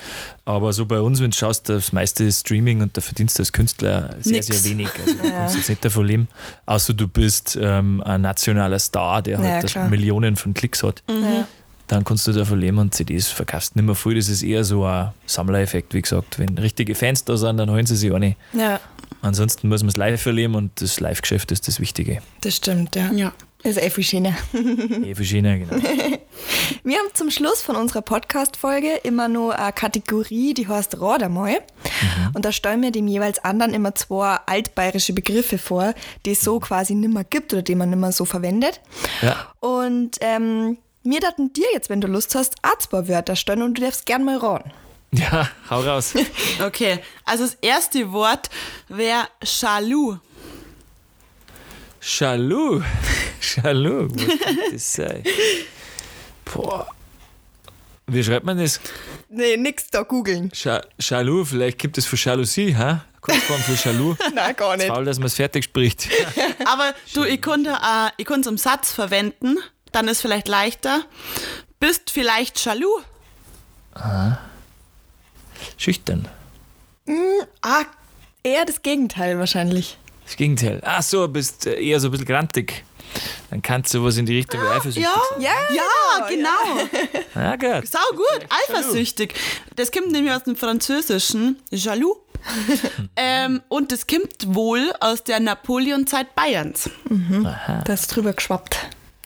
Aber 0.44 0.72
so 0.72 0.86
bei 0.86 1.00
uns, 1.00 1.20
wenn 1.20 1.30
du 1.30 1.36
schaust, 1.36 1.68
das 1.68 1.92
meiste 1.92 2.24
ist 2.24 2.40
Streaming 2.40 2.82
und 2.82 2.96
da 2.96 3.00
verdienst 3.00 3.38
du 3.38 3.42
als 3.42 3.52
Künstler 3.52 4.16
sehr, 4.20 4.32
Nix. 4.32 4.46
sehr 4.46 4.64
wenig. 4.64 4.88
Also 4.98 5.14
du 5.22 5.26
ja. 5.26 5.32
kannst 5.32 5.56
jetzt 5.56 5.68
nicht 5.68 5.84
davon 5.84 6.06
leben. 6.06 6.28
Außer 6.66 6.94
du 6.94 7.08
bist 7.08 7.58
ähm, 7.60 8.02
ein 8.02 8.22
nationaler 8.22 8.78
Star, 8.78 9.22
der 9.22 9.38
halt 9.38 9.74
ja, 9.74 9.88
Millionen 9.88 10.36
von 10.36 10.54
Klicks 10.54 10.82
hat. 10.82 11.02
Mhm. 11.08 11.44
Dann 11.88 12.04
kannst 12.04 12.26
du 12.26 12.32
davon 12.32 12.58
leben 12.58 12.78
und 12.78 12.94
CDs 12.94 13.28
verkaufst 13.28 13.76
nicht 13.76 13.84
mehr 13.84 13.94
viel. 13.94 14.16
Das 14.16 14.28
ist 14.28 14.42
eher 14.42 14.64
so 14.64 14.84
ein 14.84 15.10
Sammlereffekt, 15.26 15.94
wie 15.94 16.02
gesagt. 16.02 16.38
Wenn 16.38 16.58
richtige 16.58 16.94
Fans 16.94 17.24
da 17.24 17.36
sind, 17.36 17.58
dann 17.58 17.70
holen 17.70 17.86
sie 17.86 17.96
sich 17.96 18.10
auch 18.10 18.18
nicht. 18.18 18.36
Ja. 18.52 18.80
Ansonsten 19.22 19.68
muss 19.68 19.82
man 19.82 19.88
es 19.88 19.96
live 19.96 20.24
erleben 20.26 20.54
und 20.54 20.80
das 20.80 21.00
Live-Geschäft 21.00 21.52
ist 21.52 21.68
das 21.68 21.80
Wichtige. 21.80 22.20
Das 22.40 22.56
stimmt, 22.56 22.96
ja. 22.96 23.10
ja. 23.12 23.32
Das 23.66 23.76
ist 23.76 23.82
eh 23.82 23.90
viel 23.90 24.04
schöner. 24.04 24.32
eh 24.54 25.24
schöner, 25.24 25.58
genau. 25.58 25.72
Wir 26.84 26.98
haben 26.98 27.08
zum 27.14 27.32
Schluss 27.32 27.62
von 27.62 27.74
unserer 27.74 28.00
Podcast-Folge 28.00 29.00
immer 29.02 29.26
nur 29.26 29.58
eine 29.58 29.72
Kategorie, 29.72 30.54
die 30.54 30.68
heißt 30.68 31.00
Radermal. 31.00 31.54
Mhm. 31.54 32.30
Und 32.32 32.44
da 32.44 32.52
stellen 32.52 32.80
wir 32.82 32.92
dem 32.92 33.08
jeweils 33.08 33.40
anderen 33.40 33.74
immer 33.74 33.92
zwei 33.96 34.36
altbayerische 34.46 35.14
Begriffe 35.14 35.58
vor, 35.58 35.94
die 36.24 36.30
es 36.30 36.42
so 36.42 36.60
quasi 36.60 36.94
nimmer 36.94 37.24
gibt 37.24 37.52
oder 37.54 37.62
die 37.62 37.74
man 37.74 37.90
nimmer 37.90 38.12
so 38.12 38.24
verwendet. 38.24 38.80
Ja. 39.20 39.52
Und 39.58 40.18
ähm, 40.20 40.78
mir 41.02 41.18
daten 41.18 41.52
dir 41.52 41.66
jetzt, 41.72 41.90
wenn 41.90 42.00
du 42.00 42.06
Lust 42.06 42.36
hast, 42.36 42.54
auch 42.62 42.78
zwei 42.78 43.08
Wörter 43.08 43.34
stellen 43.34 43.62
und 43.62 43.78
du 43.78 43.82
darfst 43.82 44.06
gern 44.06 44.24
mal 44.24 44.36
raten. 44.36 44.70
Ja, 45.10 45.48
hau 45.70 45.80
raus. 45.80 46.14
okay, 46.64 47.00
also 47.24 47.44
das 47.44 47.54
erste 47.62 48.12
Wort 48.12 48.48
wäre 48.88 49.26
Chalou. 49.42 50.18
Chalou. 52.00 52.82
Chalou, 53.40 54.08
was 54.10 54.40
kann 54.40 54.58
das 54.72 54.92
sein? 54.92 55.22
Boah. 56.44 56.86
Wie 58.08 58.22
schreibt 58.22 58.46
man 58.46 58.58
das? 58.58 58.80
Nee, 59.28 59.56
nix 59.56 59.88
da 59.88 60.02
googeln. 60.02 60.50
Chalou, 60.52 61.44
vielleicht 61.44 61.78
gibt 61.78 61.98
es 61.98 62.06
für 62.06 62.16
Jalousie, 62.16 62.76
ha? 62.78 63.04
Kurzform 63.20 63.60
für 63.60 63.76
Chalou. 63.76 64.14
Nein, 64.34 64.54
gar 64.54 64.76
nicht. 64.76 64.86
Faul, 64.86 65.04
dass 65.04 65.18
man 65.18 65.26
es 65.26 65.34
fertig 65.34 65.64
spricht. 65.64 66.08
Aber 66.64 66.94
du, 67.12 67.24
ich 67.24 67.42
konnte 67.42 67.70
äh, 67.70 68.10
ich 68.16 68.26
konnte 68.26 68.42
es 68.42 68.46
im 68.46 68.58
Satz 68.58 68.92
verwenden, 68.92 69.58
dann 69.90 70.06
ist 70.06 70.20
vielleicht 70.20 70.46
leichter. 70.46 71.04
Bist 71.80 72.10
vielleicht 72.10 72.62
Chalou? 72.62 73.00
Aha. 73.94 74.38
Schüchtern. 75.76 76.28
Mm, 77.06 77.12
ah, 77.62 77.84
eher 78.44 78.64
das 78.64 78.82
Gegenteil 78.82 79.38
wahrscheinlich. 79.38 79.98
Das 80.24 80.36
Gegenteil. 80.36 80.80
Ach 80.84 81.02
so, 81.02 81.26
bist 81.26 81.66
äh, 81.66 81.80
eher 81.80 81.98
so 81.98 82.08
ein 82.08 82.10
bisschen 82.12 82.26
grantig. 82.26 82.84
Dann 83.50 83.62
kannst 83.62 83.94
du 83.94 84.04
was 84.04 84.16
in 84.16 84.26
die 84.26 84.36
Richtung 84.36 84.60
ah, 84.60 84.76
eifersüchtig 84.76 85.04
ja, 85.04 85.14
sein. 85.30 85.42
Ja, 85.42 85.52
ja, 85.74 86.28
genau. 86.28 87.18
Ja, 87.34 87.56
gut. 87.56 87.88
Sau 87.88 87.98
gut, 88.10 88.46
eifersüchtig. 88.68 89.34
Das 89.76 89.92
kommt 89.92 90.10
nämlich 90.12 90.32
aus 90.32 90.44
dem 90.44 90.56
Französischen, 90.56 91.58
jaloux. 91.70 92.16
ähm, 93.16 93.62
und 93.68 93.92
das 93.92 94.06
kommt 94.06 94.54
wohl 94.54 94.92
aus 95.00 95.24
der 95.24 95.40
Napoleon-Zeit 95.40 96.34
Bayerns. 96.34 96.90
Mhm. 97.08 97.48
Das 97.84 98.02
ist 98.02 98.08
drüber 98.08 98.32
geschwappt. 98.32 98.78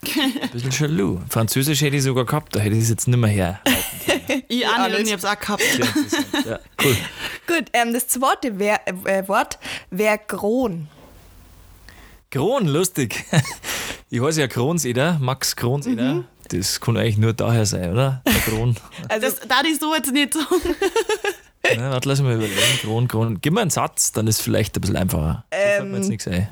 Ein 0.17 0.51
bisschen 0.51 0.71
jaloux. 0.71 1.21
Französisch 1.29 1.83
hätte 1.83 1.97
ich 1.97 2.03
sogar 2.03 2.25
gehabt, 2.25 2.55
da 2.55 2.61
hätte 2.61 2.75
ich 2.75 2.85
es 2.85 2.89
jetzt 2.89 3.09
nicht 3.09 3.19
mehr 3.19 3.31
her. 3.31 3.61
ich 4.49 4.67
auch 4.67 4.87
nicht, 4.87 4.99
und 4.99 5.07
ich 5.07 5.13
habe 5.13 5.23
es 5.23 5.25
auch 5.25 5.39
gehabt. 5.39 5.63
Ja, 6.47 6.59
cool. 6.83 6.97
Gut, 7.47 7.67
ähm, 7.75 7.93
das 7.93 8.09
zweite 8.09 8.59
wär, 8.59 8.81
äh, 8.87 9.29
Wort 9.29 9.59
wäre 9.91 10.19
Kron. 10.19 10.89
Kron, 12.31 12.67
lustig. 12.67 13.25
Ich 14.13 14.21
heiße 14.21 14.41
ja 14.41 14.49
Kronseder, 14.49 15.19
Max 15.21 15.55
Kronseder. 15.55 16.15
Mhm. 16.15 16.25
Das 16.49 16.81
kann 16.81 16.97
eigentlich 16.97 17.17
nur 17.17 17.33
daher 17.33 17.65
sein, 17.65 17.93
oder? 17.93 18.23
Der 18.27 18.35
Kron. 18.41 18.75
Also, 19.09 19.29
das 19.29 19.41
darf 19.47 19.63
ich 19.63 19.79
so 19.79 19.95
jetzt 19.95 20.13
nicht 20.13 20.35
sagen. 20.35 20.49
Warte, 21.79 22.09
lass 22.09 22.19
mich 22.19 22.27
mal 22.27 22.35
überlegen. 22.35 22.57
Kron, 22.83 23.07
Kron. 23.07 23.41
Gib 23.41 23.53
mir 23.55 23.61
einen 23.61 23.71
Satz, 23.71 24.11
dann 24.11 24.27
ist 24.27 24.39
es 24.39 24.43
vielleicht 24.43 24.77
ein 24.77 24.81
bisschen 24.81 24.97
einfacher. 24.97 25.45
Ähm, 25.53 25.93
mir 25.93 25.99
jetzt 25.99 26.09
nichts 26.09 26.27
ein. 26.27 26.49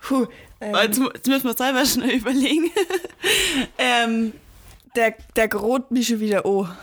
Puh, 0.00 0.26
ähm, 0.60 0.74
jetzt, 0.82 0.98
jetzt, 0.98 1.26
müssen 1.28 1.44
wir 1.44 1.54
selber 1.54 1.86
schnell 1.86 2.16
überlegen. 2.16 2.72
ähm, 3.78 4.32
der, 4.96 5.14
der 5.36 5.46
grot 5.46 5.92
mich 5.92 6.08
schon 6.08 6.18
wieder 6.18 6.44
an. 6.44 6.76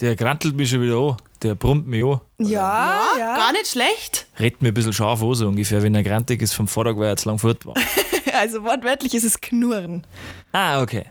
Der 0.00 0.16
grantelt 0.16 0.56
mich 0.56 0.70
schon 0.70 0.80
wieder 0.80 0.96
an. 0.96 1.16
Der 1.44 1.54
brummt 1.54 1.86
mich 1.86 2.02
an. 2.02 2.20
Ja, 2.38 2.48
ja, 2.48 3.18
ja, 3.18 3.36
gar 3.36 3.52
nicht 3.52 3.66
schlecht. 3.66 4.26
Redet 4.40 4.62
mir 4.62 4.68
ein 4.68 4.74
bisschen 4.74 4.94
scharf 4.94 5.22
an, 5.22 5.34
so 5.34 5.46
ungefähr, 5.46 5.82
wenn 5.82 5.94
er 5.94 6.02
grantig 6.02 6.40
ist 6.40 6.54
vom 6.54 6.66
Vortag, 6.66 6.96
weil 6.96 7.04
er 7.04 7.10
jetzt 7.10 7.26
lang 7.26 7.38
fort 7.38 7.66
war. 7.66 7.74
also 8.32 8.64
wortwörtlich 8.64 9.14
ist 9.14 9.24
es 9.24 9.38
Knurren. 9.42 10.06
Ah, 10.52 10.80
okay. 10.80 11.04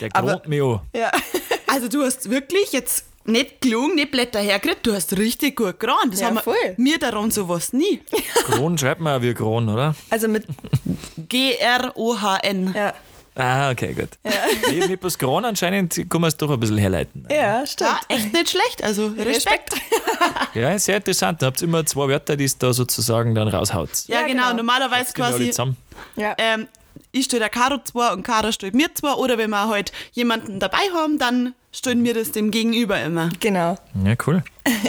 Der 0.00 0.08
gront 0.08 0.48
mich 0.48 0.62
an. 0.62 0.80
Ja. 0.96 1.10
Also 1.66 1.88
du 1.88 2.04
hast 2.04 2.30
wirklich 2.30 2.70
jetzt 2.70 3.04
nicht 3.24 3.60
gelungen, 3.60 3.96
nicht 3.96 4.12
Blätter 4.12 4.38
hergekriegt, 4.38 4.86
du 4.86 4.94
hast 4.94 5.18
richtig 5.18 5.56
gut 5.56 5.80
geran. 5.80 6.08
Das 6.10 6.20
ja, 6.20 6.28
haben 6.28 6.38
voll. 6.38 6.54
wir 6.76 6.98
daran 6.98 7.32
sowas 7.32 7.72
nie. 7.72 8.00
Kron 8.44 8.78
schreibt 8.78 9.00
man 9.00 9.18
auch 9.18 9.22
wie 9.22 9.34
Kron, 9.34 9.68
oder? 9.68 9.96
Also 10.08 10.28
mit 10.28 10.46
G-R-O-H-N. 11.28 12.74
Ja. 12.76 12.94
Ah, 13.36 13.70
okay, 13.70 13.94
gut. 13.94 14.10
Ja. 14.22 14.86
Mit 14.86 15.02
was 15.02 15.18
Kron 15.18 15.44
anscheinend 15.44 15.94
kann 16.08 16.20
man 16.20 16.28
es 16.28 16.36
doch 16.36 16.50
ein 16.50 16.60
bisschen 16.60 16.78
herleiten. 16.78 17.26
Ja, 17.30 17.66
stimmt. 17.66 17.90
Ja, 17.90 18.16
echt 18.16 18.32
nicht 18.32 18.50
schlecht, 18.50 18.82
also 18.82 19.08
Respekt. 19.08 19.74
ja, 20.54 20.78
sehr 20.78 20.98
interessant. 20.98 21.42
Da 21.42 21.46
habt 21.46 21.60
ihr 21.60 21.66
immer 21.66 21.84
zwei 21.84 22.08
Wörter, 22.08 22.36
die 22.36 22.44
es 22.44 22.56
da 22.56 22.72
sozusagen 22.72 23.34
dann 23.34 23.48
raushaut. 23.48 23.90
Ja, 24.06 24.20
ja 24.20 24.26
genau. 24.26 24.42
genau. 24.44 24.56
Normalerweise 24.56 25.12
quasi. 25.12 25.52
Ja. 26.16 26.34
Ähm, 26.38 26.68
ich 27.14 27.26
stelle 27.26 27.40
der 27.40 27.48
Caro 27.48 27.78
zwei 27.84 28.12
und 28.12 28.24
Caro 28.24 28.50
stellt 28.50 28.74
mir 28.74 28.92
zwei. 28.94 29.12
Oder 29.14 29.38
wenn 29.38 29.50
wir 29.50 29.68
halt 29.68 29.92
jemanden 30.12 30.58
dabei 30.58 30.82
haben, 30.92 31.18
dann 31.18 31.54
stellen 31.72 32.02
wir 32.04 32.12
das 32.12 32.32
dem 32.32 32.50
Gegenüber 32.50 33.00
immer. 33.00 33.30
Genau. 33.40 33.78
Ja, 34.04 34.14
cool. 34.26 34.42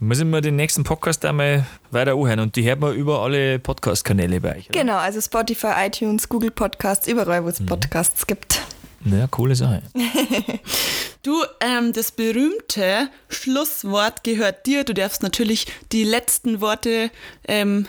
Müssen 0.00 0.30
wir 0.30 0.40
den 0.40 0.56
nächsten 0.56 0.82
Podcast 0.82 1.24
einmal 1.24 1.66
weiter 1.90 2.14
anhören 2.14 2.40
und 2.40 2.56
die 2.56 2.64
hört 2.64 2.80
man 2.80 2.94
über 2.94 3.20
alle 3.20 3.58
Podcast-Kanäle 3.58 4.40
bei 4.40 4.56
euch. 4.56 4.70
Oder? 4.70 4.80
Genau, 4.80 4.96
also 4.96 5.20
Spotify, 5.20 5.86
iTunes, 5.86 6.28
Google 6.28 6.50
Podcasts, 6.50 7.06
überall, 7.06 7.44
wo 7.44 7.48
es 7.48 7.60
mhm. 7.60 7.66
Podcasts 7.66 8.26
gibt. 8.26 8.62
Ja, 9.04 9.26
coole 9.28 9.54
Sache. 9.54 9.82
du, 11.22 11.44
ähm, 11.60 11.92
das 11.92 12.12
berühmte 12.12 13.10
Schlusswort 13.28 14.24
gehört 14.24 14.66
dir. 14.66 14.84
Du 14.84 14.92
darfst 14.92 15.22
natürlich 15.22 15.66
die 15.92 16.04
letzten 16.04 16.60
Worte 16.60 17.10
ähm, 17.46 17.86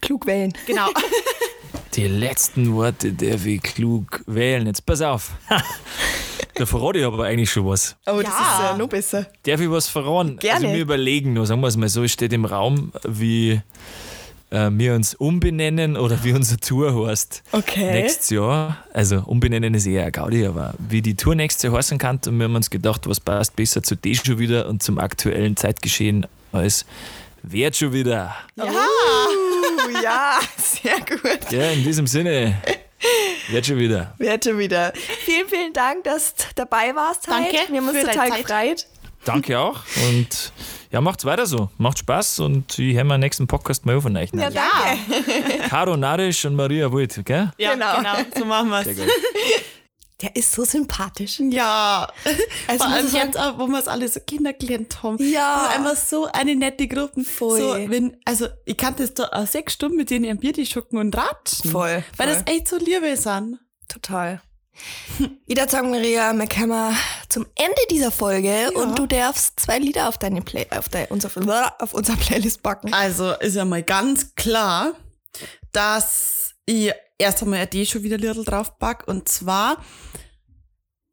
klug 0.00 0.26
wählen. 0.26 0.52
Genau. 0.66 0.88
Die 1.96 2.08
letzten 2.08 2.74
Worte 2.74 3.12
darf 3.12 3.46
ich 3.46 3.62
klug 3.62 4.24
wählen. 4.26 4.66
Jetzt 4.66 4.84
pass 4.84 5.00
auf. 5.00 5.30
da 6.54 6.66
verrate 6.66 6.98
ich 6.98 7.04
aber 7.04 7.24
eigentlich 7.24 7.50
schon 7.50 7.66
was. 7.66 7.94
Oh, 8.06 8.20
das 8.20 8.34
ist 8.34 8.58
ja 8.60 8.76
noch 8.76 8.88
besser. 8.88 9.26
Darf 9.44 9.60
ich 9.60 9.70
was 9.70 9.88
verraten? 9.88 10.38
Gerne. 10.38 10.66
Also 10.66 10.74
wir 10.74 10.82
überlegen 10.82 11.34
nur, 11.34 11.46
sagen 11.46 11.60
wir 11.60 11.68
es 11.68 11.76
mal 11.76 11.88
so, 11.88 12.02
es 12.02 12.10
steht 12.10 12.32
im 12.32 12.46
Raum, 12.46 12.92
wie 13.06 13.60
äh, 14.50 14.70
wir 14.72 14.94
uns 14.94 15.14
umbenennen 15.14 15.96
oder 15.96 16.24
wie 16.24 16.32
unsere 16.32 16.58
Tour 16.58 17.06
heißt. 17.06 17.44
Okay. 17.52 17.92
Nächstes 17.92 18.30
Jahr. 18.30 18.78
Also 18.92 19.22
umbenennen 19.24 19.74
ist 19.74 19.86
eher 19.86 20.04
ein 20.06 20.12
Gaudi, 20.12 20.46
aber 20.46 20.74
wie 20.78 21.00
die 21.00 21.14
Tour 21.14 21.36
nächstes 21.36 21.62
Jahr 21.62 21.74
heißen 21.74 21.98
kann, 21.98 22.18
und 22.26 22.38
wir 22.38 22.44
haben 22.44 22.56
uns 22.56 22.70
gedacht, 22.70 23.08
was 23.08 23.20
passt 23.20 23.54
besser 23.54 23.84
zu 23.84 23.94
dem 23.94 24.14
schon 24.14 24.40
wieder 24.40 24.68
und 24.68 24.82
zum 24.82 24.98
aktuellen 24.98 25.56
Zeitgeschehen 25.56 26.26
als 26.50 26.86
Wert 27.44 27.76
schon 27.76 27.92
wieder. 27.92 28.34
Ja. 28.56 28.64
Ja, 30.02 30.38
sehr 30.56 30.98
gut. 31.00 31.50
Ja, 31.50 31.70
in 31.70 31.84
diesem 31.84 32.06
Sinne. 32.06 32.60
Wird 33.50 33.66
schon 33.66 33.78
wieder. 33.78 34.14
Wird 34.18 34.44
schon 34.44 34.58
wieder. 34.58 34.92
Vielen, 35.24 35.46
vielen 35.48 35.72
Dank, 35.72 36.04
dass 36.04 36.34
du 36.34 36.44
dabei 36.54 36.94
warst. 36.94 37.28
Danke 37.28 37.58
Heute. 37.58 37.72
Wir 37.72 37.80
haben 37.80 37.88
uns 37.88 38.00
total 38.00 38.30
gefreut. 38.30 38.86
Danke 39.24 39.58
auch. 39.58 39.80
Und 40.08 40.52
ja, 40.90 41.00
macht's 41.00 41.24
weiter 41.24 41.46
so. 41.46 41.70
Macht 41.78 41.98
Spaß 41.98 42.40
und 42.40 42.78
ich 42.78 42.94
höre 42.94 43.04
meinen 43.04 43.20
nächsten 43.20 43.46
Podcast 43.46 43.84
mal 43.86 43.96
auf 43.96 44.02
von 44.02 44.16
euch. 44.16 44.30
Ja, 44.34 44.50
danke. 44.50 45.68
Caro 45.68 45.96
Narisch 45.96 46.44
und 46.44 46.54
Maria 46.56 46.90
Wult, 46.92 47.20
gell? 47.24 47.50
Ja, 47.58 47.72
Genau. 47.72 47.96
genau. 47.96 48.14
so 48.38 48.44
machen 48.44 48.68
wir 48.68 48.84
Sehr 48.84 48.92
es. 48.92 48.98
gut. 48.98 49.08
Der 50.24 50.34
ist 50.36 50.52
so 50.52 50.64
sympathisch. 50.64 51.38
Ja, 51.38 52.08
Also 52.66 52.84
vor 52.84 52.94
allem 52.94 53.06
ich 53.06 53.12
jetzt 53.12 53.38
auch, 53.38 53.58
wo 53.58 53.66
wir 53.66 53.78
es 53.78 53.88
alle 53.88 54.08
so 54.08 54.20
kennengelernt 54.20 55.02
haben. 55.02 55.18
Ja. 55.22 55.66
Und 55.66 55.86
einfach 55.86 56.02
so 56.02 56.26
eine 56.32 56.56
nette 56.56 56.88
Gruppe. 56.88 57.24
Voll. 57.24 57.60
So, 57.60 57.74
wenn, 57.90 58.16
also, 58.24 58.48
ich 58.64 58.78
kann 58.78 58.96
das 58.96 59.12
da 59.12 59.28
auch 59.32 59.46
sechs 59.46 59.74
Stunden 59.74 59.96
mit 59.98 60.08
denen 60.08 60.30
am 60.30 60.38
Bier 60.38 60.54
die 60.54 60.64
schucken 60.64 60.98
und 60.98 61.14
ratschen. 61.14 61.70
Voll, 61.70 62.02
Weil 62.16 62.28
voll. 62.28 62.42
das 62.42 62.54
echt 62.54 62.68
so 62.68 62.78
Liebe 62.78 63.14
sind. 63.18 63.58
Total. 63.86 64.40
Ich 65.46 65.56
würde 65.56 65.70
sagen, 65.70 65.90
Maria, 65.90 66.32
wir 66.32 66.48
kommen 66.48 66.96
zum 67.28 67.46
Ende 67.54 67.80
dieser 67.90 68.10
Folge 68.10 68.70
und 68.72 68.98
du 68.98 69.06
darfst 69.06 69.60
zwei 69.60 69.78
Lieder 69.78 70.08
auf 70.08 70.16
deine 70.16 70.40
Play 70.40 70.66
auf, 70.70 70.88
deine, 70.88 71.08
unser, 71.08 71.30
auf 71.80 71.92
unser 71.92 72.16
Playlist 72.16 72.62
packen. 72.62 72.94
Also 72.94 73.32
ist 73.32 73.56
ja 73.56 73.64
mal 73.66 73.82
ganz 73.82 74.34
klar, 74.34 74.94
dass 75.72 76.53
ich 76.66 76.92
erst 77.18 77.42
einmal 77.42 77.60
ein 77.60 77.70
D 77.70 77.86
schon 77.86 78.02
wieder 78.02 78.18
Little 78.18 78.44
draufpack. 78.44 79.06
Und 79.06 79.28
zwar, 79.28 79.78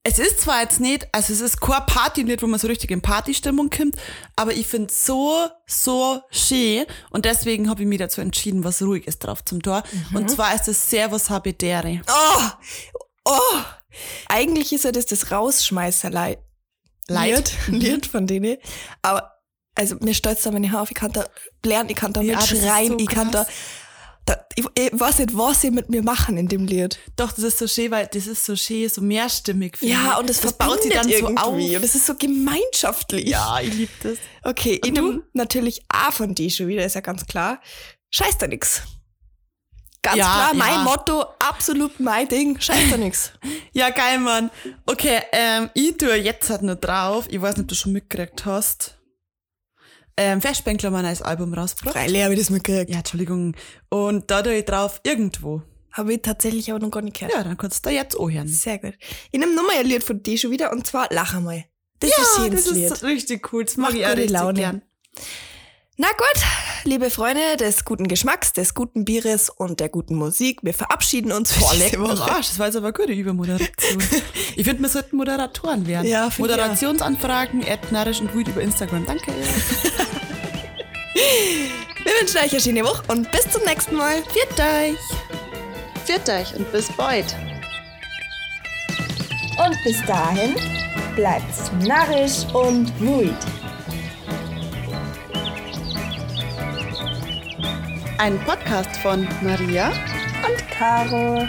es 0.03 0.19
ist 0.19 0.41
zwar 0.41 0.61
jetzt 0.61 0.79
nicht, 0.79 1.07
also 1.11 1.33
es 1.33 1.41
ist 1.41 1.61
kein 1.61 1.85
Partylied, 1.85 2.41
wo 2.41 2.47
man 2.47 2.59
so 2.59 2.67
richtig 2.67 2.91
in 2.91 3.01
Partystimmung 3.01 3.69
kommt, 3.69 3.95
aber 4.35 4.53
ich 4.53 4.65
finde 4.67 4.91
so, 4.91 5.47
so 5.67 6.21
schön. 6.31 6.85
Und 7.11 7.25
deswegen 7.25 7.69
habe 7.69 7.81
ich 7.83 7.87
mich 7.87 7.99
dazu 7.99 8.21
entschieden, 8.21 8.63
was 8.63 8.81
Ruhiges 8.81 9.19
drauf 9.19 9.45
zum 9.45 9.61
Tor. 9.61 9.83
Und 10.13 10.29
zwar 10.29 10.55
ist 10.55 10.67
es 10.67 10.89
Servus 10.89 11.29
Habedere. 11.29 12.01
Oh, 12.07 12.41
oh. 13.25 13.59
Eigentlich 14.29 14.71
ist 14.73 14.85
ja 14.85 14.91
das 14.91 15.05
das 15.05 15.31
Rausschmeißerleid. 15.31 16.39
Leid. 17.07 17.53
Lied, 17.67 17.83
Lied 17.83 18.05
von 18.05 18.25
denen. 18.25 18.57
Aber, 19.01 19.33
also, 19.75 19.95
mir 19.99 20.13
stolz 20.13 20.43
da 20.43 20.51
meine 20.51 20.71
Haare 20.71 20.83
auf. 20.83 20.91
Ich 20.91 20.95
kann 20.95 21.11
da 21.11 21.25
lernen, 21.65 21.89
ich 21.89 21.95
kann 21.95 22.13
da 22.13 22.21
Ja, 22.21 22.37
mitschreien, 22.37 22.93
so 22.93 22.99
ich 22.99 23.07
kann 23.07 23.31
da. 23.31 23.45
Da 24.25 24.45
ich, 24.55 24.65
ich 24.77 24.89
weiß 24.99 25.19
nicht, 25.19 25.37
was 25.37 25.61
sie 25.61 25.71
mit 25.71 25.89
mir 25.89 26.03
machen 26.03 26.37
in 26.37 26.47
dem 26.47 26.65
Lied. 26.65 26.99
Doch, 27.15 27.31
das 27.31 27.43
ist 27.43 27.57
so 27.57 27.67
schön, 27.67 27.91
weil 27.91 28.07
das 28.07 28.27
ist 28.27 28.45
so 28.45 28.55
schön, 28.55 28.87
so 28.89 29.01
mehrstimmig. 29.01 29.77
Ja, 29.81 30.13
ich. 30.13 30.19
und 30.19 30.29
das, 30.29 30.39
das 30.41 30.53
baut 30.53 30.81
sich 30.83 30.93
dann 30.93 31.05
so 31.05 31.09
irgendwie. 31.09 31.37
auf. 31.39 31.53
Und 31.53 31.81
das 31.83 31.95
ist 31.95 32.05
so 32.05 32.15
gemeinschaftlich. 32.15 33.27
Ja, 33.27 33.59
ich 33.61 33.73
liebe 33.73 33.91
das. 34.03 34.17
Okay, 34.43 34.79
ich 34.83 34.91
nehm 34.91 35.23
natürlich 35.33 35.83
A 35.89 36.11
von 36.11 36.35
die 36.35 36.49
schon 36.51 36.67
wieder, 36.67 36.85
ist 36.85 36.95
ja 36.95 37.01
ganz 37.01 37.25
klar. 37.25 37.61
Scheiß 38.11 38.37
da 38.37 38.47
nix. 38.47 38.81
Ganz 40.03 40.17
Ja, 40.17 40.23
klar, 40.25 40.53
mein 40.55 40.73
ja. 40.73 40.83
Motto, 40.83 41.25
absolut 41.39 41.99
mein 41.99 42.27
Ding, 42.27 42.59
scheiß 42.59 42.89
da 42.89 42.97
nix. 42.97 43.31
Ja, 43.73 43.89
geil, 43.89 44.19
Mann. 44.19 44.49
Okay, 44.85 45.21
ähm, 45.31 45.69
ich 45.73 45.95
tue 45.97 46.15
jetzt 46.15 46.49
halt 46.49 46.63
noch 46.63 46.75
drauf. 46.75 47.25
Ich 47.29 47.41
weiß 47.41 47.55
nicht, 47.55 47.63
ob 47.63 47.67
du 47.69 47.75
schon 47.75 47.93
mitgekriegt 47.93 48.45
hast. 48.45 48.97
Ähm, 50.17 50.41
haben 50.43 50.95
ein 50.95 51.05
neues 51.05 51.21
Album 51.21 51.53
rausgebracht. 51.53 51.95
Freilich 51.95 52.21
habe 52.23 52.33
ich 52.33 52.39
das 52.39 52.49
mitgekriegt. 52.49 52.89
Ja, 52.91 52.97
Entschuldigung. 52.97 53.55
Und 53.89 54.29
da 54.29 54.41
tue 54.41 54.55
ich 54.55 54.65
drauf 54.65 54.99
irgendwo. 55.03 55.61
Habe 55.93 56.13
ich 56.13 56.21
tatsächlich 56.21 56.69
aber 56.71 56.79
noch 56.79 56.91
gar 56.91 57.01
nicht 57.01 57.17
gehört. 57.19 57.33
Ja, 57.33 57.43
dann 57.43 57.57
kannst 57.57 57.85
du 57.85 57.89
da 57.89 57.95
jetzt 57.95 58.15
auch 58.17 58.29
hören. 58.29 58.47
Sehr 58.47 58.77
gut. 58.77 58.93
Ich 59.31 59.39
nehme 59.39 59.53
nochmal 59.55 59.77
ein 59.79 59.85
Lied 59.85 60.03
von 60.03 60.21
die 60.23 60.37
schon 60.37 60.51
wieder 60.51 60.71
und 60.71 60.85
zwar 60.87 61.07
Lach 61.11 61.35
einmal. 61.35 61.65
Das 61.99 62.09
ist 62.11 62.37
Ja, 62.37 62.43
jedes 62.45 62.65
das 62.65 62.73
Lied. 62.73 62.83
ist 62.85 63.03
richtig 63.03 63.53
cool. 63.53 63.65
Das 63.65 63.77
mag 63.77 63.89
Macht 63.91 63.99
ich 63.99 64.05
auch 64.05 64.11
richtig 64.11 64.29
Laune. 64.31 64.59
gern. 64.59 64.81
Na 65.97 66.07
gut, 66.07 66.43
liebe 66.85 67.09
Freunde 67.09 67.57
des 67.59 67.83
guten 67.83 68.07
Geschmacks, 68.07 68.53
des 68.53 68.73
guten 68.73 69.03
Bieres 69.03 69.49
und 69.49 69.81
der 69.81 69.89
guten 69.89 70.15
Musik, 70.15 70.59
wir 70.63 70.73
verabschieden 70.73 71.33
uns 71.33 71.51
für 71.51 71.59
Boah, 71.59 71.73
diese 71.73 71.99
Woche. 71.99 72.31
Arsch. 72.31 72.47
Das 72.47 72.59
war 72.59 72.67
jetzt 72.67 72.77
aber 72.77 72.93
gute 72.93 73.11
Übermoderation. 73.11 74.01
ich 74.55 74.65
finde, 74.65 74.81
wir 74.81 74.89
sollten 74.89 75.17
Moderatoren 75.17 75.85
werden. 75.87 76.07
Ja, 76.07 76.29
Moderationsanfragen, 76.37 77.67
at 77.67 77.91
narisch 77.91 78.21
und 78.21 78.33
Wut 78.33 78.47
über 78.47 78.61
Instagram. 78.61 79.05
Danke. 79.05 79.31
Wir 82.03 82.13
wünschen 82.19 82.37
euch 82.37 82.51
eine 82.51 82.61
schöne 82.61 82.83
Woche 82.83 83.03
und 83.09 83.29
bis 83.31 83.47
zum 83.51 83.63
nächsten 83.63 83.95
Mal. 83.95 84.23
Viert 84.33 84.59
euch. 84.59 84.97
Viert 86.05 86.27
euch 86.29 86.55
und 86.55 86.71
bis 86.71 86.91
bald. 86.93 87.35
Und 89.63 89.77
bis 89.83 90.03
dahin 90.07 90.55
bleibt's 91.15 91.71
narrisch 91.83 92.45
und 92.53 92.91
ruhig. 93.01 93.33
Ein 98.21 98.37
Podcast 98.41 98.97
von 98.97 99.27
Maria 99.41 99.87
Und 99.87 100.69
Caro. 100.69 101.47